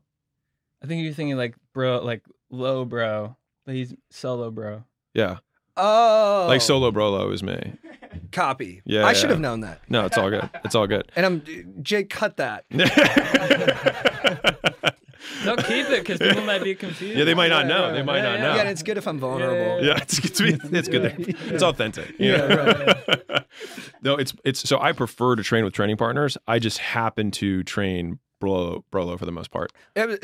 I 0.82 0.86
think 0.86 1.04
you're 1.04 1.12
thinking 1.14 1.36
like 1.36 1.54
bro, 1.72 2.02
like 2.04 2.22
low 2.50 2.84
bro, 2.84 3.36
but 3.66 3.74
he's 3.74 3.94
solo 4.10 4.50
bro. 4.50 4.84
Yeah. 5.14 5.38
Oh, 5.76 6.46
Like 6.48 6.60
solo 6.60 6.90
brolo 6.90 7.32
is 7.32 7.42
me. 7.42 7.74
copy. 8.32 8.82
Yeah, 8.84 9.06
I 9.06 9.14
should 9.14 9.30
have 9.30 9.40
known 9.40 9.60
that. 9.60 9.80
No, 9.88 10.04
it's 10.04 10.18
all 10.18 10.28
good. 10.28 10.48
It's 10.64 10.74
all 10.74 10.86
good. 10.86 11.10
And 11.16 11.24
I'm 11.24 11.82
Jake. 11.82 12.10
Cut 12.10 12.36
that. 12.36 12.64
No, 15.44 15.56
keep 15.56 15.86
it 15.90 16.00
because 16.06 16.18
people 16.18 16.44
might 16.44 16.62
be 16.62 16.74
confused. 16.74 17.16
yeah, 17.18 17.24
they 17.24 17.34
might 17.34 17.48
not 17.48 17.66
Yeah, 17.66 17.68
know. 17.76 17.86
yeah, 17.88 17.92
They 17.92 18.02
might 18.02 18.16
yeah, 18.18 18.22
not 18.22 18.32
yeah. 18.38 18.42
know. 18.46 18.54
Yeah, 18.54 18.60
and 18.60 18.68
it's 18.70 18.82
good 18.82 18.98
if 18.98 19.06
I'm 19.06 19.18
vulnerable. 19.18 19.84
yeah, 19.84 19.98
it's 20.00 20.18
it's, 20.18 20.40
it's 20.40 20.88
good. 20.88 21.02
There. 21.02 21.16
It's 21.54 21.62
authentic. 21.62 22.18
you 22.18 22.32
Yeah, 22.32 22.46
know? 22.46 23.38
no, 24.02 24.16
it's 24.16 24.34
it's 24.44 24.60
so 24.68 24.78
I 24.80 24.92
prefer 24.92 25.36
to 25.36 25.42
train 25.42 25.64
with 25.64 25.72
training 25.74 25.96
partners. 25.96 26.36
I 26.46 26.58
just 26.58 26.78
happen 26.78 27.30
to 27.32 27.62
train 27.64 28.18
Brolo 28.42 28.82
Brolo 28.92 29.18
for 29.18 29.26
the 29.26 29.32
most 29.32 29.50
part. 29.50 29.72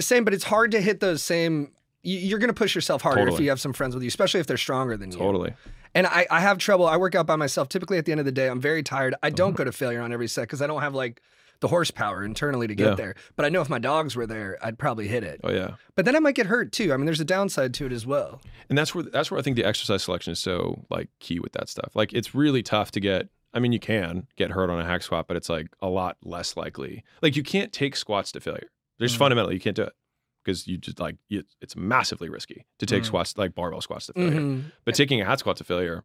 Same, 0.00 0.24
but 0.24 0.34
it's 0.34 0.44
hard 0.44 0.70
to 0.72 0.80
hit 0.80 1.00
those 1.00 1.22
same. 1.22 1.72
you- 2.02 2.18
You're 2.18 2.38
going 2.38 2.48
to 2.48 2.54
push 2.54 2.74
yourself 2.74 3.02
harder 3.02 3.28
if 3.28 3.40
you 3.40 3.48
have 3.50 3.60
some 3.60 3.72
friends 3.72 3.94
with 3.94 4.02
you, 4.02 4.08
especially 4.08 4.40
if 4.40 4.46
they're 4.46 4.56
stronger 4.56 4.96
than 4.96 5.10
you. 5.12 5.18
Totally. 5.18 5.54
And 5.94 6.06
I, 6.06 6.26
I 6.30 6.40
have 6.40 6.58
trouble. 6.58 6.86
I 6.86 6.96
work 6.96 7.14
out 7.14 7.26
by 7.26 7.36
myself. 7.36 7.68
Typically, 7.68 7.96
at 7.98 8.04
the 8.04 8.12
end 8.12 8.18
of 8.20 8.26
the 8.26 8.32
day, 8.32 8.48
I'm 8.48 8.60
very 8.60 8.82
tired. 8.82 9.14
I 9.22 9.30
don't 9.30 9.56
go 9.56 9.64
to 9.64 9.72
failure 9.72 10.00
on 10.02 10.12
every 10.12 10.28
set 10.28 10.42
because 10.42 10.60
I 10.60 10.66
don't 10.66 10.82
have 10.82 10.94
like 10.94 11.22
the 11.60 11.68
horsepower 11.68 12.24
internally 12.24 12.66
to 12.68 12.74
get 12.74 12.88
Yeah. 12.90 12.94
there. 12.94 13.14
But 13.36 13.44
I 13.44 13.48
know 13.48 13.60
if 13.60 13.68
my 13.68 13.78
dogs 13.78 14.14
were 14.14 14.26
there, 14.26 14.58
I'd 14.62 14.78
probably 14.78 15.08
hit 15.08 15.24
it. 15.24 15.40
Oh 15.42 15.50
yeah. 15.50 15.74
But 15.96 16.04
then 16.04 16.14
I 16.14 16.20
might 16.20 16.34
get 16.36 16.46
hurt 16.46 16.70
too. 16.72 16.92
I 16.92 16.96
mean, 16.96 17.04
there's 17.06 17.20
a 17.20 17.24
downside 17.24 17.74
to 17.74 17.86
it 17.86 17.92
as 17.92 18.06
well. 18.06 18.40
And 18.68 18.76
that's 18.78 18.94
where 18.94 19.04
that's 19.04 19.30
where 19.30 19.40
I 19.40 19.42
think 19.42 19.56
the 19.56 19.64
exercise 19.64 20.02
selection 20.04 20.32
is 20.32 20.38
so 20.38 20.84
like 20.90 21.08
key 21.20 21.40
with 21.40 21.52
that 21.52 21.68
stuff. 21.68 21.96
Like 21.96 22.12
it's 22.12 22.34
really 22.34 22.62
tough 22.62 22.90
to 22.92 23.00
get. 23.00 23.28
I 23.54 23.60
mean, 23.60 23.72
you 23.72 23.80
can 23.80 24.26
get 24.36 24.50
hurt 24.50 24.68
on 24.70 24.78
a 24.78 24.84
hack 24.84 25.02
squat, 25.02 25.26
but 25.26 25.36
it's 25.36 25.48
like 25.48 25.68
a 25.80 25.88
lot 25.88 26.16
less 26.22 26.56
likely. 26.56 27.02
Like 27.22 27.34
you 27.34 27.42
can't 27.42 27.72
take 27.72 27.96
squats 27.96 28.30
to 28.32 28.40
failure. 28.40 28.68
There's 28.98 29.14
Mhm. 29.14 29.18
fundamentally 29.18 29.54
you 29.54 29.60
can't 29.60 29.74
do 29.76 29.82
it 29.84 29.94
because 30.44 30.66
you 30.68 30.76
just 30.76 31.00
like 31.00 31.16
you, 31.28 31.42
it's 31.60 31.74
massively 31.74 32.28
risky 32.28 32.66
to 32.78 32.86
take 32.86 33.02
Mhm. 33.02 33.06
squats 33.06 33.36
like 33.38 33.54
barbell 33.54 33.80
squats 33.80 34.06
to 34.06 34.12
failure. 34.12 34.38
Mhm. 34.40 34.72
But 34.84 34.94
taking 34.94 35.20
a 35.20 35.24
hack 35.24 35.38
squat 35.40 35.56
to 35.56 35.64
failure, 35.64 36.04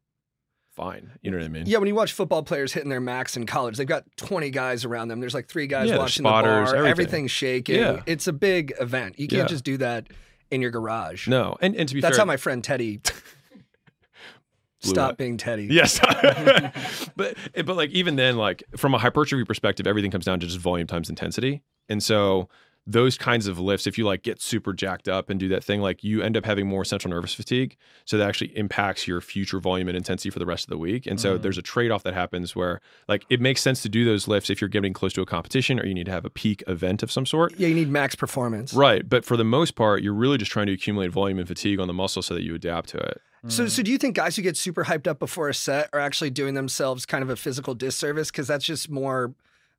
fine. 0.76 1.12
You 1.22 1.32
know 1.32 1.38
what 1.38 1.46
I 1.46 1.50
mean? 1.50 1.64
Yeah, 1.66 1.78
when 1.78 1.88
you 1.88 1.96
watch 1.96 2.14
football 2.14 2.44
players 2.44 2.74
hitting 2.74 2.90
their 2.90 3.00
max 3.02 3.36
in 3.38 3.46
college, 3.46 3.78
they've 3.78 3.88
got 3.88 4.04
20 4.18 4.50
guys 4.50 4.86
around 4.86 5.08
them. 5.10 5.20
There's 5.20 5.34
like 5.34 5.48
three 5.48 5.68
guys 5.68 5.90
Yeah, 5.90 5.98
watching 5.98 6.24
spotters, 6.24 6.70
the 6.70 6.76
bar. 6.76 6.86
everything. 6.86 6.90
Everything's 6.92 7.32
shaking. 7.32 7.76
Yeah. 7.80 8.02
It's 8.06 8.28
a 8.28 8.34
big 8.34 8.74
event. 8.80 9.20
You 9.20 9.28
can't 9.28 9.44
Yeah. 9.44 9.48
just 9.48 9.64
do 9.64 9.78
that 9.78 10.08
in 10.52 10.62
your 10.62 10.72
garage. 10.72 11.28
No, 11.28 11.56
and 11.62 11.76
and 11.76 11.88
to 11.90 11.96
be 11.96 12.02
fair. 12.02 12.10
That's 12.10 12.18
fair, 12.18 12.22
how 12.26 12.28
my 12.28 12.38
friend 12.38 12.64
Teddy 12.64 13.02
stop 14.80 15.12
up. 15.12 15.18
being 15.18 15.38
Teddy. 15.38 15.68
Yes, 15.72 16.00
but 17.16 17.38
but 17.66 17.76
like 17.76 17.90
even 17.92 18.16
then, 18.16 18.38
like 18.38 18.64
from 18.78 18.94
a 18.94 18.98
hypertrophy 18.98 19.46
perspective, 19.46 19.88
everything 19.88 20.12
comes 20.12 20.26
down 20.26 20.40
to 20.40 20.46
just 20.48 20.60
volume 20.60 20.88
times 20.88 21.10
intensity, 21.10 21.64
and 21.90 22.04
so 22.04 22.50
those 22.86 23.18
kinds 23.18 23.48
of 23.48 23.58
lifts, 23.58 23.88
if 23.88 23.98
you 23.98 24.06
like 24.06 24.24
get 24.24 24.42
super 24.42 24.74
jacked 24.74 25.08
up 25.08 25.30
and 25.30 25.40
do 25.40 25.48
that 25.48 25.64
thing, 25.64 25.80
like 25.80 26.04
you 26.04 26.22
end 26.22 26.36
up 26.36 26.44
having 26.46 26.68
more 26.68 26.84
central 26.84 27.14
nervous 27.14 27.34
fatigue. 27.34 27.78
So 28.04 28.18
that 28.18 28.28
actually 28.28 28.58
impacts 28.58 29.08
your 29.08 29.22
future 29.22 29.60
volume 29.60 29.88
and 29.88 29.96
intensity 29.96 30.30
for 30.30 30.40
the 30.40 30.46
rest 30.46 30.66
of 30.66 30.70
the 30.70 30.78
week. 30.78 31.06
And 31.08 31.18
so 31.18 31.38
Mhm. 31.38 31.42
there's 31.44 31.58
a 31.58 31.62
trade 31.62 31.92
off 31.92 32.04
that 32.04 32.14
happens 32.14 32.58
where 32.58 32.82
like 33.08 33.26
it 33.30 33.40
makes 33.40 33.62
sense 33.62 33.82
to 33.84 33.90
do 33.90 34.04
those 34.04 34.28
lifts 34.28 34.50
if 34.50 34.60
you're 34.60 34.68
getting 34.68 34.92
close 34.92 35.14
to 35.14 35.22
a 35.22 35.26
competition 35.26 35.80
or 35.80 35.86
you 35.86 35.94
need 35.94 36.08
to 36.08 36.12
have 36.12 36.26
a 36.26 36.30
peak 36.30 36.62
event 36.68 37.04
of 37.04 37.10
some 37.12 37.26
sort. 37.26 37.54
Yeah, 37.58 37.70
you 37.70 37.76
need 37.76 37.88
max 37.90 38.16
performance. 38.16 38.74
Right. 38.74 39.08
But 39.08 39.24
for 39.24 39.38
the 39.38 39.46
most 39.46 39.76
part, 39.76 40.04
you're 40.04 40.14
really 40.14 40.38
just 40.38 40.52
trying 40.52 40.68
to 40.68 40.74
accumulate 40.74 41.12
volume 41.12 41.40
and 41.40 41.48
fatigue 41.48 41.80
on 41.80 41.88
the 41.88 41.94
muscle 41.94 42.22
so 42.22 42.34
that 42.34 42.44
you 42.44 42.54
adapt 42.54 42.90
to 42.90 42.98
it. 42.98 43.22
So, 43.48 43.68
so 43.68 43.82
do 43.84 43.92
you 43.92 43.98
think 43.98 44.16
guys 44.16 44.36
who 44.38 44.42
get 44.42 44.56
super 44.56 44.86
hyped 44.86 45.08
up 45.08 45.20
before 45.20 45.48
a 45.50 45.54
set 45.54 45.90
are 45.94 46.00
actually 46.00 46.30
doing 46.32 46.54
themselves 46.54 47.06
kind 47.06 47.22
of 47.24 47.30
a 47.30 47.36
physical 47.36 47.76
disservice 47.76 48.32
because 48.32 48.48
that's 48.48 48.64
just 48.64 48.90
more 48.90 49.34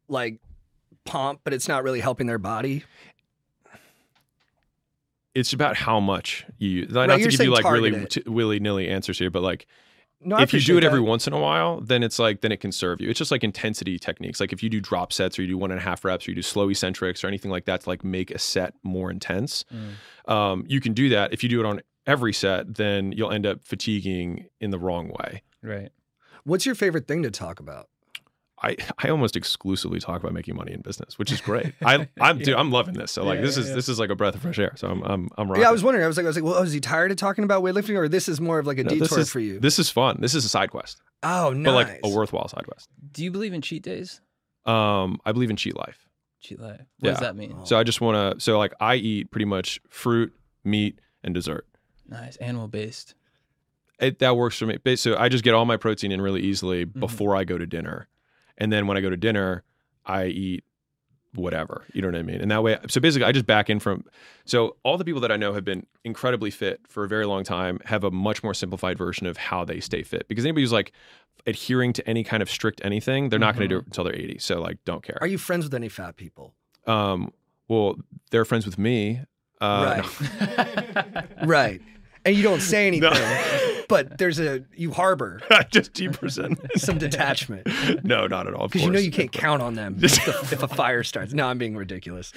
like 0.08 0.38
pomp, 1.04 1.40
but 1.44 1.52
it's 1.52 1.68
not 1.68 1.82
really 1.84 2.00
helping 2.00 2.26
their 2.26 2.38
body? 2.38 2.84
It's 5.34 5.52
about 5.52 5.76
how 5.76 5.98
much 5.98 6.46
you, 6.58 6.86
not 6.86 7.08
Right, 7.08 7.16
to 7.16 7.20
you're 7.20 7.30
give 7.30 7.32
you 7.32 7.36
saying 7.38 7.50
like 7.50 7.64
really 7.64 8.06
t- 8.06 8.22
willy 8.26 8.60
nilly 8.60 8.88
answers 8.88 9.18
here, 9.18 9.30
but 9.30 9.42
like 9.42 9.66
No, 10.20 10.36
if 10.38 10.52
you 10.52 10.60
do 10.60 10.74
appreciate 10.74 10.84
it 10.84 10.86
every 10.86 11.00
once 11.00 11.26
in 11.26 11.32
a 11.32 11.40
while, 11.40 11.80
then 11.80 12.04
it's 12.04 12.20
like 12.20 12.40
then 12.40 12.52
it 12.52 12.58
can 12.60 12.70
serve 12.70 13.00
you. 13.00 13.10
It's 13.10 13.18
just 13.18 13.32
like 13.32 13.42
intensity 13.42 13.98
techniques. 13.98 14.38
Like 14.38 14.52
if 14.52 14.62
you 14.62 14.70
do 14.70 14.80
drop 14.80 15.12
sets 15.12 15.36
or 15.38 15.42
you 15.42 15.48
do 15.48 15.58
one 15.58 15.72
and 15.72 15.80
a 15.80 15.82
half 15.82 16.04
reps 16.04 16.28
or 16.28 16.30
you 16.30 16.36
do 16.36 16.42
slow 16.42 16.68
eccentrics 16.70 17.24
or 17.24 17.26
anything 17.26 17.50
like 17.50 17.64
that 17.64 17.80
to 17.80 17.88
like 17.88 18.04
make 18.04 18.30
a 18.30 18.38
set 18.38 18.74
more 18.84 19.10
intense, 19.10 19.64
Mm. 19.74 20.30
um, 20.32 20.64
you 20.68 20.80
can 20.80 20.92
do 20.92 21.08
that. 21.08 21.32
If 21.32 21.42
you 21.42 21.48
do 21.48 21.58
it 21.58 21.66
on 21.66 21.80
every 22.06 22.32
set, 22.32 22.76
then 22.76 23.10
you'll 23.10 23.32
end 23.32 23.44
up 23.44 23.64
fatiguing 23.64 24.46
in 24.60 24.70
the 24.70 24.78
wrong 24.78 25.08
way. 25.08 25.42
Right. 25.62 25.90
What's 26.44 26.64
your 26.64 26.74
favorite 26.76 27.08
thing 27.08 27.22
to 27.24 27.30
talk 27.32 27.58
about? 27.58 27.88
I, 28.64 28.76
I 28.98 29.08
almost 29.10 29.36
exclusively 29.36 30.00
talk 30.00 30.20
about 30.20 30.32
making 30.32 30.56
money 30.56 30.72
in 30.72 30.80
business, 30.80 31.18
which 31.18 31.30
is 31.30 31.40
great. 31.40 31.74
I 31.84 32.08
I'm 32.20 32.38
dude, 32.38 32.54
I'm 32.54 32.70
loving 32.72 32.94
this. 32.94 33.12
So 33.12 33.22
like 33.24 33.36
Yeah, 33.36 33.42
this 33.46 33.56
yeah, 33.56 33.62
is 33.64 33.68
yeah. 33.68 33.74
this 33.76 33.88
is 33.88 33.98
like 34.00 34.10
a 34.10 34.14
breath 34.16 34.34
of 34.34 34.42
fresh 34.42 34.58
air. 34.58 34.72
So 34.76 34.88
I'm 34.88 35.02
I'm 35.02 35.28
I'm 35.36 35.48
rocking. 35.48 35.62
Yeah, 35.62 35.68
I 35.68 35.72
was 35.72 35.84
wondering. 35.84 36.04
I 36.04 36.08
was 36.08 36.16
like, 36.16 36.24
I 36.24 36.28
was 36.28 36.36
like, 36.36 36.44
well, 36.44 36.62
is 36.62 36.72
he 36.72 36.80
tired 36.80 37.10
of 37.10 37.16
talking 37.16 37.44
about 37.44 37.62
weightlifting, 37.62 37.96
or 37.96 38.08
this 38.08 38.28
is 38.28 38.40
more 38.40 38.58
of 38.58 38.66
like 38.66 38.78
a 38.78 38.84
No, 38.84 38.90
detour 38.90 39.20
is- 39.20 39.30
for 39.30 39.40
you? 39.40 39.60
This 39.60 39.78
is 39.78 39.90
fun. 39.90 40.18
This 40.20 40.34
is 40.34 40.44
a 40.44 40.48
side 40.48 40.70
quest, 40.70 41.00
oh, 41.22 41.52
nice. 41.52 41.64
but 41.64 41.74
like 41.74 42.00
a 42.02 42.08
worthwhile 42.08 42.48
side 42.48 42.64
quest. 42.66 42.88
Do 43.12 43.22
you 43.22 43.30
believe 43.30 43.52
in 43.52 43.60
cheat 43.60 43.82
days? 43.82 44.20
Um, 44.66 45.20
I 45.26 45.32
believe 45.32 45.50
in 45.50 45.56
cheat 45.56 45.76
life. 45.76 46.08
Cheat 46.40 46.58
life. 46.60 46.80
What 47.00 47.10
does 47.10 47.20
that 47.20 47.36
mean? 47.36 47.66
So 47.66 47.78
I 47.78 47.84
just 47.84 48.00
want 48.00 48.38
to. 48.38 48.42
So 48.42 48.58
like 48.58 48.72
I 48.80 48.94
eat 48.96 49.30
pretty 49.30 49.44
much 49.46 49.80
fruit, 49.90 50.32
meat, 50.64 50.98
and 51.22 51.34
dessert. 51.34 51.66
Nice. 52.08 52.36
Animal 52.36 52.68
based. 52.68 53.14
It, 54.00 54.18
that 54.18 54.36
works 54.36 54.58
for 54.58 54.66
me. 54.66 54.78
So 54.96 55.16
I 55.16 55.28
just 55.28 55.44
get 55.44 55.54
all 55.54 55.64
my 55.64 55.76
protein 55.76 56.10
in 56.12 56.20
really 56.20 56.42
easily 56.42 56.84
Mm-hmm. 56.84 57.00
before 57.00 57.36
I 57.36 57.44
go 57.44 57.56
to 57.56 57.64
dinner, 57.66 58.08
and 58.58 58.72
then 58.72 58.86
when 58.86 58.96
I 58.96 59.00
go 59.00 59.10
to 59.10 59.16
dinner, 59.16 59.64
I 60.04 60.26
eat 60.26 60.64
whatever. 61.34 61.84
You 61.92 62.02
know 62.02 62.08
what 62.08 62.16
I 62.16 62.22
mean? 62.22 62.40
And 62.40 62.50
that 62.50 62.62
way, 62.62 62.78
so 62.88 63.00
basically, 63.00 63.26
I 63.26 63.32
just 63.32 63.46
back 63.46 63.68
in 63.68 63.80
from. 63.80 64.04
So 64.44 64.76
all 64.82 64.96
the 64.96 65.04
people 65.04 65.20
that 65.22 65.32
I 65.32 65.36
know 65.36 65.52
have 65.52 65.64
been 65.64 65.86
incredibly 66.04 66.50
fit 66.50 66.80
for 66.88 67.04
a 67.04 67.08
very 67.08 67.26
long 67.26 67.44
time 67.44 67.80
have 67.84 68.04
a 68.04 68.10
much 68.10 68.42
more 68.42 68.54
simplified 68.54 68.98
version 68.98 69.26
of 69.26 69.36
how 69.36 69.64
they 69.64 69.80
stay 69.80 70.02
fit. 70.02 70.28
Because 70.28 70.44
anybody 70.44 70.62
who's 70.62 70.72
like 70.72 70.92
adhering 71.46 71.92
to 71.94 72.08
any 72.08 72.24
kind 72.24 72.42
of 72.42 72.50
strict 72.50 72.80
anything, 72.84 73.28
they're 73.28 73.38
not 73.38 73.54
going 73.54 73.68
to 73.68 73.74
do 73.74 73.78
it 73.78 73.86
until 73.86 74.04
they're 74.04 74.14
80. 74.14 74.38
So 74.38 74.60
like, 74.60 74.78
don't 74.84 75.02
care. 75.02 75.18
Are 75.20 75.26
you 75.26 75.38
friends 75.38 75.64
with 75.64 75.74
any 75.74 75.88
fat 75.88 76.16
people? 76.16 76.54
Um, 76.86 77.32
well, 77.68 77.96
they're 78.30 78.44
friends 78.44 78.66
with 78.66 78.78
me. 78.78 79.20
Uh, 79.60 80.02
right, 80.02 81.26
right. 81.44 81.80
And 82.24 82.36
you 82.36 82.42
don't 82.42 82.60
say 82.60 82.86
anything, 82.88 83.10
but 83.88 84.18
there's 84.18 84.38
a 84.40 84.64
you 84.74 84.92
harbor 84.92 85.40
just 85.70 85.94
two 85.94 86.10
percent. 86.10 86.58
some 86.76 86.98
detachment 86.98 87.66
no, 88.04 88.26
not 88.26 88.46
at 88.46 88.54
all. 88.54 88.68
because 88.68 88.82
you 88.82 88.90
know 88.90 88.98
you 88.98 89.10
can't 89.10 89.32
count 89.32 89.62
on 89.62 89.74
them 89.74 89.96
if, 90.02 90.24
the- 90.24 90.48
if 90.52 90.62
a 90.62 90.68
fire 90.68 91.02
starts. 91.02 91.32
No, 91.32 91.46
I'm 91.46 91.58
being 91.58 91.76
ridiculous. 91.76 92.32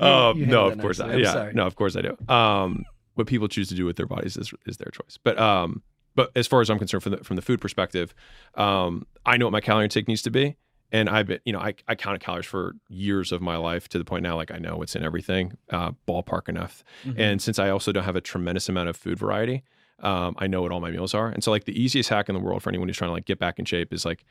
um, 0.00 0.46
no, 0.48 0.66
of 0.66 0.78
course 0.78 0.98
not. 0.98 1.10
I'm 1.10 1.18
Yeah, 1.20 1.32
sorry. 1.32 1.54
no, 1.54 1.66
of 1.66 1.76
course 1.76 1.96
I 1.96 2.02
do. 2.02 2.16
Um, 2.32 2.84
what 3.14 3.26
people 3.26 3.48
choose 3.48 3.68
to 3.68 3.74
do 3.74 3.84
with 3.84 3.96
their 3.96 4.06
bodies 4.06 4.36
is 4.36 4.52
is 4.66 4.76
their 4.78 4.90
choice. 4.90 5.18
But 5.22 5.38
um, 5.38 5.82
but 6.14 6.30
as 6.36 6.46
far 6.46 6.60
as 6.60 6.70
I'm 6.70 6.78
concerned, 6.78 7.02
from 7.02 7.12
the 7.12 7.18
from 7.24 7.36
the 7.36 7.42
food 7.42 7.60
perspective, 7.60 8.14
um, 8.54 9.06
I 9.26 9.36
know 9.36 9.46
what 9.46 9.52
my 9.52 9.60
calorie 9.60 9.84
intake 9.84 10.08
needs 10.08 10.22
to 10.22 10.30
be, 10.30 10.56
and 10.92 11.08
I've 11.08 11.26
been, 11.26 11.40
you 11.44 11.52
know, 11.52 11.60
I 11.60 11.74
I 11.86 11.94
counted 11.94 12.20
calories 12.20 12.46
for 12.46 12.74
years 12.88 13.32
of 13.32 13.40
my 13.42 13.56
life 13.56 13.88
to 13.90 13.98
the 13.98 14.04
point 14.04 14.22
now, 14.22 14.36
like 14.36 14.50
I 14.50 14.58
know 14.58 14.76
what's 14.76 14.96
in 14.96 15.04
everything, 15.04 15.56
uh, 15.70 15.92
ballpark 16.08 16.48
enough. 16.48 16.82
Mm-hmm. 17.04 17.20
And 17.20 17.42
since 17.42 17.58
I 17.58 17.70
also 17.70 17.92
don't 17.92 18.04
have 18.04 18.16
a 18.16 18.20
tremendous 18.20 18.68
amount 18.68 18.88
of 18.88 18.96
food 18.96 19.18
variety, 19.18 19.62
um, 20.00 20.34
I 20.38 20.46
know 20.46 20.62
what 20.62 20.72
all 20.72 20.80
my 20.80 20.90
meals 20.90 21.14
are. 21.14 21.28
And 21.28 21.42
so, 21.44 21.50
like, 21.50 21.64
the 21.64 21.80
easiest 21.80 22.08
hack 22.08 22.28
in 22.28 22.34
the 22.34 22.40
world 22.40 22.62
for 22.62 22.70
anyone 22.70 22.88
who's 22.88 22.96
trying 22.96 23.08
to 23.10 23.12
like 23.14 23.24
get 23.26 23.38
back 23.38 23.58
in 23.58 23.64
shape 23.64 23.92
is 23.92 24.04
like 24.04 24.24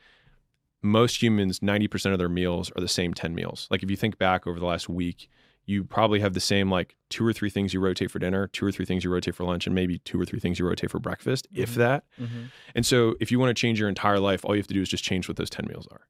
most 0.82 1.22
humans, 1.22 1.60
90% 1.60 2.12
of 2.12 2.18
their 2.18 2.28
meals 2.28 2.70
are 2.76 2.80
the 2.80 2.88
same 2.88 3.12
10 3.12 3.34
meals. 3.34 3.68
Like, 3.70 3.82
if 3.82 3.90
you 3.90 3.96
think 3.96 4.18
back 4.18 4.46
over 4.46 4.58
the 4.58 4.66
last 4.66 4.88
week, 4.88 5.28
you 5.66 5.84
probably 5.84 6.20
have 6.20 6.32
the 6.32 6.40
same 6.40 6.70
like 6.70 6.96
two 7.10 7.24
or 7.24 7.32
three 7.32 7.50
things 7.50 7.74
you 7.74 7.80
rotate 7.80 8.10
for 8.10 8.18
dinner, 8.18 8.46
two 8.48 8.64
or 8.64 8.72
three 8.72 8.86
things 8.86 9.04
you 9.04 9.10
rotate 9.10 9.34
for 9.34 9.44
lunch, 9.44 9.66
and 9.66 9.74
maybe 9.74 9.98
two 9.98 10.20
or 10.20 10.24
three 10.24 10.40
things 10.40 10.58
you 10.58 10.66
rotate 10.66 10.90
for 10.90 10.98
breakfast, 10.98 11.46
if 11.54 11.72
Mhm. 11.72 11.74
that. 11.76 12.04
Mhm. 12.20 12.50
And 12.74 12.86
so, 12.86 13.14
if 13.20 13.30
you 13.30 13.38
want 13.38 13.54
to 13.54 13.60
change 13.60 13.78
your 13.78 13.88
entire 13.88 14.18
life, 14.18 14.44
all 14.44 14.54
you 14.54 14.60
have 14.60 14.66
to 14.68 14.74
do 14.74 14.80
is 14.80 14.88
just 14.88 15.04
change 15.04 15.28
what 15.28 15.36
those 15.36 15.50
10 15.50 15.66
meals 15.68 15.86
are. 15.92 16.00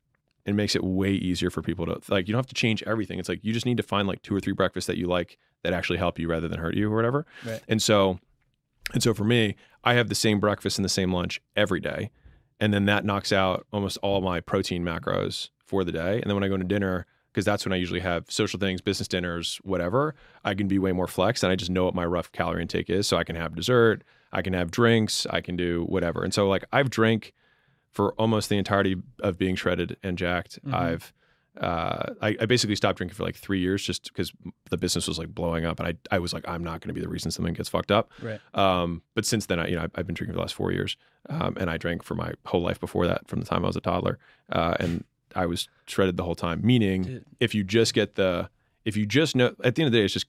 It 0.46 0.55
makes 0.55 0.75
it 0.75 0.83
way 0.83 1.12
easier 1.12 1.51
for 1.51 1.61
people 1.62 1.85
to 1.87 2.01
like, 2.09 2.27
you 2.27 2.33
don't 2.33 2.38
have 2.38 2.46
to 2.46 2.55
change 2.55 2.83
everything. 2.85 3.18
It's 3.18 3.29
like 3.29 3.40
you 3.44 3.53
just 3.53 3.66
need 3.66 3.77
to 3.77 3.83
find 3.83 4.09
like 4.09 4.23
two 4.23 4.35
or 4.35 4.40
three 4.40 4.55
breakfasts 4.55 4.87
that 4.87 4.96
you 4.96 5.07
like 5.07 5.37
that 5.64 5.75
actually 5.75 5.99
help 5.99 6.18
you 6.18 6.29
rather 6.29 6.49
than 6.49 6.59
hurt 6.59 6.75
you 6.75 6.90
or 6.90 6.96
whatever. 6.96 7.27
Right. 7.44 7.61
And 7.68 7.83
so, 7.83 8.18
and 8.92 9.03
so 9.03 9.14
for 9.14 9.24
me, 9.24 9.57
I 9.85 9.94
have 9.94 10.09
the 10.09 10.14
same 10.14 10.40
breakfast 10.40 10.79
and 10.79 10.85
the 10.85 10.88
same 10.90 11.12
lunch 11.12 11.40
every 11.57 11.81
day. 11.81 12.11
And 12.59 12.74
then 12.74 12.85
that 12.87 13.05
knocks 13.05 13.33
out 13.33 13.66
almost 13.72 13.96
all 14.03 14.20
my 14.20 14.40
protein 14.40 14.85
macros 14.85 15.48
for 15.64 15.83
the 15.85 15.92
day. 15.92 16.20
And 16.20 16.24
then 16.24 16.35
when 16.35 16.44
I 16.44 16.48
go 16.48 16.57
to 16.59 16.64
dinner, 16.64 17.07
because 17.33 17.44
that's 17.44 17.64
when 17.64 17.72
I 17.72 17.76
usually 17.76 18.00
have 18.00 18.31
social 18.31 18.59
things, 18.61 18.81
business 18.81 19.09
dinners, 19.09 19.59
whatever, 19.62 20.14
I 20.44 20.55
can 20.55 20.68
be 20.68 20.79
way 20.79 20.92
more 20.92 21.07
flex 21.07 21.42
and 21.42 21.50
I 21.50 21.57
just 21.57 21.70
know 21.70 21.85
what 21.85 21.94
my 21.94 22.05
rough 22.05 22.31
calorie 22.33 22.61
intake 22.62 22.90
is. 22.90 23.07
So 23.07 23.16
I 23.16 23.24
can 23.24 23.37
have 23.37 23.55
dessert, 23.55 24.03
I 24.33 24.42
can 24.42 24.53
have 24.53 24.70
drinks, 24.70 25.26
I 25.31 25.40
can 25.40 25.57
do 25.57 25.85
whatever. 25.85 26.22
And 26.22 26.35
so 26.35 26.48
like 26.48 26.64
I've 26.72 26.90
drank 26.90 27.33
for 27.92 28.12
almost 28.14 28.48
the 28.48 28.59
entirety 28.59 28.96
of 29.20 29.38
being 29.38 29.57
shredded 29.57 29.96
and 30.03 30.18
jacked. 30.18 30.62
Mhm. 30.64 30.74
I've 30.74 31.12
uh, 31.59 32.15
I, 32.21 32.37
I 32.41 32.47
basically 32.47 32.77
stopped 32.77 32.99
drinking 32.99 33.17
for 33.17 33.25
like 33.25 33.37
three 33.37 33.61
years 33.61 33.85
just 33.85 34.05
because 34.05 34.33
the 34.71 34.77
business 34.77 35.09
was 35.09 35.19
like 35.19 35.35
blowing 35.35 35.65
up, 35.65 35.81
and 35.81 35.89
I, 35.89 36.15
I 36.15 36.19
was 36.19 36.33
like, 36.33 36.47
I'm 36.49 36.63
not 36.63 36.81
going 36.81 36.89
to 36.89 36.95
be 36.95 37.01
the 37.01 37.09
reason 37.09 37.31
something 37.31 37.55
gets 37.55 37.69
fucked 37.69 37.91
up. 37.91 38.11
Right. 38.23 38.41
Um, 38.55 39.03
but 39.15 39.27
since 39.27 39.47
then, 39.47 39.59
I, 39.59 39.67
you 39.67 39.77
know, 39.77 39.83
I've, 39.83 39.91
I've 39.95 40.07
been 40.07 40.15
drinking 40.15 40.35
for 40.35 40.39
the 40.39 40.43
last 40.43 40.55
four 40.55 40.73
years, 40.73 40.97
um, 41.29 41.57
and 41.59 41.69
I 41.69 41.77
drank 41.77 42.03
for 42.03 42.15
my 42.15 42.33
whole 42.47 42.63
life 42.63 42.79
before 42.79 43.07
that, 43.07 43.29
from 43.29 43.41
the 43.41 43.47
time 43.47 43.65
I 43.65 43.69
was 43.69 43.77
a 43.77 43.81
toddler, 43.81 44.19
uh, 44.51 44.77
and 44.79 45.05
I 45.35 45.47
was 45.47 45.69
shredded 45.87 46.17
the 46.17 46.25
whole 46.25 46.35
time. 46.35 46.61
Meaning, 46.63 47.03
Dude. 47.03 47.25
if 47.41 47.55
you 47.55 47.65
just 47.65 47.95
get 47.95 48.15
the, 48.15 48.49
if 48.85 48.97
you 48.97 49.07
just 49.07 49.35
know, 49.35 49.55
at 49.65 49.75
the 49.75 49.83
end 49.83 49.89
of 49.89 49.93
the 49.93 49.99
day, 49.99 50.05
it's 50.05 50.15
just, 50.15 50.27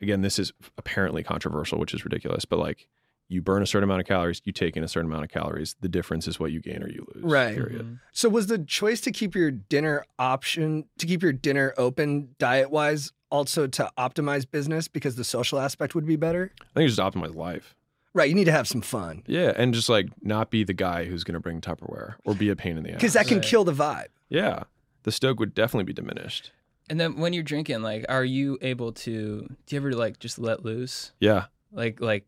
again, 0.00 0.22
this 0.22 0.38
is 0.38 0.52
apparently 0.78 1.22
controversial, 1.22 1.78
which 1.78 1.94
is 1.94 2.04
ridiculous, 2.04 2.44
but 2.44 2.58
like, 2.58 2.88
you 3.30 3.40
burn 3.40 3.62
a 3.62 3.66
certain 3.66 3.84
amount 3.84 4.00
of 4.00 4.06
calories, 4.06 4.42
you 4.44 4.52
take 4.52 4.76
in 4.76 4.82
a 4.84 4.88
certain 4.88 5.08
amount 5.10 5.24
of 5.24 5.30
calories. 5.30 5.76
The 5.80 5.88
difference 5.88 6.26
is 6.28 6.38
what 6.40 6.52
you 6.52 6.60
gain 6.60 6.82
or 6.82 6.88
you 6.88 7.06
lose. 7.14 7.24
Right. 7.24 7.54
Period. 7.54 7.82
Mhm. 7.86 8.00
So 8.12 8.28
was 8.28 8.48
the 8.48 8.58
choice 8.58 9.00
to 9.02 9.10
keep 9.12 9.34
your 9.34 9.50
dinner 9.50 10.04
option 10.18 10.84
to 10.98 11.06
keep 11.06 11.22
your 11.22 11.32
dinner 11.32 11.72
open 11.78 12.34
diet 12.38 12.70
wise 12.70 13.12
also 13.30 13.66
to 13.68 13.90
optimize 13.96 14.50
business 14.50 14.88
because 14.88 15.14
the 15.16 15.24
social 15.24 15.58
aspect 15.58 15.94
would 15.94 16.04
be 16.06 16.16
better? 16.16 16.50
I 16.60 16.64
think 16.74 16.88
it's 16.88 16.96
just 16.96 17.14
optimize 17.14 17.34
life. 17.34 17.74
Right, 18.12 18.28
you 18.28 18.34
need 18.34 18.46
to 18.46 18.52
have 18.52 18.66
some 18.66 18.80
fun 18.80 19.22
Yeah, 19.28 19.52
and 19.56 19.72
just 19.72 19.88
like 19.88 20.08
not 20.20 20.50
be 20.50 20.64
the 20.64 20.72
guy 20.72 21.04
who's 21.04 21.22
going 21.22 21.34
to 21.34 21.40
bring 21.40 21.60
Tupperware 21.60 22.14
or 22.24 22.34
be 22.34 22.48
a 22.48 22.56
pain 22.56 22.76
in 22.76 22.82
the 22.82 22.90
ass. 22.90 22.96
because 22.96 23.12
that 23.12 23.28
can 23.28 23.36
Right. 23.38 23.46
kill 23.46 23.62
the 23.62 23.72
vibe. 23.72 24.08
yeah, 24.28 24.64
the 25.04 25.12
stoke 25.12 25.38
would 25.38 25.54
definitely 25.54 25.84
be 25.84 25.92
diminished. 25.92 26.50
And 26.88 26.98
then 26.98 27.18
when 27.18 27.32
you're 27.32 27.44
drinking, 27.44 27.82
like, 27.82 28.04
are 28.08 28.24
you 28.24 28.58
able 28.62 28.90
to? 28.92 29.42
Do 29.66 29.76
you 29.76 29.80
ever 29.80 29.92
like 29.92 30.18
just 30.18 30.40
let 30.40 30.64
loose, 30.64 31.12
Yeah, 31.20 31.44
like 31.70 32.00
like 32.00 32.24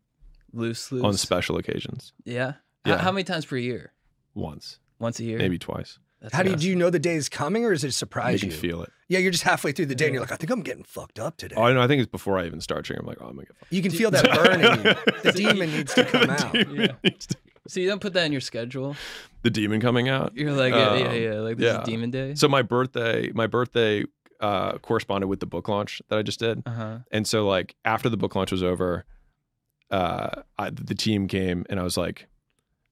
loose 0.53 0.91
loose? 0.91 1.03
on 1.03 1.13
special 1.15 1.57
occasions, 1.57 2.13
yeah. 2.25 2.53
Yeah. 2.85 2.97
How, 2.97 3.03
how 3.05 3.11
many 3.11 3.23
times 3.23 3.45
per 3.45 3.57
year? 3.57 3.93
once, 4.35 4.79
Once 4.99 5.19
a 5.19 5.23
year? 5.23 5.37
maybe 5.37 5.57
twice. 5.59 5.99
That's 6.21 6.33
How 6.33 6.41
do 6.43 6.51
you, 6.51 6.55
do 6.55 6.67
you 6.69 6.75
know 6.75 6.89
the 6.89 6.99
day 6.99 7.15
is 7.15 7.27
coming, 7.27 7.65
or 7.65 7.73
is 7.73 7.83
it 7.83 7.87
You 7.87 7.91
surprise 7.91 8.39
can 8.39 8.49
you? 8.49 8.55
feel 8.55 8.81
it. 8.81 8.89
yeah, 9.09 9.19
you're 9.19 9.31
just 9.31 9.43
halfway 9.43 9.73
through 9.73 9.87
the 9.87 9.95
day, 9.95 10.05
and 10.05 10.13
you're 10.13 10.21
like, 10.23 10.31
I 10.31 10.37
think 10.37 10.51
I'm 10.51 10.61
getting 10.61 10.83
fucked 10.85 11.19
up 11.19 11.35
today. 11.35 11.55
Oh, 11.57 11.63
I 11.63 11.73
know. 11.73 11.81
I 11.81 11.87
think 11.87 12.01
it's 12.01 12.09
before 12.09 12.39
I 12.39 12.45
even 12.45 12.61
start 12.61 12.85
drinking. 12.85 13.03
I'm 13.03 13.07
like, 13.07 13.17
oh, 13.19 13.25
I'm 13.27 13.35
gonna 13.35 13.45
get 13.47 13.57
fucked. 13.57 13.73
you 13.73 13.81
can 13.81 13.91
feel 13.91 14.09
that 14.11 14.23
burning. 14.33 14.71
The 15.23 15.31
demon 15.35 15.71
needs 15.71 15.93
to 15.95 16.05
come 16.13 16.29
out. 16.29 16.53
demon 16.53 16.75
Yeah. 16.75 16.87
needs 17.03 17.27
to- 17.27 17.37
So 17.67 17.79
you 17.81 17.89
don't 17.89 17.99
put 18.01 18.13
that 18.13 18.25
in 18.25 18.31
your 18.31 18.39
schedule. 18.41 18.95
the 19.43 19.49
demon 19.49 19.81
coming 19.81 20.07
out. 20.07 20.31
You're 20.35 20.51
like, 20.53 20.73
yeah, 20.73 20.95
yeah, 20.95 21.07
Um, 21.07 21.15
yeah. 21.21 21.33
Like 21.41 21.57
this 21.57 21.73
yeah. 21.73 21.81
is 21.81 21.85
demon 21.87 22.09
day. 22.11 22.35
So 22.35 22.47
my 22.47 22.61
birthday, 22.61 23.29
my 23.33 23.47
birthday 23.47 24.05
uh, 24.39 24.77
corresponded 24.79 25.29
with 25.29 25.41
the 25.41 25.45
book 25.45 25.67
launch 25.67 26.01
that 26.07 26.17
I 26.17 26.21
just 26.21 26.39
did. 26.39 26.63
Uh 26.65 26.71
huh. 26.71 26.97
And 27.11 27.27
so 27.27 27.45
like 27.47 27.75
after 27.85 28.07
the 28.09 28.17
book 28.17 28.33
launch 28.35 28.51
was 28.53 28.63
over, 28.63 29.03
uh, 29.93 30.41
I, 30.57 30.69
the 30.71 30.95
team 30.95 31.27
came 31.27 31.65
and 31.69 31.79
I 31.79 31.83
was 31.83 31.97
like, 31.97 32.27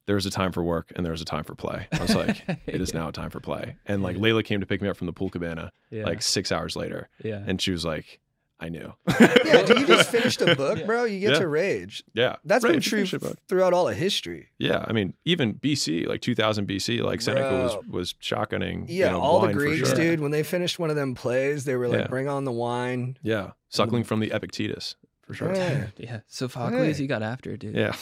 there 0.07 0.15
was 0.15 0.25
a 0.25 0.31
time 0.31 0.51
for 0.51 0.63
work 0.63 0.91
and 0.95 1.05
there 1.05 1.11
was 1.11 1.21
a 1.21 1.25
time 1.25 1.43
for 1.43 1.55
play. 1.55 1.87
I 1.91 2.01
was 2.01 2.15
like, 2.15 2.43
it 2.67 2.81
is 2.81 2.93
now 2.93 3.07
a 3.09 3.11
time 3.11 3.29
for 3.29 3.39
play. 3.39 3.75
And 3.85 4.03
like 4.03 4.17
Leila 4.17 4.43
came 4.43 4.59
to 4.59 4.65
pick 4.65 4.81
me 4.81 4.89
up 4.89 4.97
from 4.97 5.07
the 5.07 5.13
pool 5.13 5.29
cabana 5.29 5.71
Yeah. 5.89 6.05
like 6.05 6.21
six 6.21 6.51
hours 6.51 6.75
later, 6.75 7.09
yeah. 7.23 7.43
and 7.45 7.61
she 7.61 7.71
was 7.71 7.83
like, 7.85 8.19
I 8.59 8.69
knew. 8.69 8.93
Yeah, 9.45 9.63
dude, 9.65 9.79
you 9.79 9.87
just 9.87 10.09
finished 10.11 10.39
a 10.41 10.55
book, 10.55 10.85
bro. 10.85 11.05
You 11.05 11.19
get 11.19 11.31
Yeah. 11.33 11.39
to 11.39 11.47
rage. 11.47 12.03
yeah, 12.13 12.35
That's 12.45 12.63
Right, 12.63 12.73
been 12.73 12.81
true 12.81 13.05
finish 13.05 13.35
throughout 13.47 13.73
all 13.73 13.87
of 13.89 13.97
history. 13.97 14.49
Yeah, 14.59 14.85
I 14.87 14.93
mean, 14.93 15.13
even 15.25 15.55
BC, 15.55 16.05
like 16.07 16.21
2000 16.21 16.67
BC, 16.67 17.01
like 17.01 17.21
Seneca 17.21 17.49
Bro. 17.49 17.63
was 17.63 17.87
was 17.87 18.13
shotgunning. 18.21 18.87
you 18.89 18.99
Yeah, 18.99 19.11
know, 19.11 19.21
all 19.21 19.39
the 19.39 19.47
wine 19.47 19.55
for 19.55 19.59
Greeks, 19.61 19.89
sure. 19.89 19.95
dude, 19.97 20.19
when 20.19 20.29
they 20.31 20.43
finished 20.43 20.77
one 20.77 20.91
of 20.91 20.95
them 20.95 21.15
plays, 21.15 21.65
they 21.65 21.75
were 21.75 21.87
like, 21.87 22.01
Yeah. 22.01 22.07
bring 22.07 22.27
on 22.27 22.45
the 22.45 22.51
wine. 22.51 23.17
Yeah, 23.23 23.51
suckling 23.69 24.03
from 24.03 24.19
the 24.19 24.31
Epictetus 24.31 24.95
for 25.21 25.33
sure. 25.33 25.53
Yeah. 25.55 25.87
Yeah. 25.97 26.19
Sophocles, 26.27 26.97
Hey. 26.97 27.01
you 27.03 27.07
got 27.07 27.23
after, 27.23 27.51
it, 27.51 27.59
dude. 27.59 27.75
Yeah, 27.75 27.95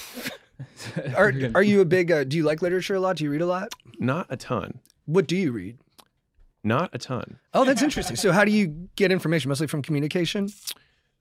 Are, 1.16 1.34
are 1.56 1.64
you 1.64 1.82
a 1.82 1.86
big, 1.86 2.12
uh, 2.12 2.24
do 2.24 2.36
you 2.38 2.44
like 2.44 2.62
literature 2.62 2.96
a 2.96 3.00
lot? 3.00 3.18
Do 3.18 3.24
you 3.24 3.32
read 3.32 3.42
a 3.42 3.46
lot? 3.46 3.70
not 4.00 4.28
a 4.30 4.38
ton, 4.38 4.80
What 5.06 5.28
do 5.28 5.36
you 5.36 5.52
read? 5.52 5.78
not 6.64 6.90
a 6.94 6.98
ton. 6.98 7.40
Oh, 7.54 7.64
that's 7.66 7.82
interesting. 7.82 8.16
So, 8.18 8.32
how 8.34 8.44
do 8.44 8.52
you 8.52 8.90
get 8.98 9.12
information? 9.12 9.48
Mostly 9.50 9.68
from 9.68 9.82
communication? 9.82 10.50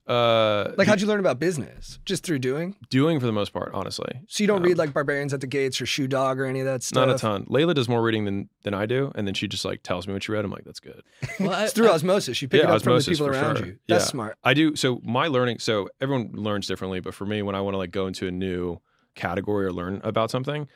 Uh, 0.09 0.73
Like, 0.77 0.87
how'd 0.87 0.99
you 1.01 1.07
learn 1.07 1.19
about 1.19 1.39
business? 1.39 1.99
Just 2.03 2.23
through 2.25 2.39
doing? 2.39 2.75
doing 2.89 3.19
for 3.19 3.25
the 3.27 3.31
most 3.31 3.53
part, 3.53 3.71
honestly. 3.73 4.21
So, 4.27 4.43
you 4.43 4.47
don't 4.47 4.57
Um, 4.57 4.63
read 4.63 4.77
like 4.77 4.91
Barbarians 4.93 5.33
at 5.33 5.41
the 5.41 5.47
Gates 5.47 5.79
or 5.79 5.85
Shoe 5.85 6.07
Dog 6.07 6.39
or 6.39 6.45
any 6.45 6.59
of 6.61 6.65
that 6.65 6.81
stuff? 6.83 7.07
Not 7.07 7.15
a 7.15 7.19
ton. 7.19 7.45
Leila 7.47 7.73
does 7.75 7.87
more 7.87 8.01
reading 8.01 8.25
than 8.25 8.49
than 8.63 8.73
I 8.73 8.85
do, 8.87 9.11
and 9.15 9.27
then 9.27 9.33
she 9.35 9.47
just 9.47 9.63
like 9.65 9.83
tells 9.83 10.07
me 10.07 10.13
what 10.13 10.23
she 10.23 10.31
read. 10.31 10.43
I'm 10.43 10.51
like, 10.51 10.63
that's 10.65 10.79
good. 10.79 11.03
Well, 11.39 11.51
I, 11.53 11.65
It's 11.65 11.73
through 11.73 11.89
I- 11.89 11.93
osmosis. 11.93 12.41
You 12.41 12.47
pick 12.47 12.61
Yeah, 12.63 12.69
it 12.69 12.75
up 12.75 12.81
from 12.81 12.97
the 12.97 13.03
people 13.05 13.27
around 13.27 13.57
sure. 13.57 13.67
you. 13.67 13.77
That's 13.87 14.05
Yeah. 14.05 14.09
smart. 14.09 14.37
I 14.43 14.53
do. 14.53 14.75
So 14.75 14.99
my 15.03 15.27
learning. 15.27 15.59
So 15.59 15.89
everyone 16.01 16.31
learns 16.33 16.65
differently, 16.67 16.99
but 16.99 17.13
for 17.13 17.25
me, 17.25 17.41
when 17.43 17.55
I 17.55 17.61
want 17.61 17.75
to 17.75 17.77
like 17.77 17.91
go 17.91 18.07
into 18.07 18.27
a 18.27 18.31
new 18.31 18.79
category 19.15 19.65
or 19.65 19.71
learn 19.71 20.01
about 20.03 20.31
something, 20.31 20.67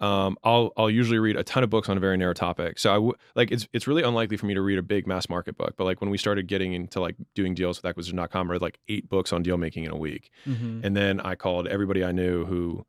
um, 0.00 0.36
I'll 0.44 0.72
I'll 0.76 0.90
usually 0.90 1.18
read 1.18 1.36
a 1.36 1.42
ton 1.44 1.64
of 1.64 1.70
books 1.70 1.88
on 1.88 1.96
a 1.96 2.00
very 2.00 2.16
narrow 2.16 2.34
topic. 2.34 2.78
So 2.78 2.90
I 2.90 2.94
w- 2.94 3.14
like 3.34 3.50
it's 3.50 3.66
it's 3.72 3.86
really 3.86 4.02
unlikely 4.02 4.36
for 4.36 4.46
me 4.46 4.54
to 4.54 4.60
read 4.60 4.78
a 4.78 4.82
big 4.82 5.06
mass 5.06 5.28
market 5.28 5.56
book. 5.56 5.74
But 5.76 5.84
like 5.84 6.00
when 6.00 6.10
we 6.10 6.18
started 6.18 6.46
getting 6.46 6.72
into 6.72 7.00
like 7.00 7.16
doing 7.34 7.54
deals 7.54 7.78
with 7.82 7.88
Acquisition.com, 7.88 8.48
I 8.48 8.52
read 8.52 8.62
like 8.62 8.78
eight 8.88 9.08
books 9.08 9.32
on 9.32 9.42
deal 9.42 9.56
making 9.56 9.84
in 9.84 9.90
a 9.90 9.96
week, 9.96 10.30
Mhm. 10.46 10.84
and 10.84 10.96
then 10.96 11.20
I 11.20 11.34
called 11.34 11.66
everybody 11.66 12.04
I 12.04 12.12
knew 12.12 12.44
who 12.44 12.86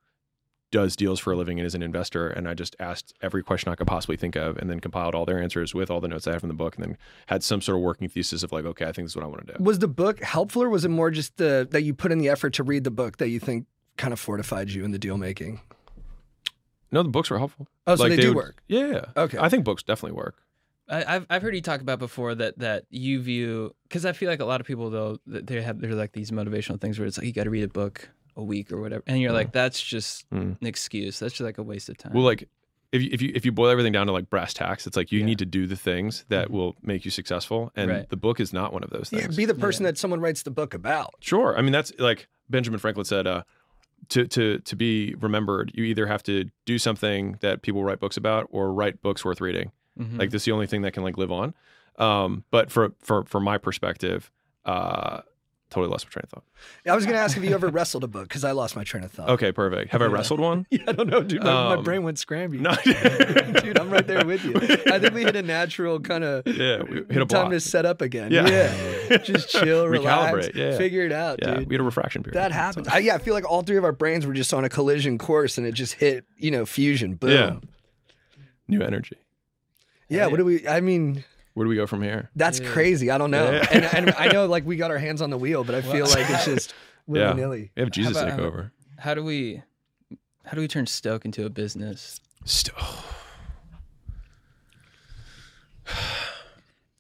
does 0.72 0.96
deals 0.96 1.20
for 1.20 1.34
a 1.34 1.36
living 1.36 1.58
and 1.60 1.66
is 1.66 1.74
an 1.74 1.82
investor 1.82 2.28
and 2.30 2.48
I 2.48 2.54
just 2.54 2.76
asked 2.80 3.12
every 3.24 3.42
question 3.42 3.72
I 3.72 3.76
could 3.76 3.88
possibly 3.88 4.18
think 4.18 4.36
of 4.36 4.56
and 4.58 4.70
then 4.70 4.80
compiled 4.80 5.16
all 5.16 5.26
their 5.26 5.42
answers 5.42 5.74
with 5.74 5.90
all 5.90 6.00
the 6.00 6.08
notes 6.08 6.28
I 6.28 6.34
had 6.34 6.42
from 6.42 6.50
the 6.50 6.54
book 6.54 6.76
and 6.76 6.86
then 6.86 6.98
had 7.26 7.42
some 7.44 7.60
sort 7.60 7.78
of 7.80 7.82
working 7.82 8.08
thesis 8.08 8.44
of 8.44 8.52
like 8.52 8.66
okay 8.66 8.86
I 8.86 8.92
think 8.92 9.08
this 9.08 9.14
is 9.14 9.16
what 9.16 9.26
I 9.26 9.30
want 9.30 9.48
to 9.48 9.54
do. 9.58 9.64
Was 9.64 9.80
the 9.80 9.88
book 9.88 10.22
helpful 10.22 10.62
or 10.62 10.70
was 10.70 10.86
it 10.86 10.90
more 10.90 11.10
just 11.10 11.38
the 11.38 11.68
that 11.72 11.82
you 11.82 11.96
put 11.96 12.12
in 12.12 12.20
the 12.20 12.30
effort 12.30 12.52
to 12.54 12.64
read 12.64 12.84
the 12.84 12.92
book 12.92 13.18
that 13.18 13.30
you 13.30 13.40
think 13.40 13.66
kind 13.98 14.14
of 14.14 14.20
fortified 14.20 14.70
you 14.70 14.86
in 14.86 14.92
the 14.92 15.00
deal 15.00 15.18
making? 15.18 15.60
No, 16.92 17.04
the 17.04 17.10
books 17.10 17.30
were 17.30 17.38
helpful. 17.38 17.68
Oh, 17.88 17.96
so 17.96 18.04
Like, 18.04 18.12
they, 18.12 18.16
they 18.18 18.22
do 18.24 18.28
would- 18.30 18.36
work. 18.38 18.64
Yeah. 18.68 19.06
Okay. 19.16 19.38
I 19.40 19.50
think 19.50 19.64
books 19.64 19.84
definitely 19.84 20.18
work. 20.18 20.36
I, 20.88 21.16
I've 21.16 21.26
I've 21.30 21.42
heard 21.44 21.54
you 21.54 21.62
talk 21.62 21.82
about 21.82 22.00
before 22.00 22.34
that 22.36 22.58
that 22.60 22.86
you 22.90 23.22
view 23.22 23.76
because 23.84 24.06
I 24.06 24.12
feel 24.12 24.28
like 24.28 24.40
a 24.40 24.46
lot 24.46 24.60
of 24.60 24.66
people 24.66 24.90
though 24.90 25.20
that 25.28 25.46
they 25.46 25.62
have 25.62 25.80
they're 25.80 25.94
like 25.94 26.14
these 26.14 26.32
motivational 26.32 26.82
things 26.82 26.98
where 26.98 27.08
it's 27.08 27.18
like 27.18 27.28
you 27.28 27.34
got 27.34 27.44
to 27.44 27.52
read 27.52 27.64
a 27.64 27.68
book 27.68 28.10
a 28.36 28.44
week 28.44 28.72
or 28.72 28.82
whatever, 28.82 29.04
and 29.06 29.20
you're 29.22 29.32
like 29.32 29.52
that's 29.52 29.80
just 29.80 30.28
Mm. 30.32 30.60
an 30.60 30.66
excuse. 30.68 31.20
That's 31.20 31.34
just 31.34 31.42
like 31.46 31.60
a 31.60 31.64
waste 31.64 31.90
of 31.90 31.98
time. 32.00 32.14
Well, 32.14 32.24
like 32.24 32.50
if 32.92 33.04
you, 33.04 33.10
if 33.12 33.22
you 33.22 33.32
if 33.36 33.46
you 33.46 33.52
boil 33.52 33.70
everything 33.70 33.94
down 33.94 34.08
to 34.08 34.14
like 34.14 34.32
brass 34.32 34.52
tacks, 34.56 34.88
it's 34.88 34.98
like 34.98 35.12
you 35.12 35.20
Yeah. 35.20 35.26
need 35.26 35.38
to 35.40 35.46
do 35.46 35.68
the 35.68 35.76
things 35.76 36.26
that 36.30 36.48
Mhm. 36.48 36.52
will 36.52 36.76
make 36.82 37.06
you 37.06 37.12
successful, 37.12 37.72
and 37.76 37.92
Right. 37.92 38.10
the 38.10 38.18
book 38.18 38.40
is 38.40 38.52
not 38.52 38.74
one 38.74 38.84
of 38.84 38.90
those 38.90 39.12
things. 39.12 39.22
Yeah, 39.22 39.28
things. 39.28 39.38
be 39.38 39.46
the 39.46 39.54
person 39.54 39.84
Yeah. 39.86 39.92
that 39.92 40.00
someone 40.00 40.22
writes 40.22 40.42
the 40.42 40.50
book 40.52 40.74
about. 40.74 41.14
Sure. 41.20 41.56
I 41.56 41.62
mean, 41.62 41.72
that's 41.72 41.92
like 42.00 42.28
Benjamin 42.50 42.80
Franklin 42.80 43.06
said. 43.06 43.28
Uh, 43.28 43.44
to 44.10 44.28
to 44.28 44.60
to 44.60 44.76
be 44.76 45.16
remembered, 45.20 45.72
you 45.74 45.84
either 45.84 46.08
have 46.08 46.24
to 46.24 46.50
do 46.66 46.78
something 46.78 47.38
that 47.42 47.62
people 47.62 47.84
write 47.84 48.00
books 48.00 48.18
about, 48.18 48.48
or 48.52 48.74
write 48.74 49.02
books 49.02 49.24
worth 49.24 49.42
reading. 49.42 49.72
Mhm. 50.00 50.18
Like 50.20 50.30
this, 50.32 50.42
is 50.42 50.46
the 50.46 50.52
only 50.52 50.68
thing 50.68 50.82
that 50.84 50.94
can 50.94 51.04
like 51.04 51.18
live 51.18 51.32
on. 51.32 51.54
Um, 51.98 52.44
but 52.52 52.72
for 52.72 52.94
for 53.00 53.24
for 53.26 53.40
my 53.40 53.58
perspective, 53.58 54.32
uh, 54.66 55.22
totally 55.70 55.92
lost 55.92 56.06
my 56.06 56.10
train 56.10 56.24
of 56.24 56.30
thought. 56.30 56.44
I 56.88 56.96
was 56.96 57.06
going 57.06 57.16
to 57.16 57.22
ask 57.22 57.38
if 57.38 57.44
you 57.44 57.54
ever 57.54 57.68
wrestled 57.68 58.04
a 58.04 58.08
book 58.08 58.28
because 58.28 58.44
I 58.44 58.52
lost 58.52 58.76
my 58.76 58.84
train 58.84 59.04
of 59.04 59.12
thought. 59.12 59.30
Okay, 59.30 59.52
perfect. 59.52 59.92
Have 59.92 60.02
I 60.02 60.06
Yeah. 60.06 60.12
wrestled 60.12 60.40
one? 60.40 60.66
Yeah, 60.72 60.82
I 60.88 60.92
don't 60.94 61.08
know, 61.10 61.22
dude. 61.22 61.44
My, 61.44 61.52
my 61.70 61.76
Um, 61.76 61.84
brain 61.84 62.04
went 62.04 62.18
scramby. 62.18 62.60
No. 62.60 62.74
dude, 63.62 63.78
I'm 63.80 63.90
right 63.90 64.06
there 64.08 64.26
with 64.26 64.44
you. 64.44 64.54
I 64.92 64.98
think 65.00 65.14
we 65.14 65.24
hit 65.24 65.36
a 65.36 65.42
natural 65.44 66.00
kind 66.00 66.24
of 66.24 66.48
Yeah, 66.48 66.82
we 66.84 66.96
hit 66.98 67.10
a 67.12 67.26
time 67.26 67.28
block. 67.28 67.50
to 67.52 67.60
set 67.60 67.86
up 67.86 68.02
again. 68.02 68.32
Yeah. 68.32 68.48
Yeah. 69.10 69.18
Just 69.18 69.50
chill, 69.50 69.88
relax, 69.88 70.34
Recalibrate, 70.50 70.56
yeah. 70.56 70.78
figure 70.78 71.04
it 71.06 71.12
out, 71.12 71.40
yeah, 71.42 71.56
dude. 71.56 71.68
we 71.70 71.76
had 71.76 71.82
a 71.82 71.84
refraction 71.84 72.24
period. 72.24 72.36
That 72.36 72.52
happens. 72.52 72.88
I, 72.88 73.00
yeah, 73.00 73.16
I 73.16 73.18
feel 73.20 73.34
like 73.34 73.50
all 73.50 73.62
three 73.62 73.78
of 73.78 73.84
our 73.84 73.92
brains 73.92 74.26
were 74.26 74.34
just 74.34 74.54
on 74.54 74.64
a 74.66 74.70
collision 74.70 75.18
course 75.18 75.58
and 75.58 75.66
it 75.68 75.74
just 75.74 75.94
hit, 75.96 76.26
you 76.38 76.52
know, 76.52 76.66
fusion. 76.66 77.16
Boom. 77.16 77.30
Yeah. 77.32 77.56
New 78.68 78.82
energy. 78.82 79.18
Yeah, 80.10 80.28
what 80.28 80.38
do 80.38 80.46
we, 80.46 80.68
I 80.68 80.80
mean, 80.82 81.24
Where 81.54 81.66
do 81.66 81.70
we 81.70 81.76
go 81.76 81.88
from 81.88 82.02
here? 82.02 82.30
that's 82.36 82.60
Yeah. 82.60 82.70
crazy. 82.70 83.10
I 83.12 83.18
don't 83.18 83.32
know. 83.32 83.52
Yeah. 83.52 83.68
And, 83.72 83.86
and 83.86 84.16
I 84.18 84.28
know 84.28 84.46
like 84.46 84.66
we 84.66 84.76
got 84.78 84.92
our 84.92 84.98
hands 84.98 85.22
on 85.22 85.30
the 85.30 85.38
wheel, 85.38 85.64
but 85.64 85.76
I 85.76 85.82
feel 85.82 86.06
Well- 86.06 86.10
like 86.16 86.30
it's 86.30 86.46
just 86.46 86.74
willy 87.08 87.26
Yeah. 87.28 87.34
nilly. 87.34 87.72
We 87.76 87.82
have 87.82 87.92
Jesus 87.92 88.12
about- 88.18 88.30
um, 88.32 88.38
take 88.38 88.46
over. 88.46 88.72
how 88.98 89.14
do 89.14 89.24
we 89.24 89.62
how 90.46 90.54
do 90.56 90.62
we 90.62 90.68
turn 90.68 90.86
Stoke 90.88 91.26
into 91.26 91.46
a 91.46 91.50
business? 91.50 92.20
St- 92.46 92.76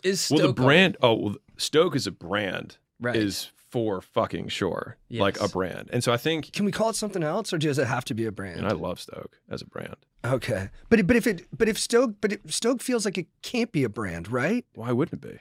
Is 0.03 0.21
Stoke 0.21 0.38
well, 0.39 0.47
the 0.47 0.53
brand. 0.53 0.97
Oh, 1.01 1.13
well, 1.15 1.35
Stoke 1.57 1.95
is 1.95 2.07
a 2.07 2.12
brand. 2.12 2.77
right? 2.99 3.15
Is 3.15 3.49
for 3.69 4.01
fucking 4.01 4.47
sure, 4.49 4.97
like 5.12 5.39
a 5.39 5.47
brand. 5.47 5.89
And 5.93 6.03
so 6.03 6.12
I 6.12 6.17
think, 6.17 6.51
Can 6.53 6.65
we 6.65 6.71
call 6.71 6.89
it 6.89 6.95
something 6.95 7.21
else 7.23 7.53
or 7.53 7.58
does 7.58 7.77
it 7.77 7.88
have 7.88 8.03
to 8.05 8.13
be 8.13 8.25
a 8.25 8.32
brand? 8.32 8.58
and 8.60 8.67
I 8.67 8.71
love 8.71 8.99
Stoke 8.99 9.39
as 9.49 9.62
a 9.62 9.65
brand. 9.65 9.95
Okay, 10.25 10.69
but 10.89 11.05
but 11.08 11.15
if 11.15 11.25
it 11.27 11.45
but 11.58 11.69
if 11.69 11.77
Stoke 11.79 12.15
but 12.19 12.34
it, 12.34 12.41
Stoke 12.51 12.82
feels 12.82 13.05
like 13.05 13.17
it 13.17 13.27
can't 13.41 13.71
be 13.71 13.84
a 13.84 13.89
brand, 13.89 14.29
right? 14.32 14.65
Why 14.75 14.91
wouldn't 14.91 15.23
it 15.23 15.29
be? 15.32 15.38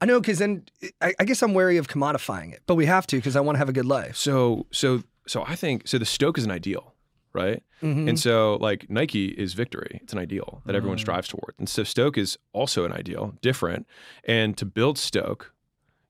I 0.00 0.04
know 0.06 0.20
because 0.20 0.38
then 0.38 0.64
I, 1.00 1.14
I 1.18 1.24
guess 1.24 1.42
I'm 1.42 1.52
wary 1.54 1.78
of 1.78 1.88
commodifying 1.88 2.52
it, 2.52 2.62
but 2.66 2.76
we 2.76 2.86
have 2.86 3.06
to 3.08 3.16
because 3.16 3.34
I 3.34 3.40
want 3.40 3.56
to 3.56 3.58
have 3.58 3.68
a 3.68 3.72
good 3.72 3.86
life. 3.86 4.16
So 4.16 4.66
so 4.70 5.02
so 5.26 5.42
I 5.46 5.56
think 5.56 5.88
so. 5.88 5.98
The 5.98 6.04
Stoke 6.06 6.38
is 6.38 6.44
an 6.44 6.50
ideal, 6.52 6.94
right? 7.32 7.62
Mhm. 7.82 8.08
And 8.10 8.20
so 8.20 8.56
like 8.60 8.88
Nike 8.88 9.26
is 9.28 9.54
victory. 9.54 9.98
It's 10.02 10.12
an 10.12 10.18
ideal 10.18 10.62
that 10.66 10.76
everyone 10.76 10.98
Mm. 10.98 11.00
strives 11.00 11.28
toward. 11.28 11.54
And 11.58 11.68
so 11.68 11.82
Stoke 11.82 12.16
is 12.18 12.38
also 12.52 12.84
an 12.84 12.92
ideal, 12.92 13.34
different. 13.42 13.86
And 14.24 14.56
to 14.58 14.64
build 14.66 14.96
Stoke, 14.98 15.52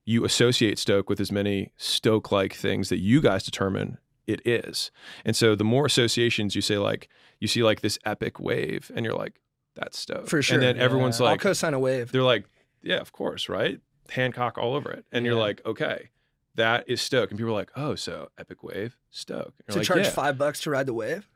you 0.05 0.25
associate 0.25 0.79
Stoke 0.79 1.09
with 1.09 1.19
as 1.19 1.31
many 1.31 1.71
Stoke-like 1.77 2.53
things 2.53 2.89
that 2.89 2.99
you 2.99 3.21
guys 3.21 3.43
determine 3.43 3.97
it 4.27 4.41
is. 4.45 4.91
And 5.25 5.35
so 5.35 5.55
the 5.55 5.63
more 5.63 5.85
associations 5.85 6.55
you 6.55 6.61
say 6.61 6.77
like 6.77 7.09
you 7.39 7.47
see 7.47 7.63
like 7.63 7.81
this 7.81 7.99
epic 8.05 8.39
wave 8.39 8.91
and 8.95 9.05
you're 9.05 9.15
like 9.15 9.39
that's 9.75 9.97
Stoke. 9.97 10.27
For 10.27 10.41
sure. 10.41 10.55
And 10.55 10.63
then 10.63 10.77
everyone's 10.77 11.19
Yeah. 11.19 11.27
I'll 11.27 11.31
like 11.33 11.41
co-sign 11.41 11.73
a 11.73 11.79
wave. 11.79 12.11
they're 12.11 12.23
like 12.23 12.45
yeah, 12.81 12.97
of 12.97 13.11
course, 13.11 13.47
right? 13.47 13.79
Hancock 14.09 14.57
all 14.57 14.73
over 14.73 14.91
it. 14.91 15.05
And 15.11 15.25
you're 15.25 15.35
like, 15.35 15.61
okay, 15.65 16.09
that 16.55 16.89
is 16.89 17.01
Stoke. 17.01 17.29
And 17.29 17.37
people 17.37 17.51
are 17.51 17.55
like, 17.55 17.71
oh, 17.75 17.95
so 17.95 18.29
epic 18.37 18.63
wave, 18.63 18.97
Stoke. 19.09 19.53
And 19.67 19.75
you're 19.75 19.77
like, 19.77 19.87
charge 19.87 20.05
yeah. 20.05 20.11
five 20.11 20.37
bucks 20.37 20.61
to 20.61 20.71
ride 20.71 20.87
the 20.87 20.93
wave. 20.93 21.29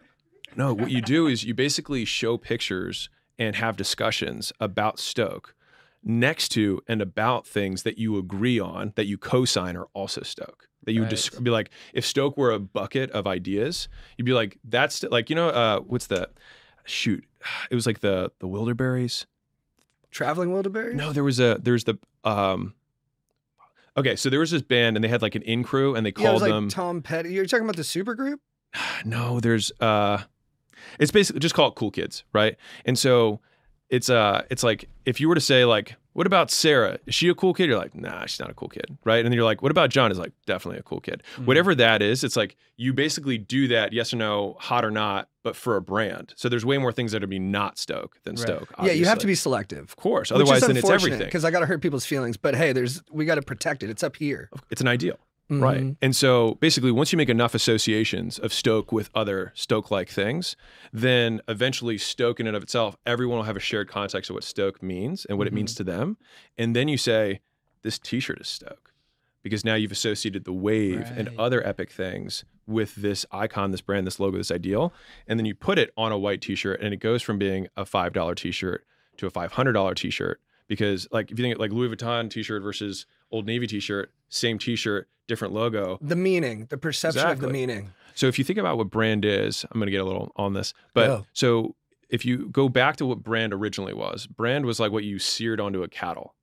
No, 0.56 0.74
what 0.74 0.92
you 0.92 1.02
do 1.02 1.28
is 1.28 1.44
you 1.44 1.54
basically 1.54 2.06
show 2.06 2.38
pictures 2.38 3.10
and 3.38 3.56
have 3.56 3.78
discussions 3.78 4.54
about 4.60 5.00
Stoke 5.00 5.55
next 6.06 6.50
to 6.50 6.82
and 6.88 7.02
about 7.02 7.48
things 7.48 7.84
that 7.84 7.98
you 7.98 8.18
agree 8.18 8.60
on 8.60 8.94
that 8.96 9.06
you 9.06 9.18
co-sign 9.18 9.76
are 9.76 9.88
also 9.94 10.22
Stoke. 10.22 10.70
That 10.84 10.94
you 10.94 11.02
would 11.02 11.10
just 11.10 11.44
be 11.44 11.50
like, 11.50 11.72
if 11.94 12.06
Stoke 12.06 12.38
were 12.38 12.52
a 12.52 12.60
bucket 12.60 13.10
of 13.10 13.26
ideas, 13.26 13.90
you'd 14.18 14.26
be 14.26 14.34
like, 14.34 14.60
that's 14.64 15.02
like, 15.04 15.32
you 15.32 15.36
know, 15.36 15.50
uh, 15.50 15.80
what's 15.80 16.08
the 16.08 16.30
shoot? 16.86 17.26
It 17.70 17.76
was 17.76 17.86
like 17.86 18.00
the 18.00 18.32
the 18.40 18.48
Wilderberries. 18.48 19.26
Traveling 20.10 20.50
Wilbury? 20.50 20.94
No, 20.94 21.12
there 21.12 21.24
was 21.24 21.40
a 21.40 21.60
there's 21.62 21.84
the 21.84 21.98
um 22.24 22.74
Okay, 23.98 24.16
so 24.16 24.30
there 24.30 24.40
was 24.40 24.52
this 24.52 24.62
band 24.62 24.98
and 24.98 25.04
they 25.04 25.08
had 25.08 25.22
like 25.22 25.36
an 25.36 25.42
in 25.44 25.64
crew 25.64 25.96
and 25.96 26.06
they 26.06 26.14
Yeah, 26.16 26.22
it 26.22 26.24
called 26.24 26.34
was 26.34 26.42
like 26.42 26.52
them 26.52 26.70
Tom 26.70 27.02
Petty. 27.02 27.34
You're 27.34 27.46
talking 27.46 27.66
about 27.66 27.76
the 27.76 27.82
supergroup? 27.84 28.38
no 29.06 29.40
there's 29.40 29.72
uh 29.80 30.24
it's 31.00 31.12
basically 31.12 31.40
just 31.40 31.56
call 31.56 31.70
it 31.70 31.76
cool 31.76 31.92
kids 31.92 32.24
right 32.34 32.58
and 32.86 32.98
so 32.98 33.42
it's 33.90 34.10
uh 34.10 34.44
it's 34.50 34.64
like 34.64 34.90
if 35.06 35.20
you 35.20 35.28
were 35.30 35.36
to 35.36 35.42
say 35.42 35.64
like 35.66 35.96
what 36.14 36.26
about 36.26 36.50
sarah 36.50 36.98
is 37.06 37.14
she 37.14 37.28
a 37.30 37.36
cool 37.36 37.54
kid 37.54 37.68
you're 37.70 37.78
like 37.78 37.94
nah 37.94 38.26
she's 38.26 38.40
not 38.40 38.50
a 38.50 38.54
cool 38.54 38.68
kid 38.70 38.98
right 39.04 39.18
and 39.18 39.26
then 39.28 39.34
you're 39.34 39.44
like 39.44 39.62
what 39.62 39.70
about 39.72 39.90
john 39.90 40.12
is 40.12 40.18
like 40.18 40.32
definitely 40.46 40.80
a 40.80 40.84
cool 40.84 41.00
kid 41.00 41.22
Mhm. 41.38 41.46
whatever 41.46 41.76
that 41.76 42.02
is 42.02 42.24
it's 42.24 42.36
like 42.36 42.56
you 42.78 42.94
basically 42.94 43.38
do 43.38 43.68
that 43.68 43.94
yes 43.94 44.14
or 44.14 44.18
no 44.18 44.56
hot 44.60 44.84
or 44.84 44.92
not 44.92 45.30
but 45.44 45.56
for 45.56 45.76
a 45.76 45.82
brand 45.82 46.34
so 46.36 46.50
there's 46.50 46.66
way 46.66 46.78
more 46.80 46.92
things 46.92 47.12
that 47.12 47.24
are 47.24 47.28
be 47.28 47.38
not 47.40 47.78
stoke 47.78 48.18
than 48.24 48.36
Right. 48.36 48.42
stoke 48.48 48.74
Yeah, 48.82 48.94
you 48.94 49.06
have 49.06 49.20
to 49.20 49.28
be 49.28 49.36
selective. 49.36 49.84
of 49.84 49.96
course 49.98 50.32
otherwise 50.32 50.62
then 50.62 50.78
it's 50.78 50.90
everything 50.90 51.20
Because 51.20 51.46
I 51.46 51.52
got 51.52 51.60
to 51.60 51.66
hurt 51.68 51.82
people's 51.82 52.06
feelings. 52.06 52.38
But 52.38 52.56
hey, 52.56 52.72
there's 52.74 53.04
we 53.12 53.26
got 53.26 53.36
to 53.36 53.42
protect 53.44 53.84
it. 53.84 53.90
It's 53.92 54.02
up 54.04 54.16
here. 54.16 54.50
it's 54.72 54.82
an 54.82 54.88
ideal 54.88 55.18
Right. 55.48 55.82
Mhm. 55.82 55.98
And 56.02 56.16
so 56.16 56.56
basically, 56.56 56.92
once 56.92 57.12
you 57.12 57.18
make 57.18 57.30
enough 57.30 57.54
associations 57.54 58.40
of 58.40 58.52
Stoke 58.52 58.92
with 58.92 59.10
other 59.14 59.52
Stoke 59.56 59.92
like 59.92 60.10
things, 60.10 60.56
then 60.92 61.40
eventually 61.48 61.98
Stoke 62.00 62.40
in 62.40 62.48
and 62.48 62.56
of 62.58 62.64
itself, 62.64 62.98
everyone 63.06 63.38
will 63.38 63.44
have 63.46 63.56
a 63.58 63.60
shared 63.60 63.88
context 63.88 64.30
of 64.32 64.34
what 64.34 64.44
Stoke 64.44 64.82
means 64.82 65.24
and 65.26 65.38
what 65.38 65.46
it 65.46 65.54
means 65.54 65.76
to 65.76 65.84
them. 65.84 66.18
And 66.58 66.76
then 66.76 66.88
you 66.88 66.98
say, 66.98 67.42
this 67.84 68.00
t 68.00 68.20
shirt 68.20 68.42
is 68.42 68.48
Stoke. 68.48 68.92
Because 69.44 69.64
now 69.64 69.76
you've 69.76 69.92
associated 69.92 70.44
the 70.46 70.54
wave 70.54 71.12
and 71.16 71.30
other 71.38 71.64
epic 71.68 71.92
things 71.92 72.44
with 72.66 72.96
this 72.96 73.28
icon, 73.32 73.70
this 73.70 73.82
brand, 73.82 74.08
this 74.08 74.20
logo, 74.20 74.38
this 74.40 74.50
ideal. 74.50 74.92
And 75.28 75.38
then 75.38 75.46
you 75.46 75.54
put 75.54 75.78
it 75.78 75.92
on 75.96 76.12
a 76.12 76.18
white 76.18 76.42
t 76.42 76.56
shirt 76.56 76.82
and 76.82 76.92
it 76.96 76.98
goes 76.98 77.22
from 77.22 77.38
being 77.38 77.68
a 77.78 77.86
$5 77.86 78.36
t 78.36 78.50
shirt 78.50 78.84
to 79.18 79.28
a 79.28 79.30
$500 79.30 79.94
t 79.96 80.10
shirt. 80.10 80.42
Because, 80.68 81.08
like, 81.12 81.30
if 81.30 81.38
you 81.38 81.46
think 81.46 81.60
like 81.60 81.72
Louis 81.72 81.96
Vuitton 81.96 82.28
t 82.32 82.42
shirt 82.42 82.64
versus 82.64 83.06
Old 83.32 83.46
Navy 83.46 83.68
T-shirt, 83.68 84.12
same 84.30 84.58
T-shirt, 84.60 85.08
different 85.28 85.54
logo. 85.54 85.98
The 86.02 86.16
meaning, 86.16 86.68
the 86.70 86.78
perception 86.78 87.26
of 87.26 87.40
the 87.40 87.50
meaning. 87.50 87.92
So 88.14 88.28
if 88.28 88.38
you 88.40 88.46
think 88.46 88.60
about 88.60 88.78
what 88.78 88.90
brand 88.90 89.26
is, 89.26 89.66
I'm 89.72 89.80
going 89.80 89.88
to 89.88 89.92
get 89.92 90.02
a 90.02 90.06
little 90.06 90.32
on 90.36 90.54
this, 90.54 90.74
but 90.94 91.08
Go. 91.08 91.26
so 91.34 91.76
if 92.10 92.24
you 92.26 92.48
go 92.50 92.70
back 92.70 92.96
to 92.98 93.06
what 93.06 93.24
brand 93.24 93.54
originally 93.54 93.94
was, 93.94 94.28
brand 94.28 94.66
was 94.66 94.80
like 94.80 94.92
what 94.92 95.04
you 95.04 95.20
seared 95.20 95.60
onto 95.60 95.84
a 95.84 95.88
cattle, 95.90 96.36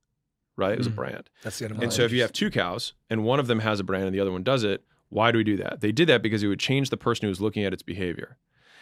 right? 0.57 0.73
It 0.73 0.79
was 0.79 0.89
Mm. 0.89 0.93
a 0.93 0.95
brand. 0.97 1.31
That's 1.43 1.59
the 1.61 1.67
end 1.67 1.77
of 1.77 1.83
And 1.83 1.93
so 1.93 2.03
if 2.03 2.13
you 2.13 2.21
have 2.23 2.33
two 2.33 2.51
cows 2.51 2.93
and 3.09 3.25
one 3.25 3.39
of 3.41 3.47
them 3.47 3.61
has 3.61 3.81
a 3.81 3.85
brand 3.85 4.05
and 4.05 4.15
the 4.15 4.21
other 4.21 4.33
one 4.33 4.43
does 4.43 4.65
it, 4.65 4.83
why 5.09 5.31
do 5.31 5.39
we 5.39 5.45
do 5.45 5.57
that? 5.59 5.81
They 5.81 5.93
did 5.93 6.09
that 6.09 6.21
because 6.23 6.43
it 6.43 6.49
would 6.49 6.59
change 6.61 6.91
the 6.91 6.97
person 6.97 7.29
who's 7.29 7.41
looking 7.41 7.65
at 7.65 7.73
its 7.73 7.83
behavior. 7.83 8.37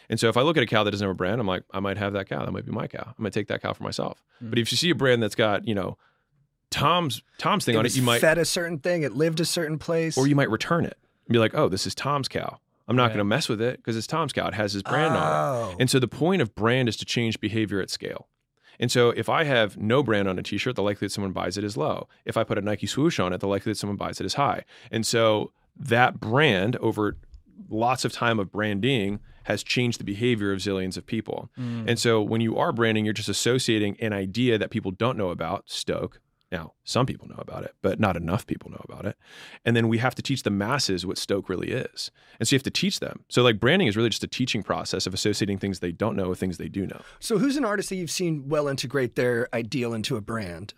And 0.08 0.18
so 0.18 0.28
if 0.28 0.36
I 0.36 0.42
look 0.42 0.56
at 0.56 0.62
a 0.62 0.66
cow 0.66 0.82
that 0.82 0.90
doesn't 0.90 1.04
have 1.06 1.14
a 1.14 1.16
brand, 1.16 1.40
I'm 1.40 1.46
like, 1.46 1.62
I 1.72 1.78
might 1.78 1.96
have 1.98 2.12
that 2.14 2.28
cow. 2.28 2.44
That 2.44 2.50
might 2.50 2.66
be 2.66 2.72
my 2.72 2.88
cow. 2.88 3.04
I'm 3.06 3.14
gonna 3.18 3.30
take 3.30 3.46
that 3.48 3.62
cow 3.62 3.72
for 3.74 3.84
myself. 3.84 4.24
Mm. 4.42 4.50
But 4.50 4.58
if 4.58 4.72
you 4.72 4.76
see 4.76 4.90
a 4.90 4.94
brand 4.96 5.22
that's 5.22 5.36
got, 5.36 5.68
you 5.68 5.74
know, 5.74 5.98
Tom's 6.70 7.22
Tom's 7.38 7.64
thing 7.64 7.74
it 7.74 7.78
on 7.78 7.86
it, 7.86 7.96
you 7.96 8.02
might 8.02 8.20
fed 8.20 8.38
a 8.38 8.44
certain 8.44 8.78
thing. 8.78 9.02
It 9.02 9.12
lived 9.12 9.40
a 9.40 9.44
certain 9.44 9.78
place. 9.78 10.16
or 10.16 10.26
you 10.26 10.36
might 10.36 10.50
return 10.50 10.84
it 10.84 10.96
and 11.26 11.32
be 11.32 11.38
like, 11.38 11.54
oh, 11.54 11.68
this 11.68 11.86
is 11.86 11.94
Tom's 11.94 12.28
cow. 12.28 12.58
I'm 12.88 12.96
not 12.96 13.04
Right. 13.04 13.12
gonna 13.14 13.24
mess 13.24 13.48
with 13.48 13.60
it 13.60 13.76
because 13.76 13.96
it's 13.96 14.06
Tom's 14.06 14.32
cow. 14.32 14.48
It 14.48 14.54
has 14.54 14.72
his 14.72 14.82
brand 14.82 15.14
on 15.14 15.22
it. 15.22 15.72
oh. 15.74 15.76
And 15.78 15.88
so 15.90 15.98
the 15.98 16.08
point 16.08 16.42
of 16.42 16.54
brand 16.54 16.88
is 16.88 16.96
to 16.98 17.04
change 17.04 17.40
behavior 17.40 17.80
at 17.80 17.90
scale. 17.90 18.28
And 18.80 18.90
so 18.90 19.10
if 19.10 19.28
I 19.28 19.44
have 19.44 19.76
no 19.76 20.02
brand 20.02 20.26
on 20.26 20.38
a 20.38 20.42
t-shirt, 20.42 20.74
the 20.74 20.82
likelihood 20.82 21.12
someone 21.12 21.32
buys 21.32 21.58
it 21.58 21.64
is 21.64 21.76
low. 21.76 22.08
If 22.24 22.36
I 22.36 22.44
put 22.44 22.56
a 22.56 22.62
Nike 22.62 22.86
swoosh 22.86 23.20
on 23.20 23.32
it, 23.32 23.38
the 23.40 23.46
likelihood 23.46 23.76
someone 23.76 23.96
buys 23.98 24.20
it 24.20 24.26
is 24.26 24.34
high. 24.34 24.64
And 24.90 25.06
so 25.06 25.52
that 25.76 26.18
brand 26.18 26.76
over 26.76 27.16
lots 27.68 28.04
of 28.06 28.12
time 28.12 28.38
of 28.38 28.50
branding 28.50 29.20
has 29.44 29.62
changed 29.62 30.00
the 30.00 30.04
behavior 30.04 30.50
of 30.52 30.60
zillions 30.60 30.96
of 30.96 31.04
people. 31.06 31.50
Mm. 31.58 31.84
And 31.88 31.98
so 31.98 32.22
when 32.22 32.40
you 32.40 32.56
are 32.56 32.72
branding, 32.72 33.04
you're 33.04 33.12
just 33.14 33.28
associating 33.28 33.96
an 34.00 34.12
idea 34.14 34.56
that 34.58 34.70
people 34.70 34.90
don't 34.92 35.16
know 35.18 35.28
about, 35.28 35.64
Stoke. 35.68 36.20
Now, 36.52 36.72
some 36.82 37.06
people 37.06 37.28
know 37.28 37.38
about 37.38 37.62
it, 37.62 37.74
but 37.80 38.00
not 38.00 38.16
enough 38.16 38.46
people 38.46 38.70
know 38.70 38.84
about 38.88 39.06
it. 39.06 39.16
And 39.64 39.76
then 39.76 39.86
we 39.86 39.98
have 39.98 40.16
to 40.16 40.22
teach 40.22 40.42
the 40.42 40.50
masses 40.50 41.06
what 41.06 41.16
Stoke 41.16 41.48
really 41.48 41.70
is. 41.70 42.10
And 42.38 42.48
so 42.48 42.54
you 42.54 42.58
have 42.58 42.64
to 42.64 42.70
teach 42.70 42.98
them. 42.98 43.24
So 43.28 43.42
like 43.42 43.60
branding 43.60 43.86
is 43.86 43.96
really 43.96 44.08
just 44.08 44.24
a 44.24 44.28
teaching 44.28 44.62
process 44.62 45.06
of 45.06 45.14
associating 45.14 45.58
things 45.58 45.78
they 45.78 45.92
don't 45.92 46.16
know 46.16 46.28
with 46.28 46.40
things 46.40 46.58
they 46.58 46.68
do 46.68 46.86
know. 46.86 47.00
So 47.20 47.38
who's 47.38 47.56
an 47.56 47.64
artist 47.64 47.88
that 47.90 47.96
you've 47.96 48.10
seen 48.10 48.48
well 48.48 48.66
integrate 48.66 49.14
their 49.14 49.48
ideal 49.54 49.94
into 49.94 50.16
a 50.16 50.20
brand? 50.20 50.74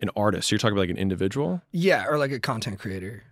An 0.00 0.10
artist, 0.16 0.48
so 0.48 0.54
you're 0.54 0.58
talking 0.58 0.72
about 0.72 0.82
like 0.82 0.90
an 0.90 0.96
individual? 0.96 1.62
Yeah, 1.70 2.06
or 2.08 2.18
like 2.18 2.32
a 2.32 2.40
content 2.40 2.78
creator. 2.80 3.22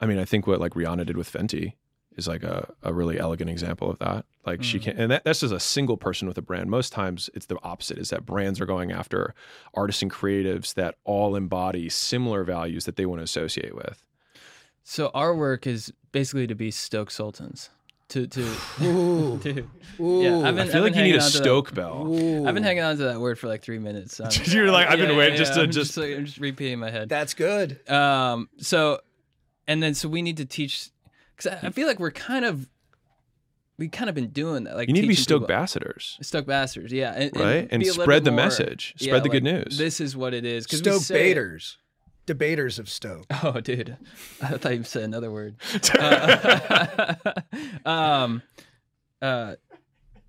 I 0.00 0.06
mean, 0.06 0.18
I 0.18 0.24
think 0.24 0.46
what 0.46 0.60
like 0.60 0.74
Rihanna 0.74 1.06
did 1.06 1.16
with 1.16 1.32
Fenty 1.32 1.74
is 2.18 2.28
like 2.28 2.42
a, 2.42 2.68
a 2.82 2.92
really 2.92 3.18
elegant 3.18 3.48
example 3.48 3.90
of 3.90 3.98
that. 4.00 4.24
Like 4.44 4.62
she 4.62 4.78
Mm. 4.78 4.82
can, 4.82 4.96
and 4.98 5.10
that, 5.12 5.24
that's 5.24 5.40
just 5.40 5.54
a 5.54 5.60
single 5.60 5.96
person 5.96 6.28
with 6.28 6.36
a 6.36 6.42
brand. 6.42 6.68
Most 6.70 6.92
times 6.92 7.30
it's 7.34 7.46
the 7.46 7.56
opposite 7.62 7.96
is 7.98 8.10
that 8.10 8.26
brands 8.26 8.60
are 8.60 8.66
going 8.66 8.92
after 8.92 9.34
artists 9.74 10.02
and 10.02 10.10
creatives 10.10 10.74
that 10.74 10.96
all 11.04 11.36
embody 11.36 11.88
similar 11.88 12.44
values 12.44 12.84
that 12.84 12.96
they 12.96 13.06
want 13.06 13.20
to 13.20 13.24
associate 13.24 13.74
with. 13.74 14.04
So 14.84 15.10
our 15.14 15.34
work 15.34 15.66
is 15.66 15.92
basically 16.12 16.46
to 16.46 16.54
be 16.54 16.70
Stoke 16.70 17.10
Sultans. 17.10 17.70
To 18.10 18.26
to, 18.26 18.40
Ooh. 18.82 19.38
to 19.42 19.66
Ooh. 20.00 20.22
Yeah, 20.22 20.38
I've 20.38 20.44
I 20.46 20.52
been- 20.52 20.68
feel 20.68 20.80
like 20.82 20.94
you 20.96 21.02
need 21.02 21.14
a 21.16 21.20
on 21.22 21.30
to 21.30 21.36
that. 21.38 21.42
Stoke 21.44 21.74
bell. 21.74 22.06
Ooh. 22.08 22.46
I've 22.46 22.54
been 22.54 22.62
hanging 22.62 22.82
on 22.82 22.96
to 22.96 23.02
that 23.04 23.20
word 23.20 23.38
for 23.38 23.48
like 23.48 23.60
three 23.62 23.78
minutes. 23.78 24.16
so 24.16 24.24
I'm- 24.30 24.32
You're 24.46 24.70
like, 24.70 24.88
I've 24.88 24.98
been 24.98 25.14
waiting 25.14 25.36
just 25.36 25.52
to- 25.54 25.60
I'm 25.60 25.70
just- 25.70 25.94
like, 25.96 26.16
I'm 26.16 26.24
just 26.24 26.38
repeating 26.38 26.78
my 26.78 26.90
head. 26.90 27.10
That's 27.10 27.34
good. 27.34 27.86
Um. 27.90 28.48
So, 28.58 29.00
and 29.66 29.82
then 29.82 29.92
so 29.92 30.08
we 30.08 30.22
need 30.22 30.38
to 30.38 30.46
teach 30.46 30.88
because 31.38 31.58
I, 31.62 31.68
I 31.68 31.70
feel 31.70 31.86
like 31.86 31.98
we're 32.00 32.10
kind 32.10 32.44
of 32.44 32.68
we 33.78 33.88
kind 33.88 34.08
of 34.08 34.14
been 34.16 34.28
doing 34.30 34.64
that. 34.64 34.76
Like 34.76 34.88
You 34.88 34.94
need 34.94 35.02
to 35.02 35.06
be 35.06 35.14
teaching 35.14 35.22
Stoke 35.22 35.42
people- 35.44 35.54
ambassadors, 35.54 36.18
Stoke 36.20 36.46
bastards, 36.46 36.92
yeah, 36.92 37.12
and, 37.16 37.36
right? 37.36 37.68
And 37.70 37.80
be 37.80 37.86
a 37.86 37.90
little 37.92 38.02
spread 38.04 38.24
the 38.24 38.32
more- 38.32 38.44
message, 38.44 38.94
yeah, 38.98 39.10
spread 39.10 39.22
the 39.22 39.28
good 39.28 39.44
like, 39.44 39.66
news. 39.66 39.78
This 39.78 40.00
is 40.00 40.16
what 40.16 40.34
it 40.34 40.44
is. 40.44 40.66
we 40.70 40.78
Stoke 40.78 41.02
say- 41.02 41.14
baiters. 41.34 41.76
Debaters 42.26 42.78
of 42.78 42.90
Stoke. 42.90 43.24
Oh, 43.42 43.58
dude, 43.60 43.96
I 44.42 44.58
thought 44.58 44.76
you 44.76 44.82
said 44.84 45.04
another 45.04 45.30
word. 45.30 45.56
Uh, 45.98 47.14
um, 47.86 48.42
uh, 49.22 49.54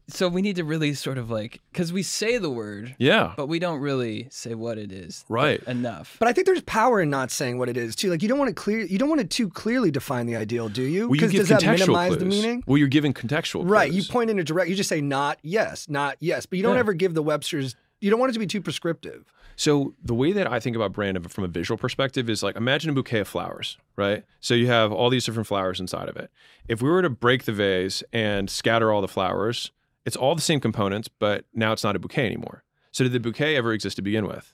so 0.09 0.27
we 0.27 0.41
need 0.41 0.55
to 0.57 0.63
really 0.63 0.93
sort 0.93 1.17
of 1.17 1.29
like 1.29 1.61
because 1.71 1.93
we 1.93 2.03
say 2.03 2.37
the 2.37 2.49
word, 2.49 2.95
yeah, 2.99 3.33
but 3.37 3.47
we 3.47 3.59
don't 3.59 3.79
really 3.79 4.27
say 4.31 4.55
what 4.55 4.77
it 4.77 4.91
is. 4.91 5.25
Right. 5.29 5.61
Enough. 5.63 6.17
But 6.19 6.27
I 6.27 6.33
think 6.33 6.45
there's 6.47 6.61
power 6.61 7.01
in 7.01 7.09
not 7.09 7.31
saying 7.31 7.57
what 7.57 7.69
it 7.69 7.77
is 7.77 7.95
too. 7.95 8.09
Like 8.09 8.21
you 8.21 8.29
don't 8.29 8.39
want 8.39 8.49
to 8.49 8.55
clear 8.55 8.79
you 8.81 8.97
don't 8.97 9.09
want 9.09 9.21
to 9.21 9.27
too 9.27 9.49
clearly 9.49 9.91
define 9.91 10.25
the 10.25 10.35
ideal, 10.35 10.69
do 10.69 10.83
you? 10.83 11.07
well, 11.09 11.15
you 11.15 11.21
give 11.27 11.31
does 11.33 11.49
that 11.49 11.61
minimize 11.63 12.09
clues. 12.09 12.19
the 12.19 12.25
meaning? 12.25 12.63
Well, 12.67 12.77
you're 12.77 12.87
giving 12.87 13.13
contextual 13.13 13.61
Right. 13.69 13.89
clues. 13.91 14.07
You 14.07 14.11
point 14.11 14.29
in 14.29 14.39
a 14.39 14.43
direct 14.43 14.69
you 14.69 14.75
just 14.75 14.89
say 14.89 15.01
not 15.01 15.39
yes, 15.41 15.87
not 15.89 16.17
yes. 16.19 16.45
But 16.45 16.57
you 16.57 16.63
don't 16.63 16.75
Yeah. 16.75 16.79
ever 16.79 16.93
give 16.93 17.13
the 17.13 17.23
Webster's 17.23 17.75
you 18.01 18.09
don't 18.09 18.19
want 18.19 18.29
it 18.29 18.33
to 18.33 18.39
be 18.39 18.47
too 18.47 18.61
prescriptive. 18.61 19.25
So 19.57 19.93
the 20.01 20.13
way 20.13 20.31
that 20.31 20.49
I 20.49 20.61
think 20.61 20.77
about 20.77 20.93
brand 20.93 21.29
from 21.29 21.43
a 21.43 21.47
visual 21.49 21.77
perspective 21.77 22.29
is 22.29 22.41
like 22.41 22.55
imagine 22.55 22.89
a 22.89 22.93
bouquet 22.93 23.19
of 23.19 23.27
flowers, 23.27 23.77
right? 23.97 24.23
So 24.39 24.53
you 24.53 24.67
have 24.67 24.93
all 24.93 25.09
these 25.09 25.25
different 25.25 25.47
flowers 25.47 25.81
inside 25.81 26.07
of 26.07 26.15
it. 26.15 26.31
If 26.69 26.81
we 26.81 26.87
were 26.89 27.01
to 27.01 27.09
break 27.09 27.43
the 27.43 27.51
vase 27.51 28.01
and 28.13 28.49
scatter 28.49 28.89
all 28.93 29.01
the 29.01 29.09
flowers, 29.09 29.71
it's 30.05 30.15
all 30.15 30.35
the 30.35 30.41
same 30.41 30.59
components, 30.59 31.07
but 31.07 31.45
now 31.53 31.71
it's 31.73 31.83
not 31.83 31.95
a 31.95 31.99
bouquet 31.99 32.25
anymore. 32.25 32.63
So 32.91 33.03
did 33.03 33.13
the 33.13 33.19
bouquet 33.19 33.55
ever 33.55 33.73
exist 33.73 33.95
to 33.97 34.01
begin 34.01 34.25
with? 34.27 34.53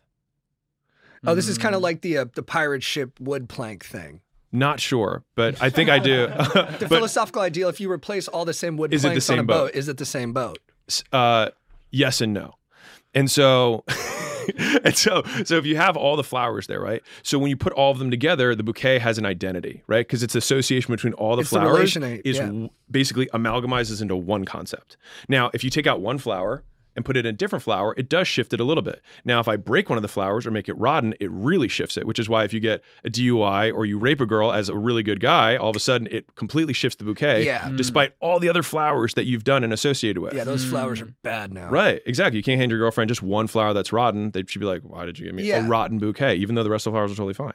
Oh, 1.27 1.33
this 1.33 1.47
is 1.47 1.57
kind 1.57 1.73
of 1.73 1.81
Mm. 1.81 1.83
like 1.83 2.01
the 2.01 2.17
uh, 2.19 2.25
the 2.35 2.43
pirate 2.43 2.83
ship 2.83 3.19
wood 3.19 3.49
plank 3.49 3.83
thing. 3.85 4.21
Not 4.51 4.79
sure, 4.79 5.23
but 5.35 5.61
I 5.61 5.69
think 5.69 5.89
I 5.89 5.99
do. 5.99 6.27
The 6.53 6.77
but 6.81 6.89
philosophical 6.89 7.41
ideal: 7.41 7.67
if 7.69 7.79
you 7.79 7.91
replace 7.91 8.27
all 8.27 8.45
the 8.45 8.53
same 8.53 8.77
wood 8.77 8.93
Is 8.93 9.03
it 9.03 9.07
the 9.09 9.11
planks 9.13 9.29
on 9.29 9.39
a 9.39 9.43
boat, 9.43 9.71
boat? 9.73 9.75
is 9.75 9.87
it 9.89 9.97
the 9.97 10.05
same 10.05 10.33
boat? 10.33 10.59
uh, 11.11 11.49
yes 11.91 12.21
and 12.21 12.33
no. 12.33 12.55
And 13.13 13.31
so, 13.31 13.83
and 14.83 14.95
so, 14.95 15.23
so 15.43 15.57
if 15.57 15.65
you 15.65 15.75
have 15.75 15.97
all 15.97 16.15
the 16.15 16.23
flowers 16.23 16.67
there, 16.67 16.79
right? 16.79 17.01
So 17.23 17.39
when 17.39 17.49
you 17.49 17.57
put 17.57 17.73
all 17.73 17.91
of 17.91 17.99
them 17.99 18.11
together, 18.11 18.55
the 18.55 18.63
bouquet 18.63 18.99
has 18.99 19.17
an 19.17 19.25
identity, 19.25 19.83
right? 19.87 20.05
Because 20.05 20.23
it's 20.23 20.35
association 20.35 20.93
between 20.93 21.13
all 21.13 21.35
the 21.35 21.41
It's 21.41 21.49
flowers 21.49 21.95
relation, 21.95 22.03
eh, 22.03 22.21
is 22.23 22.37
yeah. 22.37 22.67
basically 22.89 23.27
amalgamizes 23.27 24.01
into 24.01 24.15
one 24.15 24.45
concept. 24.45 24.97
Now, 25.27 25.49
if 25.53 25.63
you 25.63 25.69
take 25.69 25.87
out 25.87 26.01
one 26.01 26.17
flower 26.17 26.63
and 26.95 27.03
put 27.05 27.17
it 27.17 27.25
in 27.25 27.33
a 27.33 27.37
different 27.37 27.63
flower, 27.63 27.93
it 27.97 28.07
does 28.09 28.27
shift 28.27 28.53
it 28.53 28.59
a 28.59 28.63
little 28.63 28.81
bit. 28.83 29.01
Now, 29.25 29.39
if 29.39 29.47
I 29.47 29.55
break 29.57 29.89
one 29.89 29.97
of 29.97 30.01
the 30.01 30.07
flowers 30.07 30.45
or 30.45 30.51
make 30.51 30.69
it 30.69 30.77
rotten, 30.77 31.13
it 31.19 31.29
really 31.31 31.67
shifts 31.67 31.97
it, 31.97 32.05
which 32.07 32.19
is 32.19 32.29
why 32.29 32.43
if 32.43 32.53
you 32.53 32.59
get 32.59 32.83
a 33.03 33.09
DUI 33.09 33.73
or 33.73 33.85
you 33.85 33.97
rape 33.97 34.21
a 34.21 34.25
girl 34.25 34.51
as 34.51 34.69
a 34.69 34.75
really 34.77 35.03
good 35.03 35.19
guy, 35.19 35.57
all 35.57 35.69
of 35.69 35.75
a 35.75 35.79
sudden 35.79 36.07
it 36.11 36.35
completely 36.35 36.73
shifts 36.73 36.95
the 36.97 37.03
bouquet, 37.03 37.45
Yeah. 37.45 37.59
Mm. 37.61 37.77
despite 37.77 38.13
all 38.19 38.39
the 38.39 38.49
other 38.49 38.63
flowers 38.63 39.13
that 39.15 39.25
you've 39.25 39.43
done 39.43 39.63
and 39.63 39.73
associated 39.73 40.21
with. 40.21 40.33
Yeah, 40.33 40.43
those 40.45 40.63
flowers 40.65 40.99
Mm. 40.99 41.03
are 41.09 41.13
bad 41.23 41.53
now. 41.53 41.69
Right, 41.69 42.01
exactly. 42.05 42.37
You 42.37 42.43
can't 42.43 42.59
hand 42.59 42.71
your 42.71 42.79
girlfriend 42.79 43.09
just 43.09 43.21
one 43.23 43.47
flower 43.47 43.73
that's 43.73 43.91
rotten. 43.91 44.31
They 44.31 44.43
should 44.47 44.59
be 44.59 44.65
like, 44.65 44.81
"Why 44.83 45.05
did 45.05 45.19
you 45.19 45.25
give 45.25 45.35
me 45.35 45.43
Yeah. 45.43 45.65
a 45.65 45.67
rotten 45.69 45.99
bouquet?" 45.99 46.35
Even 46.35 46.55
though 46.55 46.63
the 46.63 46.69
rest 46.69 46.87
of 46.87 46.93
the 46.93 46.97
flowers 46.97 47.11
are 47.11 47.15
totally 47.15 47.33
fine. 47.33 47.53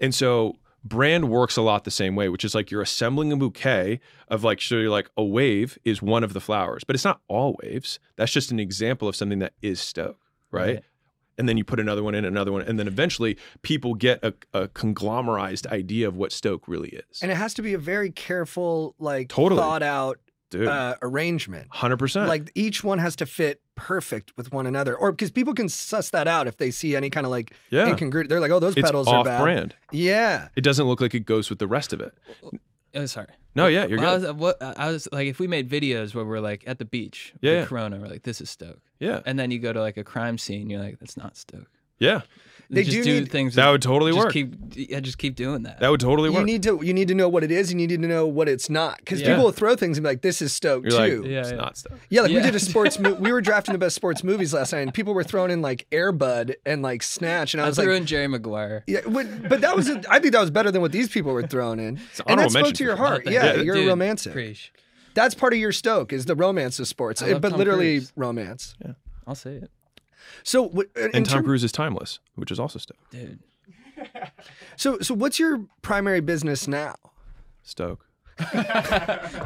And 0.00 0.14
so, 0.14 0.56
brand 0.88 1.28
works 1.28 1.56
a 1.56 1.62
lot 1.62 1.84
the 1.84 1.90
same 1.90 2.14
way, 2.16 2.28
which 2.28 2.44
is 2.44 2.54
like 2.54 2.70
you're 2.70 2.82
assembling 2.82 3.32
a 3.32 3.36
bouquet 3.36 4.00
of 4.28 4.44
like, 4.44 4.60
so 4.60 4.76
you're 4.76 4.90
like 4.90 5.10
a 5.16 5.24
wave 5.24 5.78
is 5.84 6.00
one 6.00 6.24
of 6.24 6.32
the 6.32 6.40
flowers, 6.40 6.84
but 6.84 6.94
it's 6.96 7.04
not 7.04 7.20
all 7.28 7.56
waves. 7.62 7.98
That's 8.16 8.32
just 8.32 8.50
an 8.50 8.60
example 8.60 9.08
of 9.08 9.16
something 9.16 9.38
that 9.40 9.54
is 9.62 9.80
Stoke, 9.80 10.18
right? 10.50 10.66
Right. 10.76 10.84
And 11.36 11.48
then 11.48 11.56
you 11.56 11.62
put 11.62 11.78
another 11.78 12.02
one 12.02 12.16
in, 12.16 12.24
another 12.24 12.50
one, 12.50 12.62
and 12.62 12.80
then 12.80 12.88
eventually 12.88 13.38
people 13.62 13.94
get 13.94 14.18
a, 14.24 14.34
a 14.52 14.66
conglomerized 14.66 15.68
idea 15.68 16.08
of 16.08 16.16
what 16.16 16.32
Stoke 16.32 16.66
really 16.66 16.88
is. 16.88 17.22
And 17.22 17.30
it 17.30 17.36
has 17.36 17.54
to 17.54 17.62
be 17.62 17.74
a 17.74 17.78
very 17.78 18.10
careful, 18.10 18.96
like 18.98 19.28
Totally. 19.28 19.60
thought 19.60 19.84
out 19.84 20.18
uh, 20.54 20.94
arrangement. 21.02 21.68
hundred 21.70 21.98
percent. 21.98 22.28
Like 22.28 22.50
each 22.54 22.82
one 22.84 22.98
has 22.98 23.16
to 23.16 23.26
fit 23.26 23.60
perfect 23.74 24.32
with 24.36 24.52
one 24.52 24.66
another, 24.66 24.96
or 24.96 25.12
because 25.12 25.30
people 25.30 25.54
can 25.54 25.68
suss 25.68 26.10
that 26.10 26.26
out 26.28 26.46
if 26.46 26.56
they 26.56 26.70
see 26.70 26.96
any 26.96 27.10
kind 27.10 27.26
of 27.26 27.30
like 27.30 27.52
yeah, 27.70 27.88
incongruent. 27.88 28.28
They're 28.28 28.40
like, 28.40 28.50
"Oh, 28.50 28.58
those 28.60 28.76
it's 28.76 28.86
pedals 28.86 29.08
are 29.08 29.16
off 29.20 29.24
bad." 29.26 29.42
brand. 29.42 29.74
Yeah, 29.92 30.48
It 30.56 30.62
doesn't 30.62 30.86
look 30.86 31.00
like 31.00 31.14
it 31.14 31.26
goes 31.26 31.50
with 31.50 31.58
the 31.58 31.66
rest 31.68 31.92
of 31.92 32.00
it. 32.00 32.12
Oh, 32.94 33.06
sorry. 33.06 33.28
No, 33.54 33.66
yeah, 33.66 33.86
you're 33.86 33.98
Well, 33.98 34.14
I 34.14 34.30
was, 34.30 34.32
what, 34.32 34.62
I 34.62 34.90
was 34.90 35.08
like, 35.12 35.26
if 35.28 35.38
we 35.38 35.46
made 35.46 35.68
videos 35.68 36.14
where 36.14 36.24
we're 36.24 36.40
like 36.40 36.64
at 36.66 36.78
the 36.78 36.84
beach, 36.84 37.34
Yeah, 37.40 37.52
the 37.52 37.58
yeah. 37.60 37.64
Corona, 37.66 37.98
we're 37.98 38.06
like, 38.08 38.22
this 38.22 38.40
is 38.40 38.48
Stoke, 38.50 38.80
Yeah, 39.00 39.20
and 39.26 39.38
then 39.38 39.50
you 39.50 39.58
go 39.58 39.72
to 39.72 39.80
like 39.80 39.96
a 39.96 40.04
crime 40.04 40.38
scene, 40.38 40.70
you're 40.70 40.80
like, 40.80 40.98
that's 40.98 41.16
not 41.16 41.36
Stoke. 41.36 41.66
yeah. 41.98 42.22
They 42.70 42.82
just 42.84 42.96
do 42.98 43.02
do 43.02 43.20
need- 43.20 43.30
things. 43.30 43.54
That 43.54 43.70
would 43.70 43.80
totally 43.80 44.12
just 44.12 44.24
work. 44.26 44.32
Keep, 44.34 44.54
yeah, 44.74 45.00
just 45.00 45.16
keep 45.16 45.36
doing 45.36 45.62
that. 45.62 45.80
That 45.80 45.90
would 45.90 46.00
totally 46.00 46.28
work. 46.28 46.34
you 46.34 46.40
work. 46.40 46.46
need 46.46 46.62
to 46.64 46.80
you 46.84 46.92
need 46.92 47.08
to 47.08 47.14
know 47.14 47.26
what 47.26 47.42
it 47.42 47.50
is. 47.50 47.70
You 47.70 47.76
need 47.76 47.88
to 47.88 47.96
know 47.96 48.26
what 48.26 48.46
it's 48.46 48.68
not, 48.68 48.98
because 48.98 49.22
Yeah. 49.22 49.28
people 49.28 49.44
will 49.44 49.52
throw 49.52 49.74
things 49.74 49.96
and 49.96 50.04
be 50.04 50.10
like, 50.10 50.20
"This 50.20 50.42
is 50.42 50.52
Stoke 50.52 50.84
You're 50.84 50.92
like, 50.92 51.10
too." 51.12 51.24
Yeah, 51.26 51.40
it's 51.40 51.50
yeah. 51.50 51.56
not 51.56 51.78
stuff. 51.78 51.98
Yeah, 52.10 52.20
like 52.22 52.30
we 52.32 52.40
did 52.42 52.54
a 52.54 52.58
sports. 52.60 52.98
Mo- 53.00 53.14
we 53.14 53.32
were 53.32 53.40
drafting 53.40 53.72
the 53.72 53.78
best 53.78 53.96
sports 53.96 54.22
movies 54.22 54.52
last 54.52 54.72
night, 54.74 54.80
and 54.80 54.92
people 54.92 55.14
were 55.14 55.24
throwing 55.24 55.50
in 55.50 55.62
like 55.62 55.86
Air 55.92 56.12
Bud 56.12 56.56
and 56.66 56.82
like 56.82 57.02
Snatch, 57.02 57.54
and 57.54 57.60
I 57.62 57.64
I 57.64 57.68
was 57.68 57.78
threw 57.78 57.92
like, 57.92 58.00
in 58.02 58.06
Jerry 58.06 58.28
Maguire. 58.28 58.84
"Yeah," 58.86 59.00
but, 59.08 59.48
but 59.48 59.62
that 59.62 59.74
was. 59.74 59.88
A, 59.88 60.02
I 60.10 60.18
think 60.18 60.32
that 60.34 60.40
was 60.42 60.50
better 60.50 60.70
than 60.70 60.82
what 60.82 60.92
these 60.92 61.08
people 61.08 61.32
were 61.32 61.46
throwing 61.46 61.78
in, 61.80 61.98
It's 62.10 62.20
an 62.20 62.26
and 62.28 62.38
that 62.38 62.48
honorable 62.48 62.50
spoke 62.50 62.62
mention 62.64 62.74
to 62.76 62.84
your 62.84 62.96
heart. 62.96 63.24
Thank 63.24 63.34
Yeah, 63.34 63.54
you. 63.54 63.62
you're 63.62 63.74
Dude, 63.76 63.88
romantic. 63.88 64.32
Preach. 64.34 64.72
That's 65.14 65.34
part 65.34 65.54
of 65.54 65.58
your 65.58 65.72
Stoke 65.72 66.12
is 66.12 66.26
the 66.26 66.36
romance 66.36 66.78
of 66.78 66.86
sports, 66.86 67.22
I 67.22 67.28
eh, 67.28 67.32
love 67.32 67.40
but 67.42 67.48
Tom 67.48 67.58
literally 67.58 67.98
Cruise. 68.00 68.12
romance. 68.14 68.74
Yeah, 68.84 68.92
I'll 69.26 69.34
say 69.34 69.54
it, 69.54 69.70
So, 70.42 70.62
what- 70.62 70.88
And 70.96 71.12
Tom 71.26 71.38
term- 71.38 71.44
Cruise 71.44 71.64
is 71.64 71.72
timeless, 71.72 72.18
which 72.34 72.50
is 72.50 72.58
also 72.60 72.78
Stoke. 72.78 72.98
dude. 73.10 73.38
so, 74.76 74.98
so 75.00 75.14
what's 75.14 75.38
your 75.38 75.64
primary 75.82 76.20
business 76.20 76.68
now? 76.68 76.94
Stoke. 77.62 78.04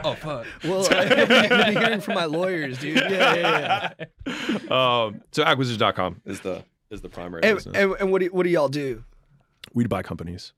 Oh 0.04 0.14
fuck. 0.20 0.46
Well, 0.64 0.86
I've 0.94 1.28
been 1.28 1.76
hearing 1.76 2.00
from 2.00 2.14
my 2.14 2.26
lawyers, 2.26 2.78
dude. 2.78 2.96
Yeah, 2.96 3.34
yeah, 3.34 3.92
yeah. 4.26 4.58
Um, 4.70 5.22
so 5.32 5.42
acquisition.com 5.44 6.20
is 6.26 6.40
the 6.40 6.62
is 6.90 7.00
the 7.00 7.08
primary 7.08 7.42
And, 7.42 7.56
business. 7.56 7.76
and, 7.76 7.92
and 8.00 8.12
what 8.12 8.20
do 8.20 8.26
what 8.28 8.42
do 8.44 8.50
y'all 8.50 8.68
do? 8.68 9.02
We'd 9.72 9.88
buy 9.88 10.02
companies. 10.02 10.52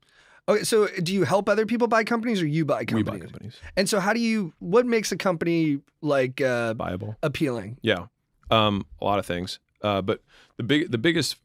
Okay, 0.49 0.63
so 0.63 0.87
do 1.01 1.13
you 1.13 1.23
help 1.23 1.47
other 1.47 1.65
people 1.65 1.87
buy 1.87 2.03
companies 2.03 2.41
or 2.41 2.45
you 2.47 2.65
buy 2.65 2.83
companies? 2.85 3.05
We 3.05 3.11
buy 3.11 3.19
companies. 3.19 3.55
And 3.77 3.87
so 3.89 3.99
how 4.01 4.11
do 4.13 4.19
you 4.19 4.53
what 4.59 4.85
makes 4.85 5.11
a 5.13 5.17
company 5.17 5.79
like 6.01 6.41
uh, 6.41 6.73
Viable. 6.73 7.15
appealing? 7.23 7.77
Yeah, 7.81 8.07
um, 8.51 8.85
a 9.01 9.05
lot 9.05 9.19
of 9.19 9.25
things. 9.25 9.59
Uh, 9.85 10.01
but 10.01 10.23
the 10.57 10.63
big, 10.63 10.91
the 10.91 10.97
biggest, 10.97 11.37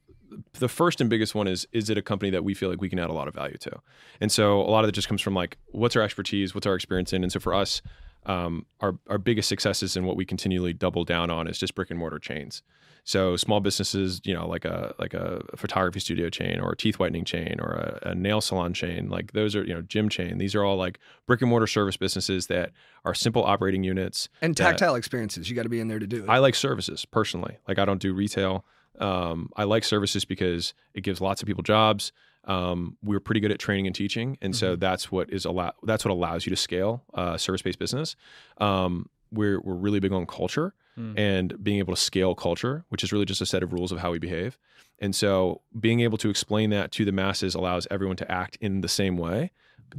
the 0.54 0.68
first 0.68 1.00
and 1.00 1.10
biggest 1.10 1.34
one 1.34 1.46
is: 1.46 1.66
is 1.72 1.90
it 1.90 1.98
a 1.98 2.02
company 2.02 2.30
that 2.30 2.42
we 2.42 2.54
feel 2.54 2.70
like 2.70 2.80
we 2.80 2.88
can 2.88 2.98
add 2.98 3.10
a 3.10 3.12
lot 3.12 3.28
of 3.28 3.34
value 3.34 3.58
to? 3.58 3.80
And 4.20 4.32
so 4.32 4.60
a 4.60 4.70
lot 4.70 4.84
of 4.84 4.88
it 4.88 4.92
just 4.92 5.08
comes 5.08 5.20
from 5.20 5.34
like, 5.34 5.58
what's 5.72 5.94
our 5.96 6.02
expertise, 6.02 6.54
what's 6.54 6.66
our 6.66 6.74
experience 6.74 7.12
in, 7.12 7.22
and 7.22 7.30
so 7.30 7.38
for 7.38 7.52
us, 7.54 7.82
um, 8.26 8.66
our 8.80 8.96
our 9.08 9.18
biggest 9.18 9.48
successes 9.48 9.96
and 9.96 10.06
what 10.06 10.16
we 10.16 10.24
continually 10.24 10.72
double 10.72 11.04
down 11.04 11.30
on 11.30 11.48
is 11.48 11.58
just 11.58 11.74
brick 11.74 11.90
and 11.90 11.98
mortar 11.98 12.18
chains. 12.18 12.62
So 13.02 13.34
small 13.36 13.60
businesses, 13.60 14.20
you 14.24 14.34
know, 14.34 14.46
like 14.46 14.66
a 14.66 14.94
like 14.98 15.14
a 15.14 15.40
photography 15.56 16.00
studio 16.00 16.28
chain 16.28 16.60
or 16.60 16.72
a 16.72 16.76
teeth 16.76 16.98
whitening 16.98 17.24
chain 17.24 17.56
or 17.58 17.70
a, 17.72 18.10
a 18.10 18.14
nail 18.14 18.42
salon 18.42 18.74
chain, 18.74 19.08
like 19.08 19.32
those 19.32 19.56
are 19.56 19.64
you 19.64 19.72
know 19.72 19.80
gym 19.80 20.10
chain. 20.10 20.36
These 20.36 20.54
are 20.54 20.62
all 20.62 20.76
like 20.76 20.98
brick 21.26 21.40
and 21.40 21.48
mortar 21.48 21.66
service 21.66 21.96
businesses 21.96 22.48
that 22.48 22.72
are 23.06 23.14
simple 23.14 23.42
operating 23.42 23.84
units 23.84 24.28
And 24.42 24.54
that- 24.56 24.62
tactile 24.62 24.96
experiences, 24.96 25.48
you 25.48 25.56
got 25.56 25.62
to 25.62 25.70
be 25.70 25.80
in 25.80 25.88
there 25.88 25.98
to 25.98 26.06
do 26.06 26.24
it. 26.24 26.28
I 26.28 26.38
like 26.38 26.54
services 26.54 27.06
personally. 27.06 27.56
Like 27.66 27.78
I 27.78 27.86
don't 27.86 28.02
do 28.02 28.12
retail. 28.12 28.66
Um, 28.98 29.48
I 29.56 29.64
like 29.64 29.82
services 29.84 30.26
because 30.26 30.74
it 30.92 31.00
gives 31.00 31.22
lots 31.22 31.40
of 31.40 31.46
people 31.46 31.62
jobs. 31.62 32.12
Um, 32.44 32.96
we're 33.02 33.20
pretty 33.20 33.40
good 33.40 33.52
at 33.52 33.58
training 33.58 33.86
and 33.86 33.94
teaching, 33.94 34.38
and 34.40 34.56
so 34.56 34.74
that's 34.76 35.12
what 35.12 35.30
is 35.30 35.44
allow. 35.44 35.72
That's 35.82 36.04
what 36.04 36.10
allows 36.12 36.46
you 36.46 36.50
to 36.50 36.56
scale 36.56 37.04
uh, 37.14 37.36
service-based 37.36 37.78
business. 37.78 38.16
Um, 38.58 39.08
we're 39.30 39.60
we're 39.60 39.74
really 39.74 40.00
big 40.00 40.12
on 40.12 40.26
culture 40.26 40.74
Mm. 40.98 41.16
and 41.16 41.62
being 41.64 41.78
able 41.78 41.94
to 41.94 42.00
scale 42.00 42.34
culture, 42.34 42.84
which 42.88 43.04
is 43.04 43.12
really 43.12 43.24
just 43.24 43.40
a 43.40 43.46
set 43.46 43.62
of 43.62 43.72
rules 43.72 43.92
of 43.92 44.00
how 44.00 44.10
we 44.10 44.18
behave. 44.18 44.58
And 44.98 45.14
so 45.14 45.60
being 45.78 46.00
able 46.00 46.18
to 46.18 46.28
explain 46.28 46.70
that 46.70 46.90
to 46.92 47.04
the 47.04 47.12
masses 47.12 47.54
allows 47.54 47.86
everyone 47.92 48.16
to 48.16 48.30
act 48.30 48.58
in 48.60 48.80
the 48.80 48.88
same 48.88 49.16
way, 49.16 49.52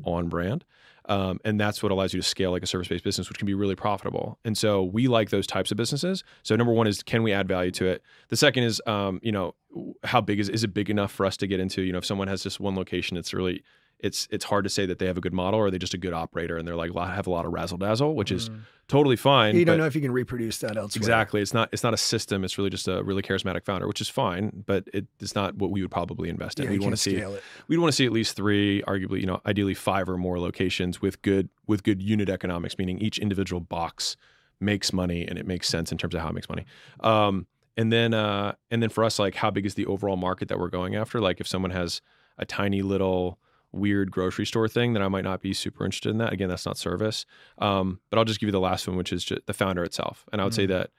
on 0.04 0.28
brand. 0.28 0.66
Um, 1.06 1.40
and 1.44 1.60
that's 1.60 1.82
what 1.82 1.92
allows 1.92 2.14
you 2.14 2.22
to 2.22 2.28
scale 2.28 2.52
like 2.52 2.64
a 2.64 2.68
service-based 2.68 3.04
business, 3.04 3.28
which 3.28 3.38
can 3.38 3.48
be 3.48 3.54
really 3.54 3.76
profitable. 3.76 4.38
And 4.46 4.58
so 4.58 4.84
we 4.84 5.08
like 5.08 5.30
those 5.30 5.48
types 5.48 5.72
of 5.72 5.78
businesses. 5.78 6.24
So 6.44 6.56
number 6.56 6.74
one 6.74 6.88
is 6.88 7.02
can 7.02 7.24
we 7.24 7.34
add 7.34 7.48
value 7.48 7.72
to 7.72 7.88
it? 7.88 8.04
The 8.30 8.38
second 8.38 8.64
is, 8.64 8.82
um, 8.86 9.20
you 9.24 9.32
know, 9.32 9.56
how 10.04 10.22
big 10.22 10.40
is 10.40 10.50
is 10.50 10.64
it 10.64 10.74
big 10.74 10.90
enough 10.90 11.12
for 11.12 11.26
us 11.26 11.38
to 11.38 11.48
get 11.48 11.60
into? 11.60 11.82
You 11.82 11.92
know, 11.92 11.98
if 11.98 12.06
someone 12.06 12.28
has 12.28 12.44
just 12.44 12.60
one 12.60 12.76
location, 12.76 13.18
it's 13.18 13.34
really 13.34 13.64
it's 14.02 14.28
it's 14.32 14.46
hard 14.46 14.64
to 14.66 14.70
say 14.70 14.86
that 14.86 15.00
they 15.00 15.06
have 15.06 15.18
a 15.18 15.22
good 15.22 15.34
model 15.34 15.60
or 15.60 15.68
are 15.68 15.72
they 15.72 15.78
just 15.78 15.94
a 15.94 15.98
good 15.98 16.14
operator 16.14 16.58
and 16.58 16.68
they're 16.68 16.76
like 16.76 16.94
have 16.94 17.28
a 17.28 17.30
lot 17.30 17.46
of 17.46 17.52
razzle 17.54 17.78
dazzle, 17.78 18.16
which 18.16 18.32
is 18.32 18.50
Mm. 18.50 18.62
totally 18.88 19.16
fine. 19.16 19.56
you 19.56 19.64
don't 19.64 19.78
know 19.78 19.86
if 19.86 19.96
you 19.96 20.02
can 20.02 20.12
reproduce 20.12 20.58
that 20.60 20.76
elsewhere. 20.76 21.00
Exactly. 21.00 21.42
It's 21.42 21.54
not 21.54 21.70
it's 21.72 21.84
not 21.84 21.94
a 21.94 21.98
system. 21.98 22.44
It's 22.44 22.58
really 22.58 22.70
just 22.72 22.88
a 22.88 23.04
really 23.04 23.22
charismatic 23.22 23.64
founder, 23.64 23.88
which 23.88 24.02
is 24.02 24.10
fine, 24.10 24.64
but 24.66 24.88
it 24.94 25.06
is 25.20 25.36
not 25.36 25.56
what 25.56 25.70
we 25.72 25.82
would 25.82 25.92
probably 25.92 26.30
invest 26.30 26.60
in. 26.60 26.66
Yeah, 26.66 26.72
we'd 26.72 26.82
want 26.82 26.94
to 26.94 26.98
see 26.98 27.16
it. 27.16 27.44
we'd 27.68 27.78
want 27.78 27.92
to 27.92 27.96
see 27.96 28.06
at 28.06 28.12
least 28.12 28.36
three, 28.36 28.82
arguably, 28.88 29.22
you 29.22 29.28
know, 29.28 29.40
ideally 29.46 29.76
five 29.76 30.10
or 30.10 30.18
more 30.18 30.40
locations 30.40 31.02
with 31.02 31.22
good 31.22 31.50
with 31.68 31.84
good 31.84 32.02
unit 32.02 32.28
economics, 32.30 32.78
meaning 32.78 32.98
each 33.00 33.20
individual 33.20 33.60
box 33.62 34.18
makes 34.60 34.92
money 34.94 35.28
and 35.28 35.38
it 35.40 35.46
makes 35.48 35.68
sense 35.68 35.92
in 35.92 35.98
terms 35.98 36.14
of 36.16 36.22
how 36.22 36.30
it 36.30 36.34
makes 36.34 36.50
money. 36.50 36.66
Um, 37.02 37.48
and 37.78 37.92
then 37.92 38.14
uh, 38.14 38.54
and 38.72 38.82
then 38.82 38.90
for 38.90 39.04
us, 39.04 39.20
like 39.20 39.36
how 39.36 39.52
big 39.52 39.66
is 39.66 39.76
the 39.76 39.86
overall 39.86 40.18
market 40.18 40.48
that 40.50 40.60
we're 40.60 40.70
going 40.70 40.96
after? 40.96 41.22
Like 41.22 41.40
if 41.40 41.48
someone 41.48 41.72
has 41.72 42.02
a 42.38 42.46
tiny 42.46 42.82
little 42.82 43.40
weird 43.72 44.12
grocery 44.12 44.46
store 44.46 44.68
thing, 44.68 44.94
then 44.94 45.02
I 45.02 45.08
might 45.08 45.24
not 45.24 45.42
be 45.42 45.54
super 45.54 45.86
interested 45.86 46.10
in 46.10 46.18
that. 46.18 46.34
Again, 46.34 46.50
that's 46.50 46.66
not 46.66 46.78
service. 46.78 47.26
Um, 47.58 48.00
but 48.10 48.18
I'll 48.20 48.26
just 48.26 48.40
give 48.40 48.48
you 48.48 48.52
the 48.52 48.60
last 48.60 48.88
one, 48.88 48.98
which 48.98 49.14
is 49.14 49.24
just 49.24 49.46
the 49.46 49.54
founder 49.54 49.84
itself. 49.84 50.26
And 50.32 50.42
I 50.42 50.44
would 50.44 50.54
say 50.54 50.66
that 50.66 50.92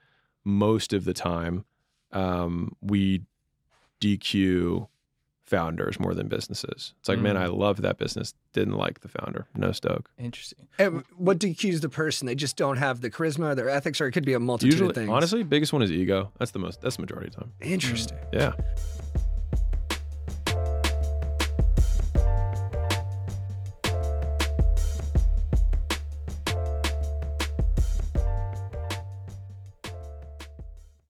most 0.45 0.93
of 0.93 1.05
the 1.05 1.13
time, 1.15 1.65
um, 2.13 2.75
we 2.81 3.23
DQ 4.01 4.89
founders 5.45 6.01
more 6.01 6.15
than 6.15 6.29
businesses. 6.29 6.95
It's 7.01 7.09
like, 7.09 7.19
man, 7.19 7.37
Mm. 7.37 7.41
I 7.41 7.47
love 7.47 7.83
that 7.83 7.99
business. 7.99 8.33
Didn't 8.55 8.77
like 8.77 9.01
the 9.01 9.09
founder. 9.09 9.47
No 9.55 9.73
stoke. 9.73 10.11
Interesting. 10.19 10.67
And 10.79 11.05
what 11.17 11.39
DQs 11.39 11.81
the 11.83 11.89
person? 11.91 12.27
They 12.27 12.35
just 12.35 12.57
don't 12.57 12.79
have 12.79 13.01
the 13.03 13.11
charisma, 13.11 13.55
their 13.55 13.69
ethics, 13.69 14.01
or 14.01 14.07
it 14.07 14.13
could 14.13 14.25
be 14.25 14.33
a 14.33 14.41
multitude 14.41 14.73
Usually, 14.75 14.89
of 14.91 14.95
things. 14.95 15.11
honestly, 15.11 15.43
biggest 15.43 15.73
one 15.73 15.83
is 15.83 15.93
ego. 15.93 16.33
That's 16.39 16.53
the 16.53 16.59
most. 16.59 16.81
That's 16.81 16.97
the 16.97 17.03
majority 17.03 17.29
of 17.29 17.35
the 17.35 17.41
time. 17.43 17.53
interesting. 17.61 18.19
Yeah. 18.33 18.53